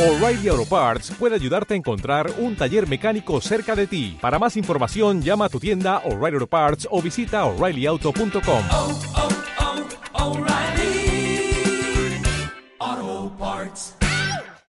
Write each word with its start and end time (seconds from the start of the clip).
O'Reilly 0.00 0.48
Auto 0.48 0.64
Parts 0.64 1.10
puede 1.10 1.34
ayudarte 1.34 1.74
a 1.74 1.76
encontrar 1.76 2.32
un 2.38 2.56
taller 2.56 2.88
mecánico 2.88 3.38
cerca 3.42 3.76
de 3.76 3.86
ti. 3.86 4.16
Para 4.18 4.38
más 4.38 4.56
información, 4.56 5.20
llama 5.20 5.44
a 5.44 5.48
tu 5.50 5.60
tienda 5.60 5.98
O'Reilly 6.06 6.36
Auto 6.36 6.46
Parts 6.46 6.88
o 6.90 7.02
visita 7.02 7.44
oreillyauto.com. 7.44 8.64
oh, 8.70 8.98
oh, 12.80 13.36
Parts. 13.38 13.94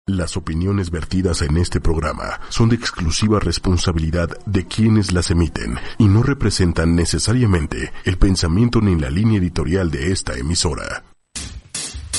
Las 0.05 0.37
opiniones 0.37 0.91
vertidas 0.91 1.41
en 1.41 1.57
este 1.57 1.81
programa 1.81 2.39
son 2.51 2.69
de 2.69 2.77
exclusiva 2.77 3.41
responsabilidad 3.41 4.29
de 4.45 4.67
quienes 4.67 5.13
las 5.13 5.31
emiten 5.31 5.79
y 5.97 6.05
no 6.05 6.23
representan 6.23 6.95
necesariamente 6.95 7.95
el 8.05 8.19
pensamiento 8.19 8.83
ni 8.83 8.95
la 9.01 9.09
línea 9.09 9.39
editorial 9.39 9.91
de 9.91 10.13
esta 10.13 10.35
emisora. 10.35 11.14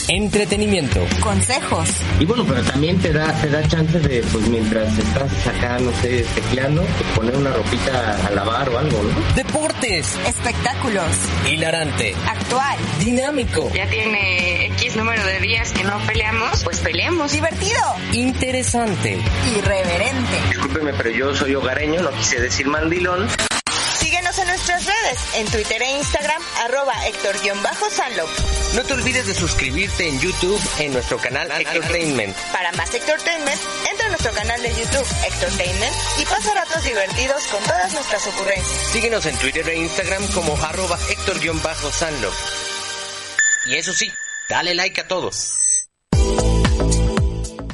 Entretenimiento. 0.08 1.02
consejos, 1.20 1.90
Y 2.20 2.26
bueno, 2.26 2.46
pero 2.48 2.62
también 2.64 3.00
te 3.00 3.12
da, 3.12 3.32
te 3.42 3.50
da 3.50 3.68
chance 3.68 4.00
de, 4.00 4.22
pues 4.32 4.48
mientras 4.48 4.96
estás 4.98 5.48
acá, 5.48 5.80
no 5.80 5.92
sé, 6.02 6.24
tecleando, 6.36 6.84
poner 7.16 7.36
una 7.36 7.52
ropita 7.52 8.28
a 8.28 8.30
lavar 8.32 8.70
o 8.70 8.78
algo, 8.78 9.02
¿no? 9.04 9.36
Deportes. 9.36 10.16
espectáculos, 10.28 11.06
Hilarante. 11.50 12.16
actual, 12.28 12.78
Dinámico. 13.00 13.72
ya 13.74 13.88
tiene 13.90 14.68
X 14.68 14.96
número 14.96 15.26
de 15.26 15.40
días 15.40 15.72
que 15.72 15.84
no 15.84 15.98
peleamos, 16.06 16.64
pues 16.64 16.80
peleemos. 16.80 17.32
divertido, 17.32 17.80
Interesante. 18.14 19.18
irreverente. 19.58 20.38
Discúlpeme, 20.50 20.94
pero 20.94 21.10
yo 21.10 21.34
soy 21.36 21.56
hogareño, 21.56 22.02
no 22.02 22.12
quise 22.12 22.40
decir 22.40 22.68
mandilón. 22.68 23.28
Síguenos 24.16 24.40
en 24.40 24.48
nuestras 24.48 24.86
redes, 24.86 25.20
en 25.34 25.46
Twitter 25.48 25.82
e 25.82 25.92
Instagram, 25.98 26.42
arroba 26.64 26.94
Héctor-Sanlo. 27.06 28.26
No 28.74 28.84
te 28.84 28.94
olvides 28.94 29.28
de 29.28 29.36
suscribirte 29.36 30.08
en 30.08 30.22
YouTube 30.22 30.58
en 30.80 30.94
nuestro 30.94 31.18
canal 31.18 31.52
Entertainment. 31.52 32.34
Para 32.54 32.72
más 32.72 32.94
Héctortainment, 32.94 33.62
entra 33.92 34.06
a 34.06 34.10
nuestro 34.12 34.32
canal 34.32 34.62
de 34.62 34.70
YouTube, 34.70 35.06
Héctortainment, 35.28 35.94
y 36.22 36.26
pasa 36.28 36.54
ratos 36.54 36.82
divertidos 36.86 37.44
con 37.48 37.62
todas 37.64 37.92
nuestras 37.92 38.26
ocurrencias. 38.28 38.92
Síguenos 38.94 39.26
en 39.26 39.38
Twitter 39.38 39.68
e 39.68 39.80
Instagram 39.80 40.26
como 40.28 40.56
arroba 40.64 40.98
Héctor-Sanlo. 41.10 42.32
Y 43.68 43.76
eso 43.76 43.92
sí, 43.92 44.10
dale 44.48 44.76
like 44.76 45.02
a 45.02 45.08
todos. 45.10 45.90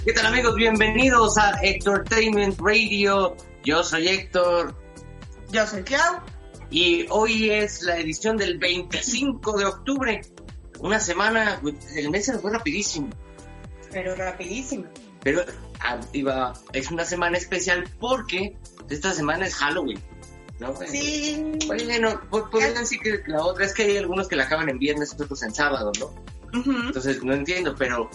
¿Qué 0.04 0.14
tal 0.14 0.26
amigos? 0.26 0.56
Bienvenidos 0.56 1.38
a 1.38 1.60
Entertainment 1.62 2.60
Radio. 2.60 3.38
Yo 3.64 3.84
soy 3.84 4.08
Héctor 4.08 4.81
Yo 5.52 5.68
soy 5.68 5.84
Clau. 5.84 6.22
y 6.70 7.06
hoy 7.10 7.52
es 7.52 7.84
la 7.84 7.98
edición 7.98 8.38
del 8.38 8.58
25 8.58 9.58
de 9.58 9.66
octubre. 9.66 10.22
Una 10.80 11.00
semana, 11.00 11.62
el 11.96 12.10
mes 12.10 12.26
se 12.26 12.34
nos 12.34 12.42
fue 12.42 12.52
rapidísimo. 12.52 13.10
Pero 13.92 14.16
rapidísimo. 14.16 14.86
Pero 15.22 15.44
ah, 15.82 16.00
iba, 16.14 16.54
es 16.72 16.90
una 16.90 17.04
semana 17.04 17.38
especial 17.38 17.84
porque 18.00 18.58
esta 18.90 19.14
semana 19.14 19.46
es 19.46 19.56
Halloween. 19.56 20.00
¿no? 20.60 20.74
Sí. 20.88 21.44
Bueno, 21.68 22.22
pues 22.30 22.44
podrían 22.50 22.76
decir 22.76 23.00
que 23.02 23.22
la 23.28 23.44
otra 23.44 23.66
es 23.66 23.74
que 23.74 23.84
hay 23.84 23.98
algunos 23.98 24.30
que 24.30 24.38
la 24.38 24.44
acaban 24.44 24.70
en 24.70 24.80
viernes, 24.80 25.14
otros 25.14 25.44
en 25.44 25.54
sábado, 25.54 25.92
¿no? 26.00 26.14
Entonces 26.86 27.24
no 27.24 27.34
entiendo, 27.34 27.76
pero, 27.78 28.10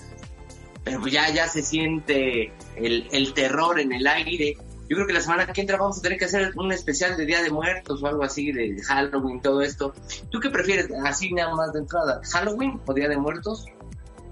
pero 0.85 1.01
pues 1.01 1.13
ya, 1.13 1.31
ya 1.31 1.49
se 1.49 1.63
siente 1.63 2.53
el, 2.77 3.09
el 3.13 3.35
terror 3.35 3.79
en 3.79 3.93
el 3.93 4.07
aire. 4.07 4.57
Yo 4.89 4.97
creo 4.97 5.07
que 5.07 5.13
la 5.13 5.21
semana 5.21 5.47
que 5.47 5.61
entra 5.61 5.77
vamos 5.77 5.99
a 5.99 6.03
tener 6.03 6.19
que 6.19 6.27
hacer 6.27 6.53
un 6.57 6.73
especial 6.73 7.17
de 7.17 7.27
Día 7.27 7.43
de 7.43 7.51
Muertos 7.51 8.03
o 8.03 8.07
algo 8.07 8.23
así, 8.23 8.53
de 8.53 8.81
Halloween, 8.83 9.41
todo 9.41 9.63
esto. 9.63 9.93
¿Tú 10.31 10.41
qué 10.41 10.51
prefieres, 10.51 10.89
así 11.05 11.33
nada 11.33 11.55
más 11.55 11.73
de 11.73 11.81
entrada? 11.81 12.21
¿Halloween 12.33 12.81
o 12.87 12.95
Día 12.95 13.09
de 13.09 13.17
Muertos? 13.17 13.67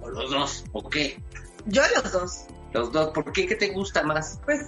¿O 0.02 0.10
los 0.10 0.30
dos? 0.30 0.64
¿O 0.72 0.88
qué? 0.88 1.20
Yo 1.66 1.82
los 1.96 2.12
dos. 2.12 2.44
Los 2.72 2.92
dos. 2.92 3.10
¿Por 3.10 3.32
qué? 3.32 3.46
¿Qué 3.46 3.56
te 3.56 3.68
gusta 3.68 4.02
más? 4.02 4.40
Pues, 4.44 4.66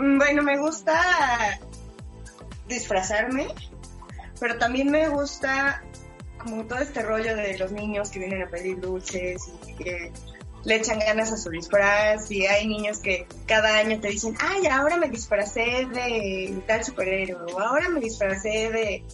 mm, 0.00 0.18
bueno, 0.18 0.42
me 0.42 0.58
gusta 0.58 1.00
disfrazarme, 2.68 3.48
pero 4.40 4.58
también 4.58 4.90
me 4.90 5.08
gusta 5.08 5.82
como 6.38 6.64
todo 6.64 6.78
este 6.78 7.02
rollo 7.02 7.34
de 7.34 7.58
los 7.58 7.72
niños 7.72 8.10
que 8.10 8.18
vienen 8.18 8.42
a 8.42 8.48
pedir 8.48 8.80
dulces 8.80 9.50
y 9.66 9.74
que 9.74 10.12
le 10.64 10.76
echan 10.76 10.98
ganas 10.98 11.32
a 11.32 11.36
su 11.36 11.50
disfraz 11.50 12.30
y 12.30 12.46
hay 12.46 12.66
niños 12.66 12.98
que 12.98 13.26
cada 13.46 13.76
año 13.78 14.00
te 14.00 14.08
dicen, 14.08 14.34
ay, 14.40 14.66
ahora 14.66 14.96
me 14.96 15.08
disfracé 15.08 15.86
de 15.92 16.62
tal 16.66 16.84
superhéroe 16.84 17.52
o 17.52 17.60
ahora 17.60 17.88
me 17.88 18.00
disfracé 18.00 18.70
de, 18.70 19.04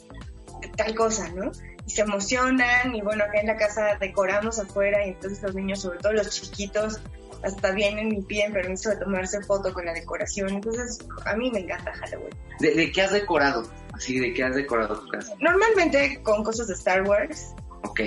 tal 0.76 0.94
cosa, 0.94 1.28
¿no? 1.30 1.50
Y 1.86 1.90
se 1.90 2.02
emocionan 2.02 2.94
y 2.94 3.00
bueno, 3.00 3.24
acá 3.24 3.40
en 3.40 3.48
la 3.48 3.56
casa 3.56 3.96
decoramos 3.98 4.58
afuera 4.58 5.04
y 5.04 5.10
entonces 5.10 5.42
los 5.42 5.54
niños, 5.54 5.80
sobre 5.82 5.98
todo 5.98 6.12
los 6.12 6.30
chiquitos, 6.30 7.00
hasta 7.42 7.72
vienen 7.72 8.12
y 8.12 8.22
piden 8.22 8.52
permiso 8.52 8.90
de 8.90 8.96
tomarse 8.96 9.42
foto 9.42 9.72
con 9.72 9.86
la 9.86 9.94
decoración. 9.94 10.50
Entonces, 10.50 10.98
a 11.24 11.34
mí 11.36 11.50
me 11.50 11.60
encanta 11.60 11.92
Halloween. 11.94 12.34
¿De, 12.60 12.74
de 12.74 12.92
qué 12.92 13.02
has 13.02 13.12
decorado? 13.12 13.68
Así, 13.94 14.18
¿de 14.20 14.32
qué 14.34 14.44
has 14.44 14.54
decorado 14.54 15.00
tu 15.00 15.08
casa? 15.08 15.34
Normalmente 15.40 16.20
con 16.22 16.44
cosas 16.44 16.68
de 16.68 16.74
Star 16.74 17.02
Wars 17.02 17.54
Ok. 17.82 18.00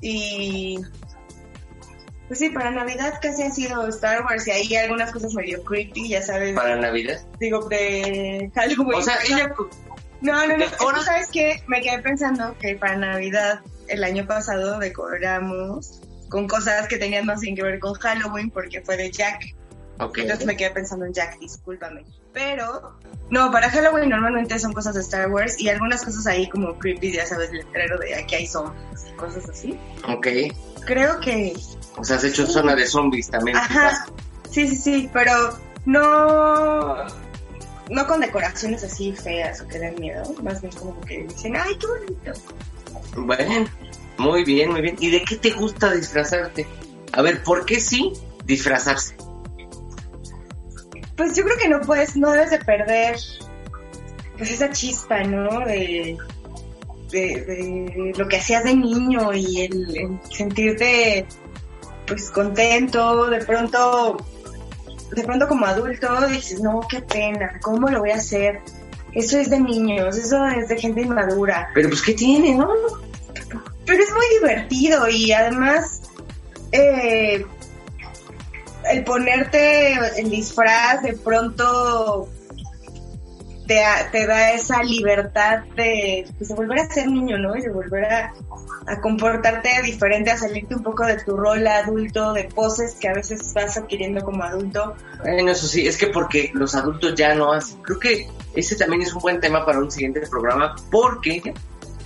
y... 0.00 0.80
Pues 2.28 2.38
sí, 2.38 2.48
para 2.50 2.70
Navidad 2.70 3.18
casi 3.20 3.42
ha 3.42 3.50
sido 3.50 3.86
Star 3.88 4.24
Wars 4.24 4.46
y 4.46 4.50
ahí 4.50 4.76
algunas 4.76 5.12
cosas 5.12 5.34
medio 5.34 5.62
creepy, 5.62 6.08
ya 6.08 6.22
sabes. 6.22 6.54
¿Para 6.54 6.76
Navidad? 6.76 7.20
Digo, 7.38 7.68
de 7.68 8.50
Halloween. 8.54 8.94
O 8.94 9.02
sea, 9.02 9.18
ella... 9.28 9.54
No, 10.20 10.46
no, 10.46 10.56
no. 10.56 10.64
Que, 10.64 11.04
¿Sabes 11.04 11.28
qué? 11.30 11.62
Me 11.66 11.82
quedé 11.82 11.98
pensando 12.00 12.56
que 12.58 12.76
para 12.76 12.96
Navidad 12.96 13.60
el 13.88 14.02
año 14.04 14.26
pasado 14.26 14.78
decoramos 14.78 16.00
con 16.30 16.48
cosas 16.48 16.88
que 16.88 16.96
tenían 16.96 17.26
más 17.26 17.40
bien 17.40 17.54
que 17.54 17.62
ver 17.62 17.78
con 17.78 17.94
Halloween 17.94 18.50
porque 18.50 18.80
fue 18.80 18.96
de 18.96 19.10
Jack. 19.10 19.54
Ok. 20.00 20.18
Entonces 20.18 20.46
me 20.46 20.56
quedé 20.56 20.70
pensando 20.70 21.04
en 21.04 21.12
Jack, 21.12 21.38
discúlpame. 21.38 22.04
Pero, 22.32 22.98
no, 23.30 23.52
para 23.52 23.70
Halloween 23.70 24.08
normalmente 24.08 24.58
son 24.58 24.72
cosas 24.72 24.94
de 24.94 25.00
Star 25.02 25.30
Wars 25.30 25.60
y 25.60 25.68
algunas 25.68 26.02
cosas 26.02 26.26
ahí 26.26 26.48
como 26.48 26.76
creepy, 26.78 27.12
ya 27.12 27.26
sabes, 27.26 27.50
el 27.50 27.58
letrero 27.58 27.98
de 27.98 28.16
aquí 28.16 28.34
hay 28.34 28.46
zombies 28.46 29.06
y 29.08 29.12
cosas 29.12 29.48
así. 29.48 29.78
Ok. 30.08 30.26
Creo 30.84 31.20
que, 31.20 31.54
O 31.96 32.04
sea, 32.04 32.16
has 32.16 32.24
hecho 32.24 32.46
zona 32.46 32.74
de 32.74 32.86
zombies 32.86 33.30
también. 33.30 33.56
ajá, 33.56 34.06
sí, 34.50 34.68
sí, 34.68 34.76
sí, 34.76 35.10
pero 35.12 35.58
no, 35.84 37.06
no 37.90 38.06
con 38.06 38.20
decoraciones 38.20 38.82
así 38.82 39.12
feas 39.12 39.60
o 39.60 39.68
que 39.68 39.78
den 39.78 39.94
miedo, 40.00 40.34
más 40.42 40.60
bien 40.60 40.72
como 40.74 41.00
que 41.02 41.24
dicen, 41.24 41.56
ay, 41.56 41.76
qué 41.78 41.86
bonito. 41.86 42.32
Bueno, 43.16 43.66
muy 44.18 44.44
bien, 44.44 44.70
muy 44.70 44.80
bien. 44.80 44.96
¿Y 44.98 45.10
de 45.10 45.22
qué 45.22 45.36
te 45.36 45.50
gusta 45.50 45.92
disfrazarte? 45.92 46.66
A 47.12 47.22
ver, 47.22 47.42
¿por 47.42 47.64
qué 47.64 47.80
sí 47.80 48.12
disfrazarse? 48.44 49.16
Pues 51.16 51.36
yo 51.36 51.44
creo 51.44 51.56
que 51.58 51.68
no 51.68 51.80
puedes, 51.80 52.16
no 52.16 52.32
debes 52.32 52.50
de 52.50 52.58
perder 52.58 53.16
pues 54.36 54.50
esa 54.50 54.70
chispa, 54.70 55.22
¿no? 55.22 55.60
De, 55.60 56.18
de, 57.10 57.20
de 57.44 58.12
lo 58.16 58.26
que 58.26 58.38
hacías 58.38 58.64
de 58.64 58.74
niño 58.74 59.32
y 59.32 59.60
el, 59.62 59.96
el 59.96 60.18
sentirte 60.30 61.26
pues 62.06 62.30
contento, 62.30 63.26
de 63.26 63.44
pronto, 63.44 64.16
de 65.14 65.24
pronto 65.24 65.48
como 65.48 65.66
adulto 65.66 66.26
dices, 66.26 66.60
no, 66.60 66.80
qué 66.88 67.00
pena, 67.00 67.58
¿cómo 67.62 67.88
lo 67.88 68.00
voy 68.00 68.10
a 68.10 68.16
hacer? 68.16 68.60
Eso 69.12 69.38
es 69.38 69.50
de 69.50 69.60
niños, 69.60 70.16
eso 70.16 70.44
es 70.46 70.68
de 70.68 70.78
gente 70.78 71.02
inmadura. 71.02 71.70
Pero 71.74 71.88
pues, 71.88 72.02
¿qué 72.02 72.14
tiene, 72.14 72.54
no? 72.54 72.68
Pero 73.86 74.02
es 74.02 74.10
muy 74.10 74.26
divertido 74.40 75.08
y 75.08 75.30
además 75.32 76.02
eh, 76.72 77.44
el 78.90 79.04
ponerte 79.04 79.94
el 80.18 80.30
disfraz 80.30 81.02
de 81.02 81.12
pronto 81.14 82.28
te, 83.66 83.82
te 84.10 84.26
da 84.26 84.52
esa 84.52 84.82
libertad 84.82 85.60
de, 85.76 86.26
pues, 86.36 86.48
de 86.48 86.54
volver 86.54 86.80
a 86.80 86.86
ser 86.90 87.08
niño, 87.08 87.38
¿no? 87.38 87.56
Y 87.56 87.62
de 87.62 87.70
volver 87.70 88.04
a, 88.04 88.34
a 88.86 89.00
comportarte 89.00 89.82
diferente, 89.82 90.30
a 90.30 90.36
salirte 90.36 90.74
un 90.74 90.82
poco 90.82 91.06
de 91.06 91.16
tu 91.16 91.36
rol 91.36 91.66
adulto, 91.66 92.32
de 92.32 92.44
poses 92.44 92.94
que 92.94 93.08
a 93.08 93.14
veces 93.14 93.52
vas 93.54 93.76
adquiriendo 93.76 94.24
como 94.24 94.42
adulto. 94.42 94.94
Bueno, 95.22 95.50
eso 95.52 95.66
sí, 95.66 95.86
es 95.86 95.96
que 95.96 96.08
porque 96.08 96.50
los 96.54 96.74
adultos 96.74 97.14
ya 97.14 97.34
no 97.34 97.52
hacen. 97.52 97.80
Creo 97.82 97.98
que 97.98 98.28
ese 98.54 98.76
también 98.76 99.02
es 99.02 99.12
un 99.14 99.22
buen 99.22 99.40
tema 99.40 99.64
para 99.64 99.78
un 99.78 99.90
siguiente 99.90 100.20
programa, 100.28 100.74
porque, 100.90 101.54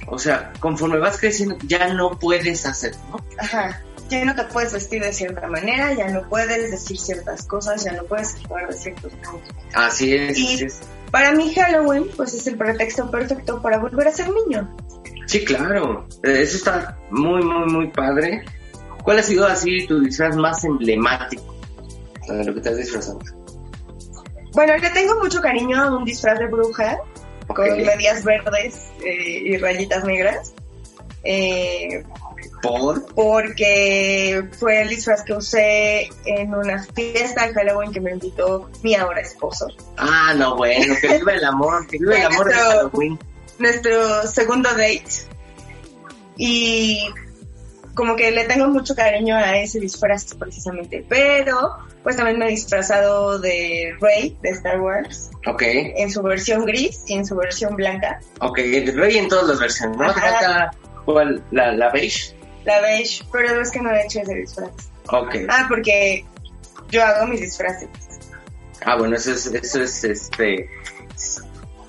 o 0.06 0.18
sea, 0.18 0.52
conforme 0.60 0.98
vas 0.98 1.18
creciendo, 1.18 1.56
ya 1.64 1.92
no 1.94 2.18
puedes 2.18 2.64
hacer, 2.66 2.94
¿no? 3.10 3.24
Ajá. 3.38 3.82
Ya 4.08 4.24
no 4.24 4.34
te 4.34 4.44
puedes 4.44 4.72
vestir 4.72 5.02
de 5.02 5.12
cierta 5.12 5.46
manera, 5.48 5.92
ya 5.92 6.08
no 6.08 6.26
puedes 6.30 6.70
decir 6.70 6.98
ciertas 6.98 7.44
cosas, 7.44 7.84
ya 7.84 7.92
no 7.92 8.04
puedes 8.04 8.36
jugar 8.46 8.68
de 8.68 8.74
ciertos. 8.74 9.12
Así 9.74 10.14
es. 10.14 10.38
Y- 10.38 10.54
así 10.54 10.64
es. 10.64 10.80
Para 11.10 11.32
mí 11.32 11.54
Halloween 11.54 12.06
pues 12.16 12.34
es 12.34 12.46
el 12.46 12.56
pretexto 12.56 13.10
perfecto 13.10 13.60
para 13.62 13.78
volver 13.78 14.08
a 14.08 14.12
ser 14.12 14.30
niño. 14.30 14.68
Sí, 15.28 15.44
claro. 15.44 16.08
Eh, 16.22 16.40
Eso 16.42 16.56
está 16.56 16.98
muy, 17.10 17.42
muy, 17.42 17.66
muy 17.70 17.88
padre. 17.88 18.44
¿Cuál 19.04 19.18
ha 19.18 19.22
sido 19.22 19.46
así 19.46 19.86
tu 19.86 20.00
disfraz 20.00 20.34
más 20.36 20.64
emblemático 20.64 21.54
de 22.26 22.44
lo 22.44 22.54
que 22.54 22.60
te 22.62 22.70
has 22.70 22.78
disfrazado? 22.78 23.18
Bueno, 24.54 24.76
le 24.78 24.90
tengo 24.90 25.16
mucho 25.20 25.42
cariño 25.42 25.82
a 25.82 25.96
un 25.96 26.04
disfraz 26.06 26.38
de 26.38 26.46
bruja 26.46 26.98
con 27.46 27.66
medias 27.76 28.24
verdes 28.24 28.90
eh, 29.04 29.42
y 29.44 29.56
rayitas 29.58 30.02
negras. 30.04 30.54
Eh, 31.24 32.04
¿Por? 32.62 33.04
porque 33.14 34.42
fue 34.58 34.80
el 34.80 34.88
disfraz 34.88 35.22
que 35.24 35.34
usé 35.34 36.08
en 36.24 36.54
una 36.54 36.82
fiesta 36.82 37.46
de 37.46 37.52
Halloween 37.52 37.92
que 37.92 38.00
me 38.00 38.12
invitó 38.12 38.70
mi 38.82 38.94
ahora 38.94 39.20
esposo. 39.20 39.66
Ah, 39.98 40.32
no, 40.34 40.56
bueno, 40.56 40.94
que 41.00 41.18
viva 41.18 41.34
el 41.34 41.44
amor, 41.44 41.86
que 41.86 41.98
viva 41.98 42.16
el 42.16 42.26
amor 42.32 42.48
de 42.48 42.54
Halloween. 42.54 43.18
Nuestro 43.58 44.26
segundo 44.26 44.68
date. 44.70 45.04
Y 46.36 47.00
como 47.94 48.14
que 48.14 48.30
le 48.30 48.44
tengo 48.44 48.68
mucho 48.68 48.94
cariño 48.94 49.36
a 49.36 49.58
ese 49.58 49.80
disfraz 49.80 50.34
precisamente. 50.34 51.04
Pero 51.08 51.76
pues 52.04 52.16
también 52.16 52.38
me 52.38 52.46
he 52.46 52.50
disfrazado 52.50 53.38
de 53.40 53.94
Rey 54.00 54.38
de 54.40 54.50
Star 54.50 54.80
Wars 54.80 55.30
Ok, 55.46 55.62
en 55.62 56.10
su 56.10 56.22
versión 56.22 56.64
gris 56.64 57.02
y 57.06 57.14
en 57.14 57.26
su 57.26 57.34
versión 57.34 57.74
blanca. 57.74 58.20
ok, 58.40 58.56
rey 58.56 59.18
en 59.18 59.28
todas 59.28 59.48
las 59.48 59.58
versiones, 59.58 59.96
¿no? 59.98 60.12
Falta, 60.14 60.70
¿cuál? 61.04 61.42
La, 61.50 61.72
la 61.72 61.90
beige. 61.90 62.34
La 62.64 62.80
beige, 62.80 63.24
pero 63.32 63.60
es 63.60 63.70
que 63.70 63.80
no 63.80 63.90
he 63.90 64.04
hecho 64.04 64.20
ese 64.20 64.34
disfraz. 64.34 64.70
Ok. 65.10 65.34
Ah, 65.48 65.66
porque 65.68 66.24
yo 66.90 67.04
hago 67.04 67.26
mis 67.26 67.40
disfraces. 67.40 67.88
Ah, 68.84 68.96
bueno, 68.96 69.16
eso 69.16 69.32
es, 69.32 69.46
eso 69.46 69.82
es 69.82 70.04
este 70.04 70.70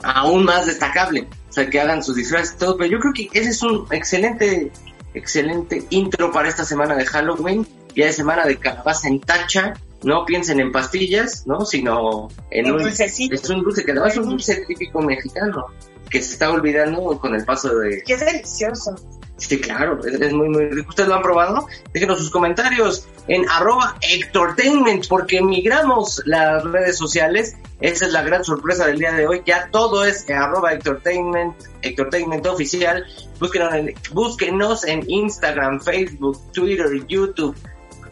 aún 0.03 0.43
más 0.43 0.65
destacable. 0.65 1.27
O 1.49 1.51
sea, 1.51 1.69
que 1.69 1.79
hagan 1.79 2.03
sus 2.03 2.15
disfraces 2.15 2.55
y 2.55 2.59
todo, 2.59 2.77
pero 2.77 2.91
yo 2.91 2.99
creo 2.99 3.13
que 3.13 3.29
ese 3.33 3.49
es 3.49 3.63
un 3.63 3.87
excelente, 3.91 4.71
excelente 5.13 5.83
intro 5.89 6.31
para 6.31 6.47
esta 6.47 6.63
semana 6.63 6.95
de 6.95 7.05
Halloween, 7.05 7.67
ya 7.95 8.05
de 8.05 8.13
semana 8.13 8.45
de 8.45 8.57
calabaza 8.57 9.07
en 9.07 9.19
tacha. 9.19 9.73
No 10.03 10.25
piensen 10.25 10.59
en 10.59 10.71
pastillas, 10.71 11.45
¿no? 11.45 11.65
Sino 11.65 12.29
en 12.51 12.71
un 12.71 12.83
dulcecito. 12.83 13.35
Es 13.35 13.49
un 13.49 13.63
dulce 13.63 13.83
que 13.83 13.91
además 13.91 14.13
es 14.13 14.19
un 14.19 14.29
dulce 14.29 14.63
típico 14.65 15.01
mexicano 15.01 15.65
que 16.09 16.21
se 16.21 16.33
está 16.33 16.51
olvidando 16.51 17.19
con 17.19 17.35
el 17.35 17.45
paso 17.45 17.77
de, 17.77 18.01
Que 18.03 18.13
es 18.13 18.19
delicioso. 18.19 18.95
Sí, 19.37 19.59
claro, 19.59 19.99
es, 20.05 20.19
es 20.19 20.33
muy, 20.33 20.49
muy 20.49 20.65
rico. 20.65 20.89
¿Ustedes 20.89 21.07
lo 21.07 21.15
han 21.15 21.21
probado? 21.21 21.67
Déjenos 21.93 22.19
sus 22.19 22.29
comentarios 22.29 23.07
en 23.27 23.47
arroba 23.49 23.95
Hectortainment, 24.01 25.07
porque 25.07 25.41
migramos 25.41 26.21
las 26.25 26.63
redes 26.63 26.97
sociales. 26.97 27.55
Esa 27.79 28.07
es 28.07 28.11
la 28.11 28.23
gran 28.23 28.43
sorpresa 28.43 28.87
del 28.87 28.99
día 28.99 29.13
de 29.13 29.27
hoy. 29.27 29.41
Ya 29.45 29.69
todo 29.71 30.03
es 30.03 30.29
arroba 30.29 30.73
Hectortainment, 30.73 31.55
Hectortainment 31.81 32.45
oficial. 32.47 33.05
Búsquenos 33.39 33.73
en, 33.73 33.93
búsquenos 34.11 34.85
en 34.85 35.09
Instagram, 35.09 35.79
Facebook, 35.79 36.37
Twitter, 36.51 36.87
YouTube 37.07 37.55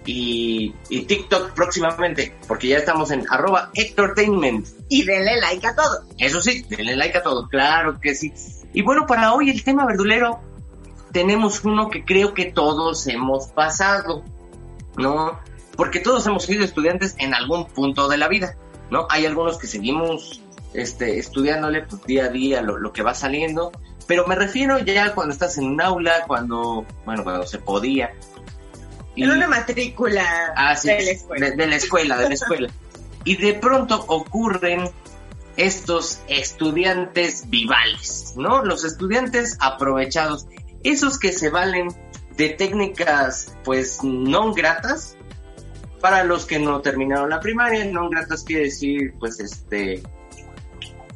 y, 0.08 0.74
y 0.90 1.02
TikTok 1.02 1.52
próximamente, 1.52 2.34
porque 2.48 2.70
ya 2.70 2.78
estamos 2.78 3.12
en 3.12 3.26
arroba 3.30 3.70
Hectortainment. 3.76 4.66
Y 4.90 5.04
denle 5.04 5.40
like 5.40 5.68
a 5.68 5.76
todo. 5.76 6.06
Eso 6.18 6.42
sí, 6.42 6.66
denle 6.70 6.96
like 6.96 7.18
a 7.18 7.22
todo, 7.22 7.48
claro 7.50 8.00
que 8.00 8.16
sí. 8.16 8.34
Y 8.74 8.82
bueno, 8.82 9.06
para 9.06 9.34
hoy 9.34 9.50
el 9.50 9.64
tema 9.64 9.86
verdulero, 9.86 10.40
tenemos 11.12 11.64
uno 11.66 11.90
que 11.90 12.06
creo 12.06 12.34
que 12.34 12.46
todos 12.46 13.06
hemos 13.08 13.48
pasado, 13.50 14.24
¿no? 14.98 15.40
Porque 15.76 16.00
todos 16.00 16.26
hemos 16.26 16.44
sido 16.44 16.64
estudiantes 16.64 17.16
en 17.20 17.34
algún 17.34 17.68
punto 17.68 18.08
de 18.08 18.18
la 18.18 18.30
vida, 18.30 18.56
¿no? 18.90 19.08
Hay 19.10 19.26
algunos 19.26 19.58
que 19.58 19.68
seguimos 19.68 20.42
este, 20.74 21.20
estudiándole 21.20 21.82
pues, 21.82 22.02
día 22.06 22.26
a 22.26 22.30
día 22.30 22.62
lo, 22.62 22.78
lo 22.78 22.94
que 22.94 23.04
va 23.04 23.14
saliendo, 23.14 23.74
pero 24.08 24.26
me 24.26 24.36
refiero 24.36 24.80
ya 24.80 25.14
cuando 25.14 25.34
estás 25.34 25.58
en 25.58 25.66
un 25.66 25.82
aula, 25.82 26.24
cuando, 26.28 26.86
bueno, 27.06 27.26
cuando 27.26 27.46
se 27.46 27.58
podía. 27.58 28.14
Y- 29.18 29.24
En 29.24 29.32
una 29.32 29.48
matrícula 29.48 30.54
Ah, 30.56 30.76
sí, 30.76 30.88
de 30.90 31.02
la 31.04 31.12
escuela. 31.12 31.46
De, 31.50 31.56
de 31.56 31.68
la 31.68 31.76
escuela, 31.76 32.18
de 32.18 32.28
la 32.30 32.34
escuela. 32.36 32.70
Y 33.26 33.36
de 33.38 33.54
pronto 33.56 34.06
ocurren 34.08 34.90
estos 35.58 36.22
estudiantes 36.28 37.50
vivales, 37.50 38.34
¿no? 38.38 38.64
Los 38.64 38.86
estudiantes 38.86 39.58
aprovechados, 39.60 40.46
esos 40.84 41.18
que 41.20 41.32
se 41.34 41.50
valen 41.50 41.90
de 42.38 42.50
técnicas, 42.50 43.56
pues, 43.64 44.04
no 44.04 44.54
gratas, 44.54 45.16
para 46.00 46.24
los 46.24 46.46
que 46.46 46.60
no 46.60 46.80
terminaron 46.82 47.32
la 47.32 47.40
primaria, 47.40 47.84
no 47.86 48.08
gratas 48.10 48.44
quiere 48.44 48.66
decir, 48.66 49.16
pues, 49.20 49.40
este, 49.40 50.04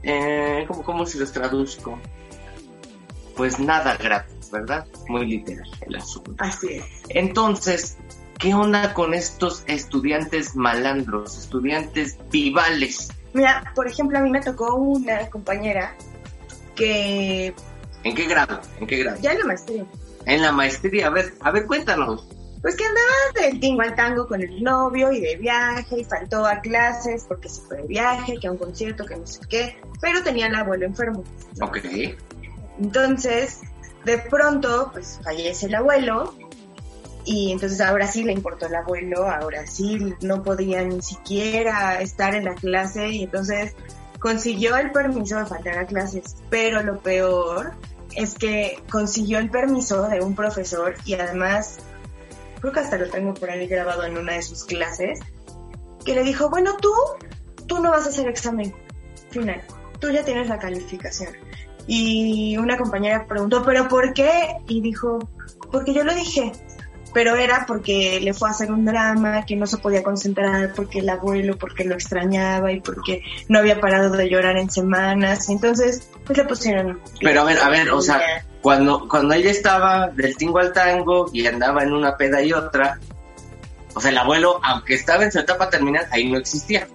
eh, 0.01 0.65
¿cómo, 0.67 0.83
cómo 0.83 1.05
se 1.05 1.19
los 1.19 1.31
traduzco? 1.31 1.99
Pues 3.35 3.59
nada 3.59 3.95
gratis, 3.97 4.30
¿verdad? 4.51 4.85
Muy 5.07 5.25
literal 5.25 5.69
el 5.87 5.95
asunto. 5.95 6.33
Así 6.37 6.67
es. 6.73 6.83
Entonces, 7.09 7.97
¿qué 8.39 8.53
onda 8.53 8.93
con 8.93 9.13
estos 9.13 9.63
estudiantes 9.67 10.55
malandros, 10.55 11.37
estudiantes 11.37 12.17
vivales? 12.31 13.09
Mira, 13.33 13.71
por 13.75 13.87
ejemplo, 13.87 14.17
a 14.17 14.21
mí 14.21 14.29
me 14.29 14.41
tocó 14.41 14.75
una 14.75 15.29
compañera 15.29 15.95
que 16.75 17.53
¿En 18.03 18.15
qué 18.15 18.25
grado? 18.27 18.59
¿En 18.79 18.87
qué 18.87 18.97
grado? 18.97 19.17
ya 19.21 19.31
en 19.33 19.39
la 19.39 19.45
maestría, 19.45 19.85
En 20.25 20.41
la 20.41 20.51
maestría, 20.51 21.07
a 21.07 21.09
ver, 21.11 21.33
a 21.39 21.51
ver, 21.51 21.65
cuéntanos. 21.67 22.27
pues 22.61 22.75
que 22.75 22.83
andaba 22.83 23.47
del 23.47 23.59
tingo 23.59 23.81
al 23.83 23.95
tango 23.95 24.27
con 24.27 24.41
el 24.41 24.63
novio 24.63 25.11
y 25.11 25.19
de 25.21 25.35
viaje 25.37 25.99
y 25.99 26.03
faltó 26.03 26.45
a 26.45 26.59
clases 26.61 27.25
porque 27.27 27.47
se 27.47 27.61
fue 27.61 27.77
de 27.77 27.83
viaje, 27.87 28.37
que 28.41 28.47
a 28.47 28.51
un 28.51 28.57
concierto, 28.57 29.05
que 29.05 29.15
no 29.15 29.25
sé 29.27 29.39
qué, 29.47 29.77
pero 30.01 30.21
tenía 30.23 30.47
al 30.47 30.55
abuelo 30.55 30.85
enfermo. 30.85 31.23
Ok. 31.61 31.77
Entonces, 32.79 33.59
de 34.05 34.17
pronto, 34.17 34.89
pues 34.93 35.19
fallece 35.23 35.67
el 35.67 35.75
abuelo 35.75 36.33
y 37.23 37.51
entonces 37.51 37.81
ahora 37.81 38.07
sí 38.07 38.23
le 38.23 38.33
importó 38.33 38.65
el 38.65 38.75
abuelo, 38.75 39.27
ahora 39.29 39.67
sí 39.67 40.13
no 40.21 40.41
podía 40.43 40.83
ni 40.83 41.01
siquiera 41.01 42.01
estar 42.01 42.33
en 42.35 42.45
la 42.45 42.55
clase 42.55 43.09
y 43.09 43.23
entonces 43.23 43.75
consiguió 44.19 44.75
el 44.77 44.91
permiso 44.91 45.37
de 45.37 45.45
faltar 45.45 45.77
a 45.77 45.85
clases, 45.85 46.35
pero 46.49 46.81
lo 46.83 46.99
peor 46.99 47.73
es 48.15 48.35
que 48.35 48.81
consiguió 48.89 49.39
el 49.39 49.49
permiso 49.49 50.07
de 50.07 50.21
un 50.21 50.35
profesor 50.35 50.95
y 51.05 51.13
además, 51.13 51.77
creo 52.59 52.73
que 52.73 52.79
hasta 52.79 52.97
lo 52.97 53.09
tengo 53.09 53.33
por 53.33 53.49
ahí 53.49 53.67
grabado 53.67 54.03
en 54.03 54.17
una 54.17 54.33
de 54.33 54.41
sus 54.41 54.65
clases, 54.65 55.19
que 56.05 56.15
le 56.15 56.23
dijo, 56.23 56.49
bueno, 56.49 56.77
tú, 56.77 56.91
tú 57.67 57.79
no 57.79 57.91
vas 57.91 58.05
a 58.05 58.09
hacer 58.09 58.27
examen 58.27 58.73
final, 59.29 59.61
tú 59.99 60.09
ya 60.09 60.23
tienes 60.25 60.49
la 60.49 60.59
calificación. 60.59 61.33
Y 61.87 62.57
una 62.57 62.77
compañera 62.77 63.25
preguntó, 63.27 63.63
¿pero 63.63 63.87
por 63.87 64.13
qué? 64.13 64.55
Y 64.67 64.81
dijo, 64.81 65.19
porque 65.71 65.93
yo 65.93 66.03
lo 66.03 66.13
dije. 66.13 66.51
Pero 67.13 67.35
era 67.35 67.65
porque 67.67 68.21
le 68.21 68.33
fue 68.33 68.47
a 68.47 68.51
hacer 68.51 68.71
un 68.71 68.85
drama, 68.85 69.45
que 69.45 69.57
no 69.57 69.67
se 69.67 69.77
podía 69.77 70.01
concentrar, 70.01 70.73
porque 70.73 70.99
el 70.99 71.09
abuelo, 71.09 71.57
porque 71.57 71.83
lo 71.83 71.93
extrañaba 71.93 72.71
y 72.71 72.79
porque 72.79 73.21
no 73.49 73.59
había 73.59 73.81
parado 73.81 74.11
de 74.11 74.29
llorar 74.29 74.55
en 74.57 74.71
semanas. 74.71 75.49
Entonces, 75.49 76.09
pues 76.25 76.37
le 76.37 76.45
pusieron. 76.45 77.01
Pero 77.19 77.41
a 77.41 77.43
ver, 77.43 77.57
a 77.59 77.69
ver, 77.69 77.91
o 77.91 78.01
sea, 78.01 78.21
cuando, 78.61 79.09
cuando 79.09 79.33
ella 79.33 79.51
estaba 79.51 80.07
del 80.07 80.37
tingo 80.37 80.59
al 80.59 80.71
tango 80.71 81.29
y 81.33 81.45
andaba 81.45 81.83
en 81.83 81.91
una 81.91 82.15
peda 82.15 82.41
y 82.41 82.53
otra, 82.53 82.97
o 83.93 83.99
sea, 83.99 84.11
el 84.11 84.17
abuelo, 84.17 84.61
aunque 84.63 84.93
estaba 84.93 85.23
en 85.23 85.31
su 85.31 85.39
etapa 85.39 85.69
terminal, 85.69 86.05
ahí 86.11 86.31
no 86.31 86.37
existía. 86.37 86.87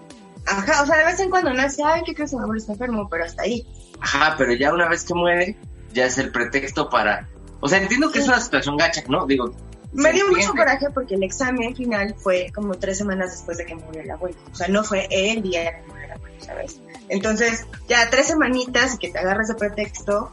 Ajá, 0.46 0.82
o 0.82 0.86
sea, 0.86 0.98
de 0.98 1.04
vez 1.04 1.20
en 1.20 1.28
cuando 1.28 1.52
nace, 1.52 1.82
ay, 1.84 2.02
¿qué 2.06 2.14
crees? 2.14 2.32
El 2.32 2.40
abuelo 2.40 2.58
está 2.58 2.72
enfermo, 2.72 3.08
pero 3.10 3.24
hasta 3.24 3.42
ahí. 3.42 3.66
Ajá, 4.00 4.34
pero 4.36 4.52
ya 4.52 4.72
una 4.72 4.88
vez 4.88 5.04
que 5.04 5.14
muere, 5.14 5.56
ya 5.92 6.06
es 6.06 6.18
el 6.18 6.30
pretexto 6.30 6.88
para... 6.88 7.28
O 7.60 7.68
sea, 7.68 7.78
entiendo 7.78 8.10
que 8.10 8.18
es 8.18 8.28
una 8.28 8.40
situación 8.40 8.76
gacha, 8.76 9.02
¿no? 9.08 9.26
Digo... 9.26 9.54
Me 9.92 10.12
dio 10.12 10.28
mucho 10.28 10.52
coraje 10.52 10.88
porque 10.92 11.14
el 11.14 11.22
examen 11.22 11.74
final 11.74 12.14
fue 12.18 12.52
como 12.54 12.74
tres 12.74 12.98
semanas 12.98 13.30
después 13.30 13.56
de 13.56 13.64
que 13.64 13.74
murió 13.74 14.02
el 14.02 14.10
abuelo. 14.10 14.36
O 14.52 14.54
sea, 14.54 14.68
no 14.68 14.84
fue 14.84 15.08
el 15.10 15.42
día 15.42 15.76
que 15.76 15.88
murió 15.88 16.04
el 16.04 16.12
abuelo, 16.12 16.36
¿sabes? 16.38 16.80
Entonces, 17.08 17.66
ya 17.88 18.10
tres 18.10 18.26
semanitas 18.26 18.94
y 18.94 18.98
que 18.98 19.08
te 19.08 19.18
agarras 19.18 19.48
de 19.48 19.54
pretexto, 19.54 20.32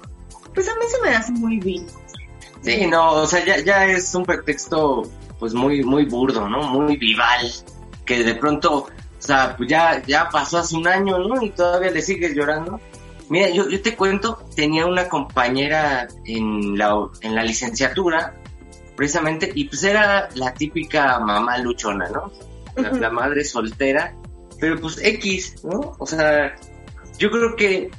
pues 0.54 0.68
a 0.68 0.76
mí 0.76 0.86
se 0.90 1.02
me 1.02 1.16
hace 1.16 1.32
muy 1.32 1.60
vil. 1.60 1.88
Sí, 2.62 2.88
no, 2.88 3.14
o 3.14 3.28
sea, 3.28 3.46
ya, 3.46 3.60
ya 3.60 3.86
es 3.86 4.14
un 4.16 4.26
pretexto 4.26 5.04
pues 5.40 5.54
muy, 5.54 5.84
muy 5.84 6.06
burdo, 6.06 6.48
¿no? 6.48 6.64
Muy 6.64 6.98
vival, 6.98 7.52
que 8.06 8.24
de 8.24 8.36
pronto, 8.36 8.76
o 8.78 8.88
sea, 9.20 9.56
pues 9.58 9.70
ya, 9.70 10.02
ya 10.06 10.30
pasó 10.30 10.60
hace 10.60 10.76
un 10.76 10.88
año, 10.88 11.20
¿no? 11.20 11.42
Y 11.42 11.50
todavía 11.52 11.92
le 11.92 12.02
sigues 12.02 12.34
llorando. 12.34 12.80
Mira, 13.34 13.50
yo, 13.50 13.68
yo 13.68 13.82
te 13.82 13.96
cuento, 13.96 14.46
tenía 14.56 14.86
una 14.86 15.10
compañera 15.10 16.08
en 16.24 16.78
la, 16.78 16.94
en 17.22 17.34
la 17.34 17.42
licenciatura, 17.42 18.36
precisamente, 18.96 19.52
y 19.56 19.64
pues 19.64 19.84
era 19.84 20.30
la 20.36 20.54
típica 20.54 21.18
mamá 21.18 21.58
luchona, 21.58 22.08
¿no? 22.10 22.32
La, 22.76 23.10
madre 23.10 23.44
soltera, 23.44 24.16
pero 24.60 24.80
pues 24.80 25.00
X, 25.02 25.64
¿no? 25.64 25.96
O 25.98 26.06
sea, 26.06 26.56
yo 27.18 27.32
creo 27.32 27.56
que 27.56 27.90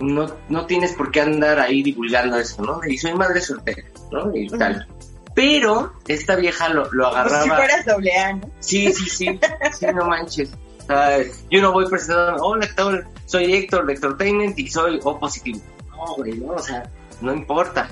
no, 0.00 0.34
no 0.48 0.64
tienes 0.64 0.94
por 0.94 1.10
qué 1.10 1.20
andar 1.20 1.60
ahí 1.60 1.82
divulgando 1.82 2.38
eso, 2.38 2.62
¿no? 2.62 2.80
Y 2.88 2.96
soy 2.96 3.12
madre 3.12 3.42
soltera, 3.42 3.84
¿no? 4.10 4.34
Y 4.34 4.48
tal. 4.48 4.88
Pero 5.34 5.92
esta 6.08 6.34
vieja 6.34 6.70
lo, 6.70 6.90
lo 6.92 7.10
Como 7.10 7.12
si 7.12 7.18
agarraba. 7.18 7.56
fueras 7.58 7.84
doble 7.84 8.16
A, 8.16 8.32
¿no? 8.32 8.50
Sí, 8.60 8.90
sí, 8.94 9.04
sí, 9.10 9.38
sí, 9.78 9.86
no 9.94 10.06
manches. 10.06 10.48
O 10.84 10.86
sea, 10.86 11.18
yo 11.50 11.60
no 11.60 11.72
voy 11.72 11.86
presentando, 11.90 12.42
hola, 12.42 12.64
Héctor, 12.64 13.06
soy 13.28 13.54
Héctor 13.54 13.86
de 13.86 13.92
Entertainment 13.92 14.58
y 14.58 14.68
soy 14.68 14.98
O 15.04 15.18
positivo. 15.18 15.60
No, 15.90 16.14
güey, 16.16 16.32
no, 16.38 16.52
o 16.52 16.58
sea, 16.58 16.90
no 17.20 17.32
importa. 17.32 17.90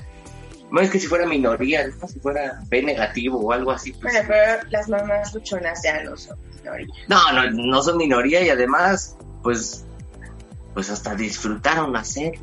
No 0.71 0.81
es 0.81 0.89
que 0.89 0.99
si 0.99 1.07
fuera 1.07 1.25
minoría, 1.25 1.87
¿no? 1.87 2.07
si 2.07 2.19
fuera 2.19 2.61
B 2.67 2.83
negativo 2.83 3.39
o 3.39 3.51
algo 3.53 3.71
así. 3.71 3.93
pues, 3.93 4.13
Bueno, 4.13 4.27
pero 4.27 4.69
las 4.69 4.89
mamás 4.89 5.33
luchonas 5.33 5.81
ya 5.83 6.03
no 6.03 6.17
son 6.17 6.37
minoría. 6.57 6.87
no, 7.07 7.31
no, 7.31 7.49
no 7.51 7.83
son 7.83 7.97
minoría 7.97 8.41
y 8.41 8.49
además, 8.49 9.15
pues, 9.43 9.85
pues 10.73 10.89
hasta 10.89 11.15
disfrutaron 11.15 11.95
hacerlo. 11.95 12.41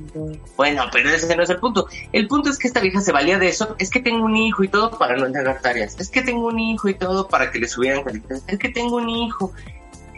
Bueno, 0.56 0.84
pero 0.92 1.10
ese 1.10 1.36
no 1.36 1.42
es 1.42 1.50
el 1.50 1.58
punto. 1.58 1.86
El 2.12 2.26
punto 2.28 2.48
es 2.48 2.58
que 2.58 2.68
esta 2.68 2.80
vieja 2.80 3.00
se 3.00 3.12
valía 3.12 3.38
de 3.38 3.48
eso. 3.48 3.76
Es 3.78 3.90
que 3.90 4.00
tengo 4.00 4.24
un 4.24 4.36
hijo 4.36 4.64
y 4.64 4.68
todo 4.68 4.90
para 4.98 5.16
no 5.16 5.26
entregar 5.26 5.60
tareas. 5.60 5.96
Es 5.98 6.08
que 6.08 6.22
tengo 6.22 6.46
un 6.46 6.58
hijo 6.58 6.88
y 6.88 6.94
todo 6.94 7.28
para 7.28 7.50
que 7.50 7.58
le 7.58 7.68
subieran 7.68 8.04
calificaciones. 8.04 8.44
Es 8.48 8.58
que 8.58 8.70
tengo 8.70 8.96
un 8.96 9.08
hijo. 9.08 9.52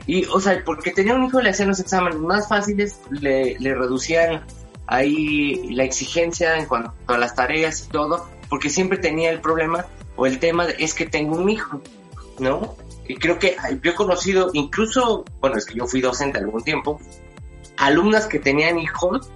Y, 0.06 0.24
o 0.26 0.40
sea, 0.40 0.62
porque 0.64 0.92
tenía 0.92 1.14
un 1.14 1.24
hijo 1.24 1.40
le 1.40 1.50
hacían 1.50 1.68
los 1.68 1.80
exámenes 1.80 2.18
más 2.18 2.48
fáciles, 2.48 3.00
le, 3.10 3.58
le 3.58 3.74
reducían 3.74 4.44
ahí 4.86 5.68
la 5.74 5.84
exigencia 5.84 6.56
en 6.56 6.66
cuanto 6.66 6.92
a 7.08 7.18
las 7.18 7.34
tareas 7.34 7.84
y 7.86 7.88
todo, 7.88 8.28
porque 8.48 8.70
siempre 8.70 8.98
tenía 8.98 9.30
el 9.30 9.40
problema 9.40 9.86
o 10.14 10.26
el 10.26 10.38
tema 10.38 10.66
de 10.66 10.76
es 10.78 10.94
que 10.94 11.06
tengo 11.06 11.36
un 11.36 11.50
hijo, 11.50 11.80
¿no? 12.38 12.76
Y 13.08 13.16
creo 13.16 13.38
que 13.38 13.56
yo 13.82 13.90
he 13.90 13.94
conocido, 13.94 14.50
incluso, 14.52 15.24
bueno, 15.40 15.56
es 15.56 15.66
que 15.66 15.74
yo 15.74 15.86
fui 15.86 16.00
docente 16.00 16.38
algún 16.38 16.62
tiempo, 16.62 17.00
alumnas 17.76 18.26
que 18.26 18.38
tenían 18.38 18.78
hijos 18.78 19.30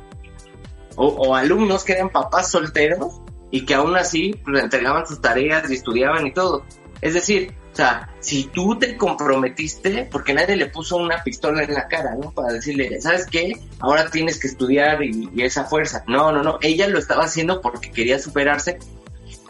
o, 0.97 1.07
o 1.07 1.35
alumnos 1.35 1.85
que 1.85 1.93
eran 1.93 2.11
papás 2.11 2.51
solteros 2.51 3.21
y 3.51 3.65
que 3.65 3.75
aún 3.75 3.97
así 3.97 4.35
pues, 4.45 4.63
entregaban 4.63 5.07
sus 5.07 5.21
tareas 5.21 5.71
y 5.71 5.75
estudiaban 5.75 6.27
y 6.27 6.33
todo. 6.33 6.65
Es 7.01 7.15
decir, 7.15 7.55
o 7.73 7.77
sea, 7.77 8.13
si 8.31 8.45
tú 8.45 8.79
te 8.79 8.97
comprometiste, 8.97 10.09
porque 10.11 10.33
nadie 10.35 10.55
le 10.57 10.67
puso 10.67 10.97
una 10.97 11.23
pistola 11.25 11.65
en 11.65 11.75
la 11.75 11.89
cara, 11.89 12.15
¿no? 12.15 12.31
Para 12.31 12.53
decirle, 12.53 13.01
¿sabes 13.01 13.27
qué? 13.27 13.53
Ahora 13.81 14.09
tienes 14.11 14.39
que 14.39 14.47
estudiar 14.47 15.03
y, 15.03 15.29
y 15.35 15.43
esa 15.43 15.65
fuerza. 15.65 16.05
No, 16.07 16.31
no, 16.31 16.43
no. 16.43 16.59
Ella 16.63 16.87
lo 16.89 16.99
estaba 16.99 17.25
haciendo 17.25 17.61
porque 17.61 17.91
quería 17.91 18.19
superarse, 18.19 18.79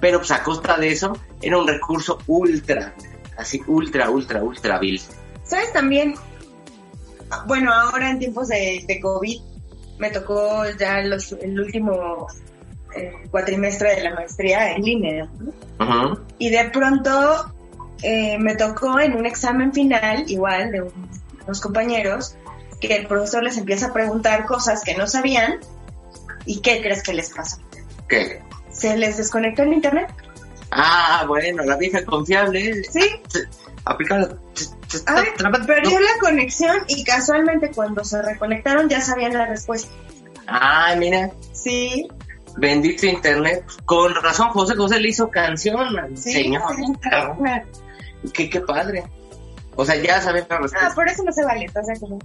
pero 0.00 0.18
pues 0.18 0.30
a 0.30 0.42
costa 0.42 0.76
de 0.78 0.92
eso 0.92 1.12
era 1.42 1.58
un 1.58 1.68
recurso 1.68 2.18
ultra, 2.26 2.94
así 3.36 3.60
ultra, 3.66 4.08
ultra, 4.10 4.42
ultra 4.42 4.78
vil. 4.78 5.00
¿Sabes 5.44 5.72
también? 5.74 6.14
Bueno, 7.46 7.72
ahora 7.72 8.10
en 8.10 8.18
tiempos 8.18 8.48
de, 8.48 8.82
de 8.88 9.00
COVID 9.00 9.40
me 9.98 10.10
tocó 10.10 10.62
ya 10.78 11.00
los- 11.02 11.32
el 11.32 11.60
último 11.60 12.26
eh, 12.96 13.12
cuatrimestre 13.30 13.96
de 13.96 14.02
la 14.04 14.14
maestría 14.14 14.72
en 14.72 14.82
línea. 14.82 15.30
¿no? 15.78 16.18
Y 16.38 16.48
de 16.50 16.64
pronto 16.70 17.54
eh, 18.02 18.38
me 18.38 18.54
tocó 18.56 18.98
en 19.00 19.14
un 19.16 19.26
examen 19.26 19.72
final, 19.72 20.24
igual, 20.28 20.70
de 20.72 20.82
un- 20.82 21.10
unos 21.44 21.60
compañeros, 21.60 22.36
que 22.80 22.94
el 22.96 23.06
profesor 23.06 23.42
les 23.42 23.56
empieza 23.58 23.86
a 23.88 23.92
preguntar 23.92 24.46
cosas 24.46 24.82
que 24.84 24.96
no 24.96 25.06
sabían. 25.06 25.58
¿Y 26.46 26.60
qué 26.60 26.80
crees 26.80 27.02
que 27.02 27.12
les 27.12 27.30
pasó? 27.30 27.58
¿Qué? 28.08 28.40
Se 28.72 28.96
les 28.96 29.16
desconectó 29.18 29.62
el 29.62 29.72
internet. 29.74 30.08
Ah, 30.70 31.24
bueno, 31.26 31.64
la 31.64 31.76
vieja 31.76 32.04
confiable. 32.04 32.82
Sí. 32.84 33.00
Aplicada. 33.84 34.36
Ay, 35.06 35.26
perdió 35.66 35.98
la 36.00 36.18
conexión 36.20 36.76
y 36.88 37.04
casualmente 37.04 37.70
cuando 37.70 38.04
se 38.04 38.20
reconectaron 38.22 38.88
ya 38.88 39.00
sabían 39.00 39.32
la 39.34 39.46
respuesta. 39.46 39.90
Ah, 40.46 40.94
mira, 40.98 41.30
Sí, 41.52 42.08
bendito 42.56 43.06
internet. 43.06 43.64
Con 43.84 44.14
razón, 44.14 44.48
José 44.50 44.74
José 44.76 44.98
le 45.00 45.08
hizo 45.10 45.28
canción 45.30 45.98
al 45.98 46.16
Sí, 46.16 46.32
señor. 46.32 46.62
sí. 46.76 46.82
Qué, 48.32 48.50
qué 48.50 48.60
padre. 48.60 49.04
O 49.76 49.84
sea, 49.84 49.96
ya 49.96 50.20
saben 50.20 50.44
la 50.48 50.56
ah, 50.56 50.60
respuesta. 50.60 50.94
por 50.94 51.08
eso 51.08 51.22
no 51.22 51.32
se 51.32 51.44
vale. 51.44 51.66
o 51.68 51.84
sea, 51.84 51.94
como- 51.98 52.18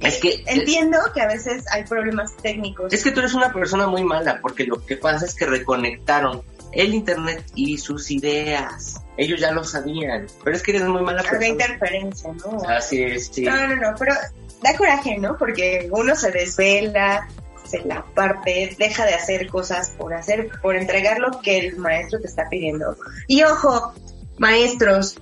es 0.00 0.18
que 0.18 0.44
Entiendo 0.46 0.98
que 1.12 1.20
a 1.22 1.26
veces 1.26 1.64
hay 1.72 1.84
problemas 1.84 2.36
técnicos. 2.36 2.92
es 2.92 3.02
que 3.02 3.10
tú 3.10 3.20
eres 3.20 3.34
una 3.34 3.52
persona 3.52 3.86
muy 3.86 4.04
mala, 4.04 4.38
porque 4.40 4.64
lo 4.64 4.84
que 4.84 4.96
pasa 4.96 5.26
es 5.26 5.34
que 5.34 5.46
reconectaron 5.46 6.42
el 6.72 6.94
internet 6.94 7.44
y 7.54 7.78
sus 7.78 8.10
ideas. 8.10 9.00
Ellos 9.16 9.40
ya 9.40 9.50
lo 9.50 9.64
sabían, 9.64 10.26
pero 10.44 10.54
es 10.54 10.62
que 10.62 10.72
eres 10.72 10.84
muy 10.84 11.02
mala 11.02 11.22
persona. 11.22 11.48
interferencia, 11.48 12.30
¿no? 12.32 12.62
Así 12.68 13.02
es, 13.02 13.28
sí. 13.28 13.42
No, 13.42 13.66
no, 13.66 13.74
no, 13.76 13.94
pero 13.98 14.14
da 14.62 14.76
coraje, 14.76 15.18
¿no? 15.18 15.36
Porque 15.36 15.88
uno 15.90 16.14
se 16.14 16.30
desvela, 16.30 17.26
se 17.64 17.80
la 17.84 18.04
parte, 18.14 18.76
deja 18.78 19.04
de 19.06 19.14
hacer 19.14 19.48
cosas 19.48 19.90
por 19.98 20.14
hacer, 20.14 20.50
por 20.62 20.76
entregar 20.76 21.18
lo 21.18 21.40
que 21.40 21.58
el 21.58 21.76
maestro 21.78 22.20
te 22.20 22.28
está 22.28 22.48
pidiendo. 22.48 22.96
Y 23.26 23.42
ojo, 23.42 23.92
maestros, 24.38 25.16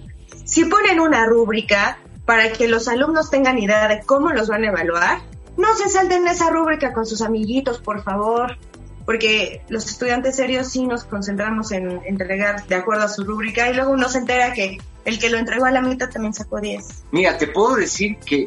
si 0.46 0.64
ponen 0.64 1.00
una 1.00 1.26
rúbrica 1.26 1.98
para 2.24 2.52
que 2.52 2.68
los 2.68 2.88
alumnos 2.88 3.30
tengan 3.30 3.58
idea 3.58 3.88
de 3.88 4.00
cómo 4.00 4.30
los 4.30 4.48
van 4.48 4.64
a 4.64 4.68
evaluar, 4.68 5.20
no 5.58 5.74
se 5.74 5.90
salten 5.90 6.26
esa 6.26 6.50
rúbrica 6.50 6.92
con 6.92 7.04
sus 7.04 7.20
amiguitos, 7.20 7.80
por 7.80 8.02
favor. 8.02 8.56
Porque 9.04 9.62
los 9.68 9.86
estudiantes 9.86 10.34
serios 10.34 10.68
sí 10.68 10.84
nos 10.84 11.04
concentramos 11.04 11.70
en 11.70 12.00
entregar 12.06 12.66
de 12.66 12.74
acuerdo 12.74 13.04
a 13.04 13.08
su 13.08 13.22
rúbrica 13.22 13.70
y 13.70 13.74
luego 13.74 13.92
uno 13.92 14.08
se 14.08 14.18
entera 14.18 14.52
que 14.52 14.78
el 15.04 15.20
que 15.20 15.30
lo 15.30 15.38
entregó 15.38 15.66
a 15.66 15.70
la 15.70 15.80
mitad 15.80 16.10
también 16.10 16.34
sacó 16.34 16.60
10. 16.60 17.04
Mira, 17.12 17.38
te 17.38 17.46
puedo 17.46 17.76
decir 17.76 18.16
que, 18.18 18.46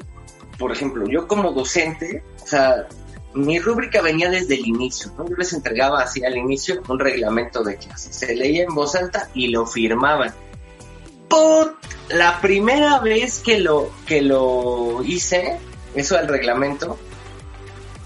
por 0.58 0.74
ejemplo, 0.74 1.08
yo 1.08 1.28
como 1.30 1.54
docente, 1.54 2.24
o 2.44 2.46
sea, 2.46 2.88
mi 3.34 3.60
rúbrica 3.60 4.02
venía 4.02 4.30
desde 4.30 4.56
el 4.56 4.68
inicio, 4.68 5.14
¿no? 5.18 5.30
Yo 5.30 5.36
les 5.38 5.54
entregaba 5.54 6.02
así 6.02 6.26
al 6.26 6.36
inicio 6.36 6.82
un 6.90 7.00
reglamento 7.00 7.64
de 7.64 7.78
clase. 7.78 8.12
Se 8.12 8.36
leía 8.36 8.64
en 8.64 8.76
voz 8.76 8.96
alta 8.96 9.30
y 9.34 9.48
lo 9.48 9.66
firmaban. 9.66 10.34
Por 11.30 11.76
la 12.10 12.42
primera 12.42 13.00
vez 13.00 13.40
que 13.40 13.60
lo, 13.60 13.92
que 14.06 14.22
lo 14.22 15.04
hice, 15.04 15.58
eso 15.96 16.16
del 16.16 16.28
reglamento, 16.28 16.98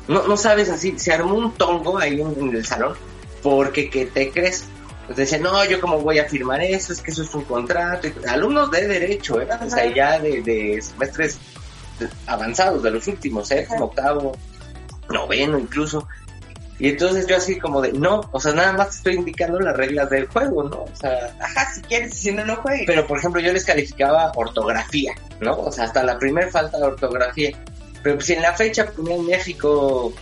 no, 0.08 0.27
no 0.27 0.38
sabes 0.38 0.70
así, 0.70 1.00
se 1.00 1.13
armó 1.13 1.36
un 1.36 1.53
tongo 1.53 1.98
ahí 1.98 2.20
en, 2.22 2.36
en 2.38 2.56
el 2.56 2.65
salón, 2.65 2.96
porque 3.42 3.89
¿qué 3.89 4.06
te 4.06 4.30
crees? 4.32 4.65
Pues 5.06 5.18
decían, 5.18 5.42
no, 5.44 5.63
yo 5.65 5.82
cómo 5.82 6.00
voy 6.00 6.20
a 6.20 6.25
firmar 6.25 6.62
eso, 6.62 6.94
es 6.94 7.01
que 7.01 7.12
eso 7.12 7.24
es 7.24 7.34
un 7.34 7.44
contrato. 7.44 8.08
Y- 8.08 8.13
alumnos 8.27 8.72
de 8.72 8.88
derecho, 8.88 9.42
¿eh? 9.42 9.48
O 9.65 9.70
sea, 9.70 9.94
ya 9.94 10.20
de, 10.20 10.42
de 10.42 10.82
semestres 10.82 11.38
avanzados, 12.25 12.84
de 12.84 12.92
los 12.92 13.08
últimos, 13.08 13.50
¿eh? 13.51 13.65
Como 13.70 13.86
octavo, 13.86 14.38
noveno 15.10 15.58
incluso. 15.60 16.08
Y 16.84 16.90
entonces 16.90 17.25
yo 17.28 17.38
así 17.38 17.58
como 17.58 17.80
de, 17.80 17.94
no, 17.94 18.30
o 18.34 18.42
sea, 18.42 18.52
nada 18.52 18.74
más 18.74 18.98
estoy 18.98 19.13
indicando 19.13 19.58
las 19.58 19.74
reglas 19.78 20.10
del 20.10 20.28
juego, 20.28 20.63
¿no? 20.63 20.84
O 20.84 20.96
sea, 21.00 21.34
Ajá, 21.40 21.74
si 21.74 21.80
quieres, 21.80 22.13
si 22.13 22.30
no, 22.30 22.44
no 22.44 22.58
juegues. 22.58 22.84
pero 22.86 23.08
por 23.08 23.20
ejemplo 23.20 23.40
yo 23.40 23.54
les 23.54 23.63
calificaba 23.63 24.34
ortografía, 24.36 25.13
¿no? 25.40 25.58
O 25.60 25.72
sea, 25.72 25.86
hasta 25.86 26.04
la 26.04 26.20
primera 26.20 26.52
falta 26.52 26.78
de 26.78 26.84
ortografía. 26.84 27.52
Pero 28.04 28.16
pues, 28.16 28.25
si 28.25 28.34
en 28.34 28.42
la 28.42 28.52
fecha 28.52 28.86
ponían 28.88 29.25
México 29.25 30.13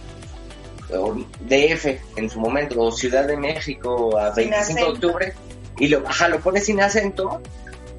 o 0.94 1.15
DF 1.50 2.00
en 2.18 2.30
su 2.30 2.39
momento, 2.39 2.80
o 2.80 2.91
Ciudad 2.91 3.25
de 3.25 3.38
México 3.38 4.15
a 4.20 4.36
Sin 4.36 4.51
25 4.51 4.80
de 4.80 4.91
octubre, 4.91 5.34
y 5.80 5.88
lo, 5.88 6.08
ajá, 6.08 6.27
lo 6.27 6.39
pones 6.41 6.68
sin 6.68 6.80
acento, 6.80 7.41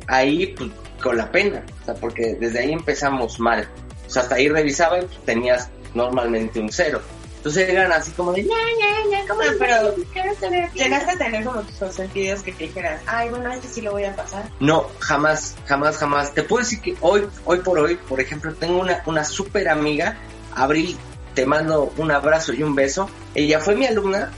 ahí 0.06 0.54
pues 0.56 0.70
con 1.02 1.16
la 1.16 1.32
pena, 1.32 1.64
o 1.82 1.84
sea, 1.84 1.94
porque 1.94 2.36
desde 2.38 2.60
ahí 2.60 2.72
empezamos 2.72 3.40
mal. 3.40 3.68
O 4.06 4.10
sea, 4.10 4.22
hasta 4.22 4.36
ahí 4.36 4.48
revisaba 4.48 5.00
y 5.00 5.06
pues, 5.06 5.18
tenías 5.24 5.68
normalmente 5.94 6.60
un 6.60 6.70
cero. 6.70 7.00
Entonces 7.42 7.68
eran 7.68 7.90
así 7.90 8.12
como 8.12 8.32
de, 8.32 8.44
"Ya, 8.44 8.50
ya, 8.78 9.10
ya, 9.18 9.26
¿cómo 9.26 9.42
No, 9.42 9.48
pero 9.58 9.76
puedo 9.78 9.88
explicar 9.88 10.26
esta 10.28 10.48
de 10.48 10.62
aquí?" 10.62 10.78
Llegaste 10.78 11.10
a 11.10 11.18
tener 11.18 11.44
como 11.44 11.60
tus 11.62 11.74
consentidos 11.74 12.40
que 12.40 12.52
te 12.52 12.64
dijeran, 12.64 13.00
ay, 13.04 13.30
bueno, 13.30 13.50
este 13.50 13.66
sí 13.66 13.80
lo 13.80 13.90
voy 13.90 14.04
a 14.04 14.14
pasar. 14.14 14.48
No, 14.60 14.86
jamás, 15.00 15.56
jamás, 15.66 15.96
jamás. 15.96 16.32
Te 16.34 16.44
puedo 16.44 16.62
decir 16.62 16.80
que 16.80 16.94
hoy, 17.00 17.26
hoy 17.44 17.58
por 17.58 17.80
hoy, 17.80 17.96
por 17.96 18.20
ejemplo, 18.20 18.54
tengo 18.54 18.80
una, 18.80 19.02
una 19.06 19.24
súper 19.24 19.68
amiga, 19.68 20.18
Abril, 20.54 20.96
te 21.34 21.44
mando 21.44 21.92
un 21.96 22.12
abrazo 22.12 22.52
y 22.52 22.62
un 22.62 22.76
beso. 22.76 23.10
Ella 23.34 23.58
fue 23.58 23.74
mi 23.74 23.86
alumna, 23.86 24.30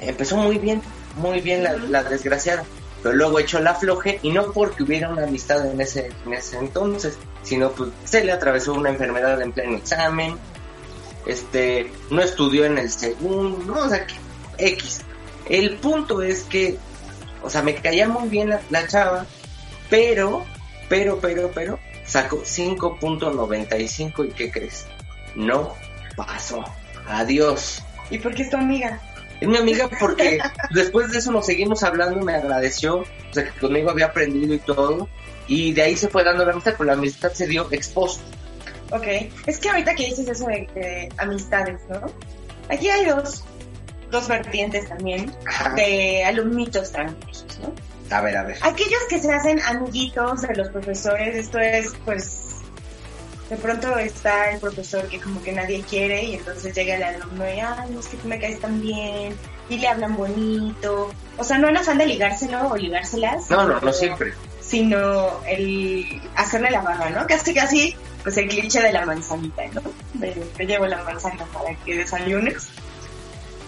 empezó 0.00 0.38
muy 0.38 0.56
bien, 0.56 0.80
muy 1.16 1.42
bien 1.42 1.62
la, 1.62 1.74
la 1.74 2.04
desgraciada, 2.04 2.64
pero 3.02 3.14
luego 3.14 3.38
echó 3.38 3.60
la 3.60 3.74
floje 3.74 4.18
y 4.22 4.30
no 4.32 4.50
porque 4.52 4.82
hubiera 4.82 5.10
una 5.10 5.24
amistad 5.24 5.66
en 5.66 5.78
ese, 5.78 6.10
en 6.24 6.32
ese 6.32 6.56
entonces, 6.56 7.18
sino 7.42 7.70
pues 7.72 7.90
se 8.04 8.24
le 8.24 8.32
atravesó 8.32 8.72
una 8.72 8.88
enfermedad 8.88 9.42
en 9.42 9.52
pleno 9.52 9.76
examen, 9.76 10.38
este, 11.26 11.92
no 12.10 12.22
estudió 12.22 12.64
en 12.64 12.78
el 12.78 12.90
segundo, 12.90 13.62
no, 13.64 13.84
o 13.84 13.88
sea, 13.88 14.06
que 14.06 14.14
X. 14.58 15.00
El 15.48 15.76
punto 15.76 16.22
es 16.22 16.42
que, 16.44 16.78
o 17.42 17.50
sea, 17.50 17.62
me 17.62 17.74
caía 17.74 18.08
muy 18.08 18.28
bien 18.28 18.50
la, 18.50 18.60
la 18.70 18.86
chava, 18.86 19.26
pero, 19.88 20.44
pero, 20.88 21.18
pero, 21.20 21.50
pero, 21.54 21.78
sacó 22.04 22.42
5.95 22.42 24.28
y 24.28 24.30
¿qué 24.30 24.50
crees? 24.50 24.86
No 25.34 25.74
pasó. 26.16 26.64
Adiós. 27.06 27.82
¿Y 28.10 28.18
por 28.18 28.34
qué 28.34 28.42
es 28.42 28.50
tu 28.50 28.56
amiga? 28.56 29.00
Es 29.40 29.48
mi 29.48 29.56
amiga 29.56 29.88
porque 29.98 30.38
después 30.70 31.10
de 31.10 31.18
eso 31.18 31.32
nos 31.32 31.46
seguimos 31.46 31.82
hablando, 31.82 32.20
me 32.20 32.34
agradeció, 32.34 32.98
o 32.98 33.32
sea, 33.32 33.44
que 33.44 33.58
conmigo 33.58 33.90
había 33.90 34.06
aprendido 34.06 34.54
y 34.54 34.58
todo, 34.58 35.08
y 35.46 35.72
de 35.72 35.82
ahí 35.82 35.96
se 35.96 36.08
fue 36.08 36.22
dando 36.24 36.44
la 36.44 36.52
amistad, 36.52 36.74
pero 36.76 36.84
la 36.84 36.92
amistad 36.92 37.32
se 37.32 37.46
dio 37.46 37.68
exposto. 37.70 38.22
Ok, 38.92 39.06
es 39.46 39.58
que 39.58 39.68
ahorita 39.68 39.94
que 39.94 40.06
dices 40.06 40.28
eso 40.28 40.46
de, 40.46 40.68
de 40.74 41.08
amistades, 41.18 41.80
¿no? 41.88 42.00
Aquí 42.68 42.88
hay 42.88 43.04
dos, 43.04 43.44
dos 44.10 44.28
vertientes 44.28 44.88
también 44.88 45.34
Ajá. 45.46 45.74
de 45.74 46.24
alumnitos 46.24 46.92
tramposos, 46.92 47.60
¿no? 47.60 47.72
A 48.14 48.20
ver, 48.20 48.36
a 48.36 48.42
ver. 48.42 48.58
Aquellos 48.62 49.00
que 49.08 49.20
se 49.20 49.32
hacen 49.32 49.60
amiguitos 49.62 50.42
de 50.42 50.54
los 50.56 50.68
profesores, 50.70 51.36
esto 51.36 51.58
es, 51.58 51.92
pues, 52.04 52.40
de 53.48 53.56
pronto 53.56 53.96
está 53.98 54.50
el 54.50 54.60
profesor 54.60 55.06
que 55.08 55.20
como 55.20 55.42
que 55.42 55.52
nadie 55.52 55.82
quiere 55.88 56.24
y 56.24 56.34
entonces 56.34 56.74
llega 56.74 56.96
el 56.96 57.02
alumno 57.02 57.44
y, 57.44 57.60
ay, 57.60 57.96
es 57.98 58.06
que 58.06 58.16
tú 58.16 58.28
me 58.28 58.38
caes 58.40 58.60
tan 58.60 58.80
bien, 58.80 59.36
y 59.70 59.78
le 59.78 59.88
hablan 59.88 60.16
bonito. 60.16 61.10
O 61.38 61.44
sea, 61.44 61.56
no 61.58 61.68
en 61.68 61.76
afán 61.76 61.98
de 61.98 62.06
ligárselo 62.06 62.68
o 62.68 62.76
ligárselas. 62.76 63.48
No, 63.48 63.66
no, 63.66 63.80
no 63.80 63.92
siempre. 63.92 64.34
Sino 64.60 65.42
el 65.46 66.20
hacerle 66.36 66.70
la 66.70 66.82
barra, 66.82 67.10
¿no? 67.10 67.26
Casi, 67.26 67.54
casi 67.54 67.96
pues 68.22 68.36
el 68.36 68.48
cliché 68.48 68.80
de 68.80 68.92
la 68.92 69.06
manzanita, 69.06 69.62
¿no? 69.72 69.82
De, 70.14 70.30
te 70.56 70.66
llevo 70.66 70.86
la 70.86 71.02
manzana 71.02 71.44
para 71.52 71.74
que 71.84 71.96
desayunes. 71.96 72.68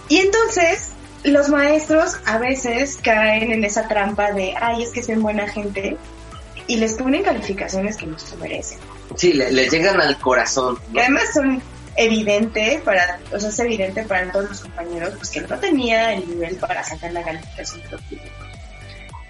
Y 0.08 0.18
entonces 0.18 0.90
los 1.24 1.48
maestros 1.48 2.16
a 2.26 2.38
veces 2.38 2.98
caen 3.02 3.52
en 3.52 3.64
esa 3.64 3.88
trampa 3.88 4.32
de, 4.32 4.54
ay, 4.60 4.82
es 4.82 4.90
que 4.90 5.02
son 5.02 5.22
buena 5.22 5.48
gente, 5.48 5.96
y 6.66 6.76
les 6.76 6.94
ponen 6.94 7.22
calificaciones 7.22 7.96
que 7.96 8.06
no 8.06 8.18
se 8.18 8.36
merecen. 8.36 8.78
Sí, 9.16 9.32
le, 9.32 9.50
le 9.52 9.68
llegan 9.68 10.00
al 10.00 10.18
corazón. 10.18 10.78
Y 10.92 10.98
además 10.98 11.24
son 11.34 11.62
evidente 11.96 12.80
para, 12.84 13.20
o 13.32 13.38
sea, 13.38 13.50
es 13.50 13.58
evidente 13.58 14.02
para 14.04 14.30
todos 14.32 14.48
los 14.48 14.60
compañeros, 14.60 15.14
pues 15.16 15.30
que 15.30 15.40
no 15.42 15.58
tenía 15.58 16.14
el 16.14 16.28
nivel 16.28 16.56
para 16.56 16.82
sacar 16.82 17.12
la 17.12 17.22
calificación 17.22 17.82
que. 18.08 18.18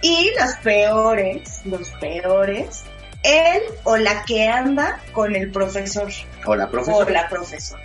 Y 0.02 0.30
los 0.38 0.54
peores, 0.62 1.60
los 1.64 1.88
peores, 2.00 2.82
él 3.22 3.62
o 3.84 3.96
la 3.96 4.24
que 4.24 4.48
anda 4.48 5.00
con 5.12 5.34
el 5.36 5.50
profesor 5.50 6.10
O 6.46 6.54
la 6.54 6.64
o 6.66 6.70
profesora. 6.70 7.10
la 7.10 7.28
profesora, 7.28 7.82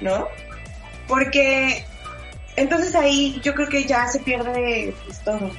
¿no? 0.00 0.28
Porque 1.08 1.84
entonces 2.56 2.94
ahí 2.94 3.40
yo 3.42 3.54
creo 3.54 3.68
que 3.68 3.84
ya 3.84 4.06
se 4.08 4.20
pierde 4.20 4.94
pues, 5.04 5.22
todo. 5.24 5.50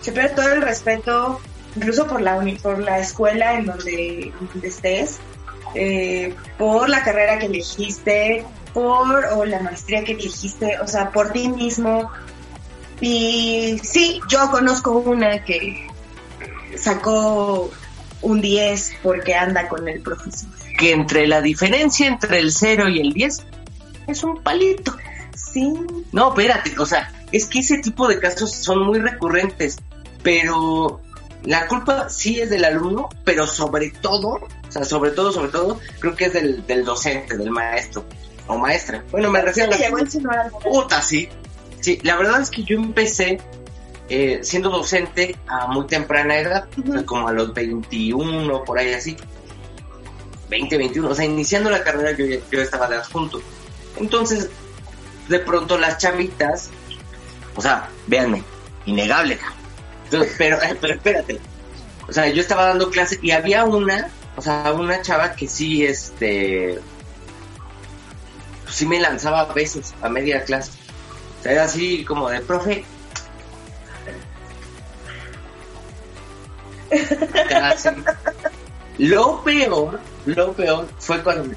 Se 0.00 0.12
pierde 0.12 0.30
todo 0.34 0.52
el 0.52 0.62
respeto, 0.62 1.40
incluso 1.76 2.06
por 2.06 2.20
la 2.20 2.36
uni- 2.36 2.56
por 2.58 2.78
la 2.78 2.98
escuela 2.98 3.54
en 3.54 3.66
donde, 3.66 4.32
donde 4.52 4.68
estés, 4.68 5.18
eh, 5.74 6.34
por 6.58 6.88
la 6.88 7.02
carrera 7.04 7.38
que 7.38 7.46
elegiste, 7.46 8.44
por 8.74 9.24
o 9.32 9.44
la 9.44 9.60
maestría 9.60 10.04
que 10.04 10.12
elegiste, 10.12 10.78
o 10.80 10.86
sea, 10.86 11.10
por 11.10 11.30
ti 11.32 11.48
mismo. 11.48 12.10
Y 13.00 13.80
sí, 13.82 14.20
yo 14.28 14.50
conozco 14.50 14.90
una 14.92 15.42
que 15.44 15.86
sacó 16.76 17.70
un 18.22 18.40
10 18.40 18.98
porque 19.02 19.34
anda 19.34 19.68
con 19.68 19.88
el 19.88 20.00
profesor. 20.00 20.48
Que 20.78 20.92
entre 20.92 21.26
la 21.26 21.40
diferencia 21.40 22.06
entre 22.06 22.38
el 22.38 22.52
0 22.52 22.88
y 22.88 23.00
el 23.00 23.12
10 23.12 23.42
es 24.08 24.24
un 24.24 24.42
palito. 24.42 24.96
Sí, 25.34 25.72
No, 26.12 26.30
espérate, 26.30 26.74
o 26.78 26.86
sea, 26.86 27.12
es 27.32 27.46
que 27.46 27.60
ese 27.60 27.78
tipo 27.78 28.06
de 28.06 28.18
casos 28.18 28.52
son 28.52 28.86
muy 28.86 28.98
recurrentes, 28.98 29.78
pero 30.22 31.00
la 31.44 31.66
culpa 31.66 32.08
sí 32.08 32.40
es 32.40 32.50
del 32.50 32.64
alumno, 32.64 33.08
pero 33.24 33.46
sobre 33.46 33.90
todo, 33.90 34.28
o 34.68 34.72
sea, 34.72 34.84
sobre 34.84 35.10
todo, 35.10 35.32
sobre 35.32 35.50
todo, 35.50 35.80
creo 35.98 36.14
que 36.14 36.26
es 36.26 36.32
del, 36.32 36.66
del 36.66 36.84
docente, 36.84 37.36
del 37.36 37.50
maestro 37.50 38.04
o 38.46 38.58
maestra. 38.58 39.04
Bueno, 39.10 39.30
me 39.30 39.40
refiero 39.40 39.72
a 39.72 39.78
la 39.78 40.50
puta, 40.50 41.00
sí. 41.02 41.28
Sí, 41.80 41.98
la 42.02 42.16
verdad 42.16 42.42
es 42.42 42.50
que 42.50 42.62
yo 42.62 42.76
empecé 42.76 43.40
eh, 44.12 44.40
siendo 44.42 44.70
docente 44.70 45.36
a 45.46 45.68
muy 45.68 45.86
temprana 45.86 46.36
edad, 46.36 46.68
sea, 46.84 47.06
como 47.06 47.28
a 47.28 47.32
los 47.32 47.54
21, 47.54 48.64
por 48.64 48.76
ahí 48.76 48.92
así. 48.92 49.16
20, 50.48 50.76
21, 50.76 51.08
o 51.08 51.14
sea, 51.14 51.24
iniciando 51.24 51.70
la 51.70 51.84
carrera 51.84 52.10
yo, 52.10 52.26
yo 52.50 52.60
estaba 52.60 52.88
de 52.88 52.96
adjunto. 52.96 53.40
Entonces, 53.98 54.50
de 55.28 55.38
pronto 55.38 55.78
las 55.78 55.98
chavitas, 55.98 56.70
o 57.54 57.62
sea, 57.62 57.88
véanme, 58.08 58.42
innegable. 58.84 59.38
Entonces, 60.06 60.34
pero, 60.36 60.58
pero 60.80 60.94
espérate. 60.94 61.40
O 62.08 62.12
sea, 62.12 62.28
yo 62.28 62.40
estaba 62.40 62.64
dando 62.66 62.90
clase 62.90 63.20
y 63.22 63.30
había 63.30 63.64
una, 63.64 64.10
o 64.34 64.42
sea, 64.42 64.72
una 64.72 65.02
chava 65.02 65.36
que 65.36 65.46
sí, 65.46 65.86
este, 65.86 66.80
pues 68.64 68.74
sí 68.74 68.86
me 68.86 68.98
lanzaba 68.98 69.42
a 69.42 69.52
veces 69.52 69.94
a 70.02 70.08
media 70.08 70.42
clase. 70.42 70.72
O 71.38 71.42
sea, 71.44 71.52
era 71.52 71.64
así 71.64 72.04
como 72.04 72.28
de, 72.28 72.40
profe. 72.40 72.84
Lo 78.98 79.42
peor, 79.42 79.98
lo 80.26 80.52
peor 80.52 80.86
fue 80.98 81.22
cuando, 81.22 81.54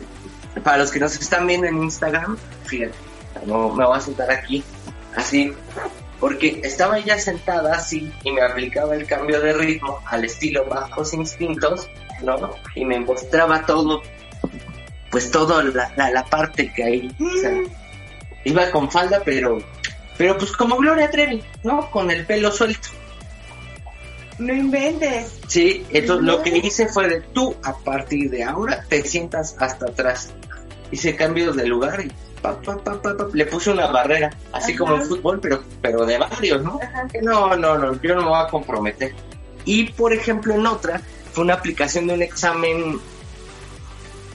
para 0.63 0.77
los 0.77 0.91
que 0.91 0.99
nos 0.99 1.19
están 1.19 1.45
viendo 1.45 1.67
en 1.67 1.83
Instagram, 1.83 2.37
fíjate, 2.65 2.93
no 3.45 3.69
me 3.69 3.85
voy 3.85 3.97
a 3.97 3.99
sentar 3.99 4.31
aquí, 4.31 4.63
así, 5.15 5.53
porque 6.19 6.61
estaba 6.63 6.99
ella 6.99 7.19
sentada 7.19 7.75
así 7.75 8.13
y 8.23 8.31
me 8.31 8.41
aplicaba 8.41 8.95
el 8.95 9.05
cambio 9.05 9.41
de 9.41 9.51
ritmo 9.53 9.99
al 10.05 10.23
estilo 10.23 10.65
bajos 10.65 11.13
instintos, 11.13 11.89
¿no? 12.21 12.51
Y 12.75 12.85
me 12.85 13.01
mostraba 13.01 13.65
todo, 13.65 14.01
pues 15.11 15.29
toda 15.29 15.63
la, 15.63 15.91
la, 15.97 16.23
parte 16.23 16.71
que 16.73 16.83
hay, 16.83 17.15
iba 18.45 18.71
con 18.71 18.89
falda, 18.89 19.21
pero, 19.25 19.57
pero 20.17 20.37
pues 20.37 20.53
como 20.53 20.77
Gloria 20.77 21.11
Trevi, 21.11 21.43
¿no? 21.63 21.91
Con 21.91 22.09
el 22.09 22.25
pelo 22.25 22.51
suelto. 22.51 22.87
No 24.39 24.53
inventes. 24.53 25.39
Sí, 25.47 25.85
entonces 25.89 26.25
lo 26.25 26.41
que 26.41 26.57
hice 26.57 26.87
fue 26.87 27.07
de 27.07 27.21
tú 27.21 27.55
a 27.63 27.75
partir 27.77 28.29
de 28.29 28.43
ahora 28.43 28.83
te 28.87 29.03
sientas 29.03 29.55
hasta 29.59 29.87
atrás. 29.87 30.33
Hice 30.91 31.15
cambios 31.15 31.55
de 31.55 31.65
lugar 31.65 32.01
y 32.01 32.11
pa, 32.41 32.59
pa, 32.61 32.77
pa, 32.77 33.01
pa, 33.01 33.15
pa, 33.15 33.27
le 33.33 33.45
puse 33.45 33.71
una 33.71 33.87
barrera, 33.87 34.31
así 34.51 34.71
Ajá. 34.71 34.79
como 34.79 34.95
en 34.95 35.03
fútbol, 35.03 35.39
pero, 35.39 35.63
pero 35.81 36.05
de 36.05 36.17
varios, 36.17 36.61
¿no? 36.63 36.79
Ajá. 36.81 37.07
No, 37.21 37.55
no, 37.55 37.77
no, 37.77 38.01
yo 38.01 38.15
no 38.15 38.21
me 38.21 38.29
voy 38.29 38.39
a 38.39 38.47
comprometer. 38.47 39.13
Y 39.65 39.91
por 39.91 40.13
ejemplo 40.13 40.53
en 40.53 40.65
otra 40.65 41.01
fue 41.31 41.43
una 41.43 41.55
aplicación 41.55 42.07
de 42.07 42.13
un 42.13 42.21
examen 42.21 42.99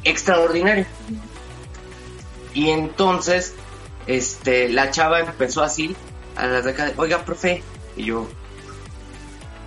extraordinario. 0.05 0.87
Y 2.55 2.71
entonces, 2.71 3.55
este, 4.07 4.69
la 4.69 4.91
chava 4.91 5.21
empezó 5.21 5.63
así, 5.63 5.95
a 6.35 6.47
la 6.47 6.61
de 6.63 6.71
acá, 6.71 6.87
de, 6.87 6.95
oiga, 6.97 7.25
profe, 7.25 7.63
y 7.97 8.05
yo, 8.07 8.27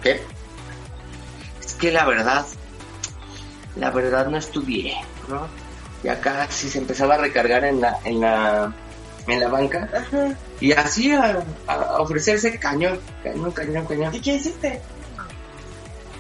¿qué? 0.02 0.22
Es 1.64 1.74
que 1.74 1.92
la 1.92 2.06
verdad, 2.06 2.46
la 3.76 3.92
verdad 3.92 4.28
no 4.28 4.38
estudié, 4.38 4.96
¿no? 5.28 5.48
Y 6.04 6.08
acá 6.08 6.48
sí 6.50 6.70
se 6.70 6.80
empezaba 6.80 7.16
a 7.16 7.18
recargar 7.18 7.64
en 7.64 7.82
la, 7.82 8.00
en 8.04 8.22
la, 8.22 8.74
en 9.28 9.40
la 9.40 9.48
banca, 9.48 9.88
Ajá. 9.94 10.36
y 10.60 10.72
así 10.72 11.12
a, 11.12 11.44
a 11.68 12.02
ofrecerse 12.02 12.58
cañón, 12.58 13.00
cañón, 13.24 13.52
cañón, 13.52 13.86
cañón. 13.86 14.16
¿Y 14.16 14.20
qué 14.20 14.36
hiciste? 14.36 14.82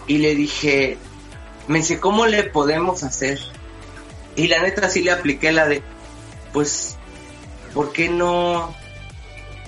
Y 0.08 0.17
le 0.20 0.36
dije, 0.36 0.98
me 1.67 1.80
dice, 1.80 2.00
¿cómo 2.00 2.26
le 2.26 2.44
podemos 2.44 3.04
hacer? 3.04 3.39
Y 4.36 4.48
la 4.48 4.62
neta 4.62 4.89
sí 4.89 5.04
le 5.04 5.12
apliqué 5.12 5.52
la 5.52 5.67
de, 5.67 5.82
pues, 6.54 6.98
¿por 7.74 7.91
qué 7.91 8.10
no 8.10 8.74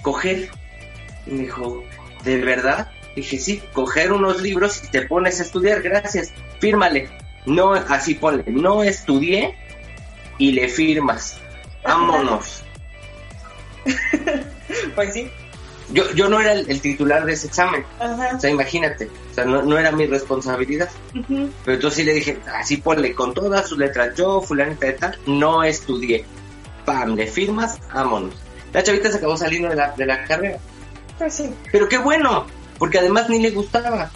coger? 0.02 0.50
Y 1.26 1.32
me 1.32 1.42
dijo, 1.44 1.84
¿de 2.24 2.38
verdad? 2.38 2.92
Dije, 3.16 3.38
sí, 3.40 3.62
coger 3.74 4.12
unos 4.12 4.42
libros 4.42 4.84
y 4.84 4.88
te 4.88 5.04
pones 5.04 5.40
a 5.40 5.44
estudiar, 5.44 5.82
gracias, 5.82 6.32
fírmale. 6.60 7.10
No, 7.46 7.74
así 7.74 8.16
ponle, 8.16 8.44
no 8.48 8.84
estudié 8.84 9.56
y 10.38 10.52
le 10.52 10.68
firmas. 10.70 11.38
Vámonos. 11.84 12.64
Pues 14.96 15.14
sí. 15.14 15.30
Yo, 15.92 16.10
yo 16.14 16.30
no 16.30 16.40
era 16.40 16.54
el, 16.54 16.70
el 16.70 16.82
titular 16.82 17.26
de 17.26 17.34
ese 17.34 17.48
examen, 17.48 17.86
Ajá. 18.00 18.36
o 18.36 18.40
sea, 18.40 18.50
imagínate, 18.50 19.10
o 19.32 19.34
sea, 19.34 19.46
no, 19.46 19.62
no 19.62 19.78
era 19.78 19.92
mi 19.92 20.08
responsabilidad. 20.08 20.90
Pero 21.14 21.52
entonces 21.66 21.94
sí 21.94 22.04
le 22.04 22.14
dije, 22.14 22.40
así 22.56 22.78
ponle 22.78 23.14
con 23.14 23.34
todas 23.34 23.68
sus 23.68 23.78
letras, 23.78 24.16
yo, 24.16 24.42
fulanita 24.42 24.88
de 24.88 24.94
tal, 24.94 25.20
no 25.28 25.64
estudié. 25.64 26.26
Pam, 26.86 27.16
le 27.16 27.28
firmas, 27.28 27.78
vámonos. 27.94 28.34
La 28.72 28.82
chavita 28.82 29.12
se 29.12 29.18
acabó 29.18 29.38
saliendo 29.38 29.70
de 29.70 29.76
la, 29.76 29.92
de 29.92 30.06
la 30.06 30.24
carrera. 30.24 30.58
Pues 31.18 31.36
sí. 31.36 31.54
Pero 31.72 31.88
qué 31.88 31.98
bueno, 31.98 32.48
porque 32.84 33.00
además 33.00 33.30
ni 33.30 33.40
le 33.40 33.52
gustaba. 33.52 34.12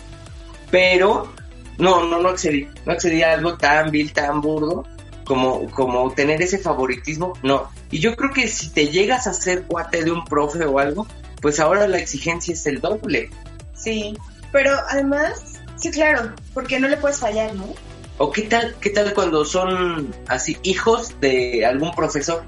Pero, 0.71 1.31
no, 1.77 2.05
no, 2.05 2.19
no 2.19 2.27
accedí. 2.27 2.67
No 2.85 2.91
accedí 2.91 3.23
a 3.23 3.31
algo 3.31 3.57
tan 3.57 3.91
vil, 3.91 4.11
tan 4.11 4.41
burdo, 4.41 4.85
como, 5.23 5.71
como 5.71 6.11
tener 6.11 6.41
ese 6.41 6.57
favoritismo, 6.57 7.31
no. 7.43 7.71
Y 7.91 7.99
yo 7.99 8.17
creo 8.17 8.33
que 8.33 8.49
si 8.49 8.67
te 8.71 8.89
llegas 8.89 9.25
a 9.25 9.33
ser 9.33 9.63
cuate 9.63 10.03
de 10.03 10.11
un 10.11 10.25
profe 10.25 10.65
o 10.65 10.79
algo, 10.79 11.07
pues 11.41 11.61
ahora 11.61 11.87
la 11.87 11.97
exigencia 11.97 12.53
es 12.53 12.67
el 12.67 12.81
doble. 12.81 13.29
Sí. 13.73 14.17
Pero 14.51 14.75
además, 14.89 15.61
sí, 15.77 15.89
claro, 15.89 16.33
porque 16.53 16.77
no 16.77 16.89
le 16.89 16.97
puedes 16.97 17.19
fallar, 17.19 17.55
¿no? 17.55 17.73
¿O 18.17 18.33
qué 18.33 18.41
tal, 18.41 18.75
qué 18.81 18.89
tal 18.89 19.13
cuando 19.13 19.45
son 19.45 20.13
así 20.27 20.57
hijos 20.63 21.17
de 21.21 21.65
algún 21.65 21.91
profesor? 21.91 22.43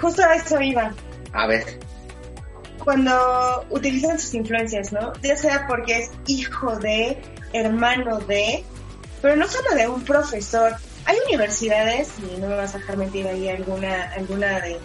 Justo 0.00 0.24
a 0.24 0.34
eso 0.34 0.60
iba. 0.60 0.92
A 1.32 1.46
ver, 1.46 1.78
Cuando 2.84 3.64
utilizan 3.70 4.18
sus 4.18 4.34
influencias, 4.34 4.92
¿no? 4.92 5.12
Ya 5.22 5.36
sea 5.36 5.66
porque 5.68 5.98
es 5.98 6.10
hijo 6.26 6.76
de, 6.78 7.18
hermano 7.52 8.18
de, 8.20 8.64
pero 9.20 9.36
no 9.36 9.46
solo 9.48 9.74
de 9.74 9.88
un 9.88 10.02
profesor. 10.02 10.74
Hay 11.04 11.16
universidades, 11.26 12.10
y 12.18 12.40
no 12.40 12.48
me 12.48 12.56
vas 12.56 12.74
a 12.74 12.78
dejar 12.78 12.96
mentir 12.96 13.26
ahí 13.26 13.48
alguna, 13.48 14.12
alguna 14.16 14.60
de 14.60 14.78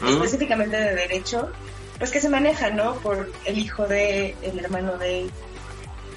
¿Mm? 0.00 0.08
específicamente 0.08 0.76
de 0.76 0.94
derecho, 0.94 1.50
pues 1.98 2.10
que 2.10 2.20
se 2.20 2.28
maneja, 2.28 2.70
¿no? 2.70 2.94
Por 2.96 3.30
el 3.44 3.58
hijo 3.58 3.86
de, 3.86 4.34
el 4.42 4.58
hermano 4.58 4.96
de, 4.96 5.28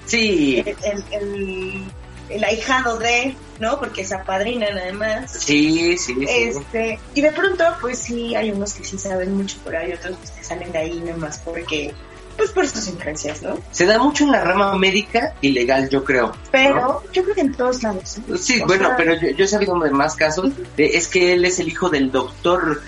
sí, 0.05 0.63
el, 0.65 0.75
el, 0.83 1.03
el, 1.11 1.83
el 2.29 2.43
ahijado 2.43 2.97
de, 2.99 3.35
¿no? 3.59 3.79
Porque 3.79 4.05
se 4.05 4.15
apadrinan 4.15 4.77
además. 4.77 5.31
sí, 5.39 5.97
sí, 5.97 6.13
sí. 6.15 6.25
Este, 6.27 6.99
y 7.13 7.21
de 7.21 7.31
pronto, 7.31 7.63
pues 7.81 7.99
sí, 7.99 8.35
hay 8.35 8.51
unos 8.51 8.73
que 8.73 8.83
sí 8.83 8.97
saben 8.97 9.35
mucho 9.35 9.57
por 9.63 9.75
ahí, 9.75 9.93
otros 9.93 10.15
pues, 10.17 10.31
que 10.31 10.43
salen 10.43 10.71
de 10.71 10.77
ahí 10.77 10.99
nomás 11.05 11.39
porque 11.39 11.93
pues 12.35 12.49
por 12.49 12.67
sus 12.67 12.87
influencias, 12.87 13.43
¿no? 13.43 13.59
Se 13.69 13.85
da 13.85 13.99
mucho 13.99 14.23
en 14.23 14.31
la 14.31 14.41
rama 14.43 14.75
médica 14.75 15.35
y 15.41 15.49
legal, 15.51 15.87
yo 15.89 16.03
creo. 16.03 16.31
Pero 16.51 16.75
¿no? 16.75 17.03
yo 17.11 17.21
creo 17.23 17.35
que 17.35 17.41
en 17.41 17.53
todos 17.53 17.83
lados. 17.83 18.17
¿eh? 18.17 18.37
Sí, 18.39 18.59
O 18.61 18.65
bueno, 18.65 18.87
sea, 18.87 18.97
pero 18.97 19.13
yo, 19.13 19.29
yo 19.29 19.45
he 19.45 19.47
sabido 19.47 19.77
de 19.79 19.91
más 19.91 20.15
casos. 20.15 20.51
de- 20.75 20.97
es 20.97 21.07
que 21.07 21.33
él 21.33 21.45
es 21.45 21.59
el 21.59 21.67
hijo 21.67 21.89
del 21.89 22.11
doctor 22.11 22.81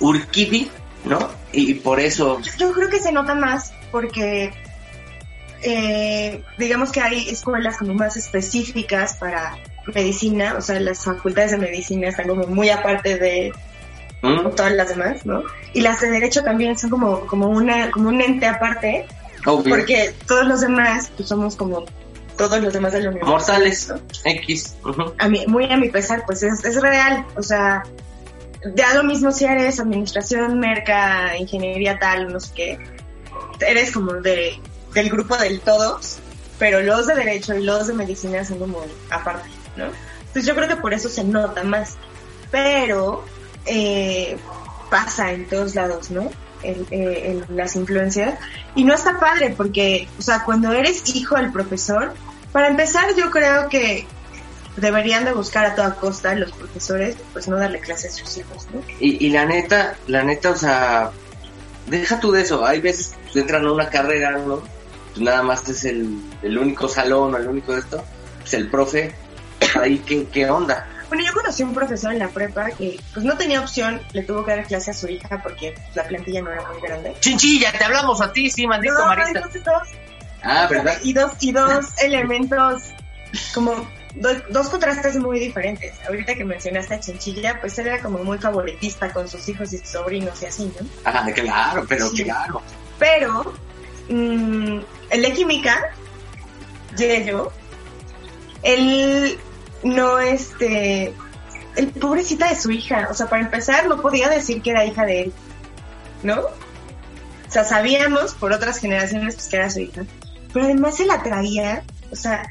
Urquidi, 0.00 0.68
¿no? 1.04 1.18
Y 1.52 1.74
por 1.74 2.00
eso. 2.00 2.40
Yo 2.58 2.72
creo 2.72 2.88
que 2.90 2.98
se 3.00 3.12
nota 3.12 3.34
más 3.36 3.72
porque 3.92 4.52
eh, 5.62 6.42
digamos 6.58 6.92
que 6.92 7.00
hay 7.00 7.28
escuelas 7.28 7.78
como 7.78 7.94
más 7.94 8.16
específicas 8.16 9.16
para 9.16 9.56
medicina, 9.94 10.54
o 10.56 10.60
sea, 10.60 10.80
las 10.80 11.04
facultades 11.04 11.52
de 11.52 11.58
medicina 11.58 12.08
están 12.08 12.28
como 12.28 12.46
muy 12.46 12.68
aparte 12.70 13.18
de 13.18 13.52
¿Mm? 14.22 14.50
todas 14.54 14.72
las 14.72 14.88
demás, 14.88 15.24
¿no? 15.24 15.42
Y 15.72 15.80
las 15.80 16.00
de 16.00 16.10
derecho 16.10 16.42
también 16.42 16.76
son 16.78 16.90
como, 16.90 17.20
como 17.26 17.48
una, 17.48 17.90
como 17.90 18.08
un 18.08 18.20
ente 18.20 18.46
aparte, 18.46 19.06
Obvio. 19.46 19.74
porque 19.76 20.14
todos 20.26 20.46
los 20.46 20.60
demás, 20.60 21.10
pues 21.16 21.28
somos 21.28 21.56
como 21.56 21.84
todos 22.36 22.60
los 22.62 22.72
demás 22.72 22.92
de 22.92 23.02
la 23.02 23.10
universidad. 23.10 23.36
Mortales. 23.36 23.88
¿no? 23.88 24.00
X. 24.24 24.76
a 25.18 25.28
mí, 25.28 25.44
muy 25.46 25.70
a 25.70 25.76
mi 25.76 25.88
pesar, 25.88 26.22
pues 26.24 26.42
es, 26.42 26.64
es 26.64 26.80
real. 26.80 27.26
O 27.36 27.42
sea, 27.42 27.82
da 28.74 28.94
lo 28.94 29.04
mismo 29.04 29.32
si 29.32 29.44
eres 29.44 29.80
administración, 29.80 30.58
merca, 30.58 31.36
ingeniería 31.36 31.98
tal, 31.98 32.32
no 32.32 32.40
sé 32.40 32.52
qué. 32.54 32.78
Eres 33.60 33.92
como 33.92 34.14
de, 34.14 34.60
del 34.94 35.10
grupo 35.10 35.36
del 35.36 35.60
todos, 35.60 36.18
pero 36.58 36.80
los 36.82 37.06
de 37.06 37.14
derecho 37.14 37.54
y 37.54 37.62
los 37.62 37.86
de 37.86 37.94
medicina 37.94 38.44
son 38.44 38.58
como 38.58 38.80
aparte, 39.10 39.48
¿no? 39.76 39.86
Entonces 40.20 40.46
yo 40.46 40.54
creo 40.54 40.68
que 40.68 40.76
por 40.76 40.92
eso 40.94 41.08
se 41.08 41.24
nota 41.24 41.62
más. 41.64 41.96
Pero 42.50 43.24
eh, 43.66 44.36
pasa 44.90 45.32
en 45.32 45.46
todos 45.48 45.74
lados, 45.74 46.10
¿no? 46.10 46.30
Eh, 46.62 46.84
el- 46.90 47.56
las 47.56 47.76
influencias. 47.76 48.38
Y 48.74 48.84
no 48.84 48.94
está 48.94 49.18
padre 49.20 49.54
porque, 49.56 50.08
o 50.18 50.22
sea, 50.22 50.44
cuando 50.44 50.72
eres 50.72 51.14
hijo 51.14 51.36
del 51.36 51.52
profesor, 51.52 52.14
para 52.52 52.68
empezar 52.68 53.14
yo 53.14 53.30
creo 53.30 53.68
que 53.68 54.06
deberían 54.76 55.24
de 55.24 55.32
buscar 55.32 55.66
a 55.66 55.74
toda 55.74 55.94
costa 55.96 56.34
los 56.34 56.52
profesores, 56.52 57.16
pues 57.32 57.46
no 57.48 57.56
darle 57.56 57.80
clases 57.80 58.14
a 58.14 58.16
sus 58.24 58.36
hijos, 58.38 58.66
¿no? 58.72 58.80
Y, 59.00 59.26
y 59.26 59.30
la 59.30 59.44
neta, 59.44 59.96
la 60.06 60.22
neta, 60.22 60.50
o 60.50 60.56
sea, 60.56 61.10
deja 61.86 62.20
tú 62.20 62.32
de 62.32 62.42
eso. 62.42 62.64
Hay 62.64 62.80
veces 62.80 63.14
que 63.32 63.40
entran 63.40 63.66
a 63.66 63.72
una 63.72 63.88
carrera, 63.90 64.32
¿no? 64.38 64.62
Pues 65.18 65.30
nada 65.30 65.42
más 65.42 65.68
es 65.68 65.84
el, 65.84 66.16
el 66.42 66.56
único 66.58 66.86
salón 66.86 67.34
o 67.34 67.38
el 67.38 67.48
único 67.48 67.72
de 67.72 67.80
esto. 67.80 68.04
Pues 68.38 68.54
el 68.54 68.70
profe, 68.70 69.12
ahí, 69.82 69.98
¿qué, 70.06 70.28
qué 70.28 70.48
onda? 70.48 70.86
Bueno, 71.08 71.24
yo 71.26 71.32
conocí 71.32 71.64
a 71.64 71.66
un 71.66 71.74
profesor 71.74 72.12
en 72.12 72.20
la 72.20 72.28
prepa 72.28 72.66
que 72.70 73.00
pues 73.12 73.24
no 73.26 73.36
tenía 73.36 73.60
opción, 73.60 74.00
le 74.12 74.22
tuvo 74.22 74.44
que 74.44 74.52
dar 74.52 74.64
clase 74.64 74.92
a 74.92 74.94
su 74.94 75.08
hija 75.08 75.42
porque 75.42 75.74
la 75.96 76.04
plantilla 76.04 76.40
no 76.42 76.52
era 76.52 76.64
muy 76.70 76.80
grande. 76.80 77.16
Chinchilla, 77.18 77.72
te 77.72 77.82
hablamos 77.82 78.20
a 78.20 78.32
ti, 78.32 78.48
sí, 78.48 78.64
maldito 78.68 78.94
No, 78.96 79.06
marista. 79.06 79.38
entonces 79.38 79.64
dos, 79.64 79.82
Ah, 80.44 80.68
¿verdad? 80.70 80.98
y 81.02 81.12
dos, 81.14 81.32
y 81.40 81.50
dos 81.50 81.86
elementos 82.00 82.82
como 83.52 83.72
do- 84.14 84.40
dos 84.50 84.68
contrastes 84.68 85.16
muy 85.16 85.40
diferentes. 85.40 85.94
Ahorita 86.06 86.36
que 86.36 86.44
mencionaste 86.44 86.94
a 86.94 87.00
Chinchilla, 87.00 87.58
pues 87.60 87.76
él 87.80 87.88
era 87.88 88.00
como 88.00 88.18
muy 88.22 88.38
favoritista 88.38 89.12
con 89.12 89.26
sus 89.26 89.48
hijos 89.48 89.72
y 89.72 89.78
sus 89.78 89.88
sobrinos 89.88 90.40
y 90.42 90.46
así, 90.46 90.72
¿no? 90.80 90.86
Ah, 91.04 91.26
claro, 91.34 91.84
pero 91.88 92.08
Sí. 92.10 92.22
claro. 92.22 92.62
Pero 93.00 93.52
mm, 94.08 94.78
el 95.10 95.22
de 95.22 95.32
química, 95.32 95.78
Yello, 96.96 97.52
él 98.62 99.38
no, 99.82 100.18
este, 100.18 101.14
el 101.76 101.88
pobrecita 101.88 102.48
de 102.48 102.56
su 102.56 102.70
hija, 102.70 103.08
o 103.10 103.14
sea, 103.14 103.28
para 103.28 103.42
empezar 103.42 103.86
no 103.86 104.00
podía 104.00 104.28
decir 104.28 104.62
que 104.62 104.70
era 104.70 104.84
hija 104.84 105.04
de 105.04 105.22
él, 105.22 105.32
¿no? 106.22 106.40
O 106.40 107.50
sea, 107.50 107.64
sabíamos 107.64 108.34
por 108.34 108.52
otras 108.52 108.78
generaciones 108.78 109.34
pues, 109.36 109.48
que 109.48 109.56
era 109.56 109.70
su 109.70 109.80
hija, 109.80 110.02
pero 110.52 110.66
además 110.66 110.96
se 110.96 111.06
la 111.06 111.22
traía, 111.22 111.82
o 112.10 112.16
sea, 112.16 112.42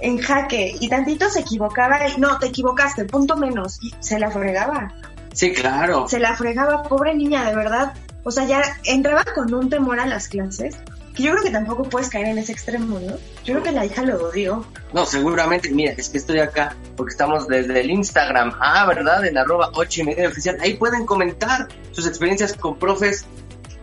en 0.00 0.18
jaque, 0.18 0.76
y 0.80 0.88
tantito 0.88 1.28
se 1.30 1.40
equivocaba, 1.40 2.08
y 2.08 2.20
no, 2.20 2.38
te 2.38 2.46
equivocaste, 2.46 3.04
punto 3.04 3.36
menos, 3.36 3.78
y 3.82 3.92
se 4.00 4.18
la 4.18 4.30
fregaba 4.30 4.92
Sí, 5.34 5.52
claro. 5.52 6.08
se 6.08 6.20
la 6.20 6.36
fregaba, 6.36 6.84
pobre 6.84 7.14
niña, 7.14 7.44
de 7.44 7.56
verdad. 7.56 7.92
O 8.24 8.30
sea, 8.30 8.44
ya 8.44 8.62
entraba 8.84 9.24
con 9.34 9.52
un 9.54 9.68
temor 9.68 10.00
a 10.00 10.06
las 10.06 10.28
clases, 10.28 10.76
que 11.14 11.22
yo 11.22 11.32
creo 11.32 11.44
que 11.44 11.50
tampoco 11.50 11.84
puedes 11.84 12.08
caer 12.08 12.26
en 12.26 12.38
ese 12.38 12.52
extremo, 12.52 12.98
¿no? 12.98 13.16
Yo 13.44 13.54
creo 13.54 13.62
que 13.62 13.72
la 13.72 13.84
hija 13.84 14.02
lo 14.02 14.16
odió. 14.28 14.66
No, 14.92 15.06
seguramente, 15.06 15.70
mira, 15.70 15.92
es 15.92 16.08
que 16.08 16.18
estoy 16.18 16.40
acá 16.40 16.74
porque 16.96 17.12
estamos 17.12 17.46
desde 17.46 17.80
el 17.80 17.90
Instagram, 17.90 18.52
ah, 18.60 18.86
¿verdad? 18.86 19.24
En 19.24 19.38
arroba 19.38 19.70
8 19.74 20.00
y 20.00 20.04
media 20.04 20.28
oficial. 20.28 20.56
Ahí 20.60 20.74
pueden 20.74 21.06
comentar 21.06 21.68
sus 21.92 22.06
experiencias 22.06 22.54
con 22.54 22.78
profes 22.78 23.26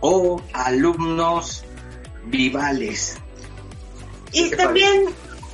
o 0.00 0.42
alumnos 0.52 1.64
vivales. 2.26 3.16
Y 4.32 4.50
también, 4.50 5.06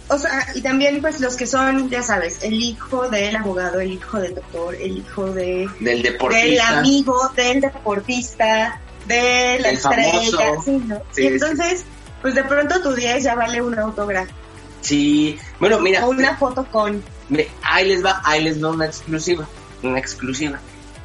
o 0.09 0.18
sea, 0.18 0.47
y 0.55 0.62
también 0.62 1.01
pues 1.01 1.21
los 1.21 1.37
que 1.37 1.47
son, 1.47 1.88
ya 1.90 2.03
sabes, 2.03 2.38
el 2.42 2.55
hijo 2.55 3.09
del 3.09 3.37
abogado, 3.37 3.81
el 3.81 3.92
hijo 3.92 4.18
del 4.18 4.35
doctor, 4.35 4.75
el 4.75 4.99
hijo 4.99 5.27
de 5.33 5.68
Del 5.81 6.03
del 6.03 6.03
deportista. 6.03 6.79
amigo, 6.79 7.33
del 7.37 7.61
deportista, 7.61 8.81
de 9.07 9.59
la 9.61 9.68
Del 9.68 9.77
estrella, 9.77 10.38
famoso. 10.49 10.62
sí, 10.64 10.83
¿no? 10.87 11.03
Sí, 11.12 11.23
y 11.23 11.27
entonces, 11.27 11.85
pues 12.23 12.35
de 12.35 12.44
pronto 12.44 12.81
tu 12.83 12.94
10 12.94 13.23
ya 13.25 13.35
vale 13.35 13.61
un 13.62 13.79
autógrafo 13.79 14.33
Sí, 14.81 15.38
bueno, 15.59 15.81
mira, 15.81 16.07
o 16.07 16.11
una 16.11 16.37
foto 16.37 16.64
con 16.71 17.03
me- 17.29 17.49
ahí 17.62 17.88
les 17.88 18.05
va, 18.05 18.23
ahí 18.25 18.42
les 18.44 18.62
va 18.62 18.68
una 18.71 18.87
exclusiva, 18.87 19.47
una 19.83 19.99
exclusiva. 19.99 20.59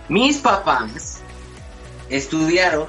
Mis 0.10 0.38
papás 0.38 1.20
estudiaron 2.10 2.86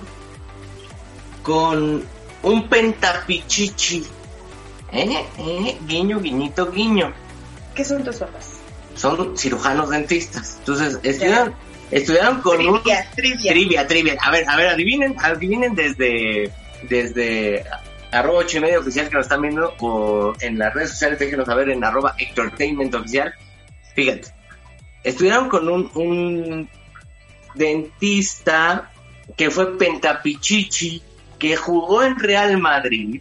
con 1.42 2.04
un 2.42 2.68
pentapichichi. 2.68 4.06
¿Eh? 4.94 5.24
¿Eh? 5.38 5.78
Guiño, 5.86 6.20
guiñito, 6.20 6.70
guiño. 6.70 7.12
¿Qué 7.74 7.84
son 7.84 8.04
tus 8.04 8.16
papás? 8.16 8.64
son 8.94 9.36
cirujanos 9.36 9.90
dentistas. 9.90 10.56
Entonces, 10.60 10.98
estudiaron, 11.02 11.54
estudiaron 11.90 12.40
con 12.40 12.66
un... 12.66 12.82
Trivia, 12.82 13.10
trivia. 13.14 13.52
Trivia, 13.52 13.86
trivia. 13.86 14.16
A 14.22 14.30
ver, 14.30 14.48
a 14.48 14.56
ver, 14.56 14.68
adivinen, 14.68 15.16
adivinen 15.18 15.74
desde, 15.74 16.50
desde 16.88 17.64
arroba 18.12 18.38
ocho 18.38 18.58
y 18.58 18.60
medio 18.60 18.80
oficial 18.80 19.08
que 19.08 19.16
nos 19.16 19.26
están 19.26 19.42
viendo 19.42 19.74
o 19.80 20.32
en 20.40 20.58
las 20.58 20.72
redes 20.72 20.90
sociales, 20.90 21.18
déjenos 21.18 21.46
saber 21.46 21.70
en 21.70 21.82
arroba 21.82 22.14
entertainment 22.18 22.94
oficial. 22.94 23.34
Fíjate, 23.94 24.28
estudiaron 25.02 25.48
con 25.48 25.68
un, 25.68 25.90
un 25.94 26.68
dentista 27.54 28.92
que 29.36 29.50
fue 29.50 29.76
Pentapichichi, 29.76 31.02
que 31.38 31.56
jugó 31.56 32.04
en 32.04 32.18
Real 32.18 32.58
Madrid 32.58 33.20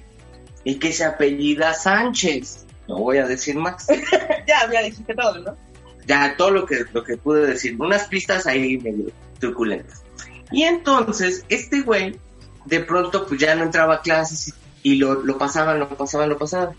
y 0.63 0.79
que 0.79 0.91
se 0.91 1.03
apellida 1.05 1.73
Sánchez. 1.73 2.65
No 2.87 2.99
voy 2.99 3.17
a 3.17 3.27
decir 3.27 3.55
más. 3.55 3.87
ya, 4.47 4.71
ya 4.71 4.81
dijiste 4.81 5.13
todo, 5.15 5.39
¿no? 5.39 5.57
ya 6.05 6.35
todo 6.37 6.51
lo 6.51 6.65
que, 6.65 6.85
lo 6.91 7.03
que 7.03 7.17
pude 7.17 7.45
decir, 7.45 7.75
unas 7.79 8.07
pistas 8.07 8.45
ahí 8.47 8.77
medio 8.77 9.11
truculentas. 9.39 10.03
Y 10.51 10.63
entonces, 10.63 11.45
este 11.49 11.81
güey, 11.81 12.19
de 12.65 12.79
pronto, 12.81 13.25
pues 13.27 13.39
ya 13.39 13.55
no 13.55 13.63
entraba 13.63 13.95
a 13.95 14.01
clases 14.01 14.53
y, 14.83 14.93
y 14.93 14.95
lo, 14.95 15.15
lo 15.23 15.37
pasaban, 15.37 15.79
lo 15.79 15.89
pasaban, 15.89 16.29
lo 16.29 16.37
pasaban. 16.37 16.75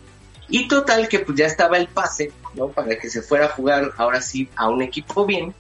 Y 0.49 0.69
total 0.69 1.09
que 1.09 1.21
pues 1.21 1.39
ya 1.39 1.47
estaba 1.47 1.79
el 1.79 1.89
pase, 1.89 2.31
¿no? 2.55 2.69
Para 2.69 2.99
que 2.99 3.09
se 3.09 3.23
fuera 3.23 3.47
a 3.47 3.49
jugar 3.49 3.93
ahora 3.97 4.21
sí 4.21 4.49
a 4.57 4.69
un 4.69 4.83
equipo 4.83 5.25
bien. 5.25 5.55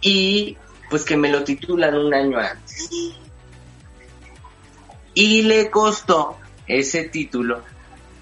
Y 0.00 0.56
pues 0.88 1.04
que 1.04 1.16
me 1.16 1.28
lo 1.28 1.42
titulan 1.42 1.96
un 1.96 2.14
año 2.14 2.38
antes. 2.38 2.88
Y 5.14 5.42
le 5.42 5.70
costó 5.70 6.36
ese 6.66 7.04
título 7.04 7.62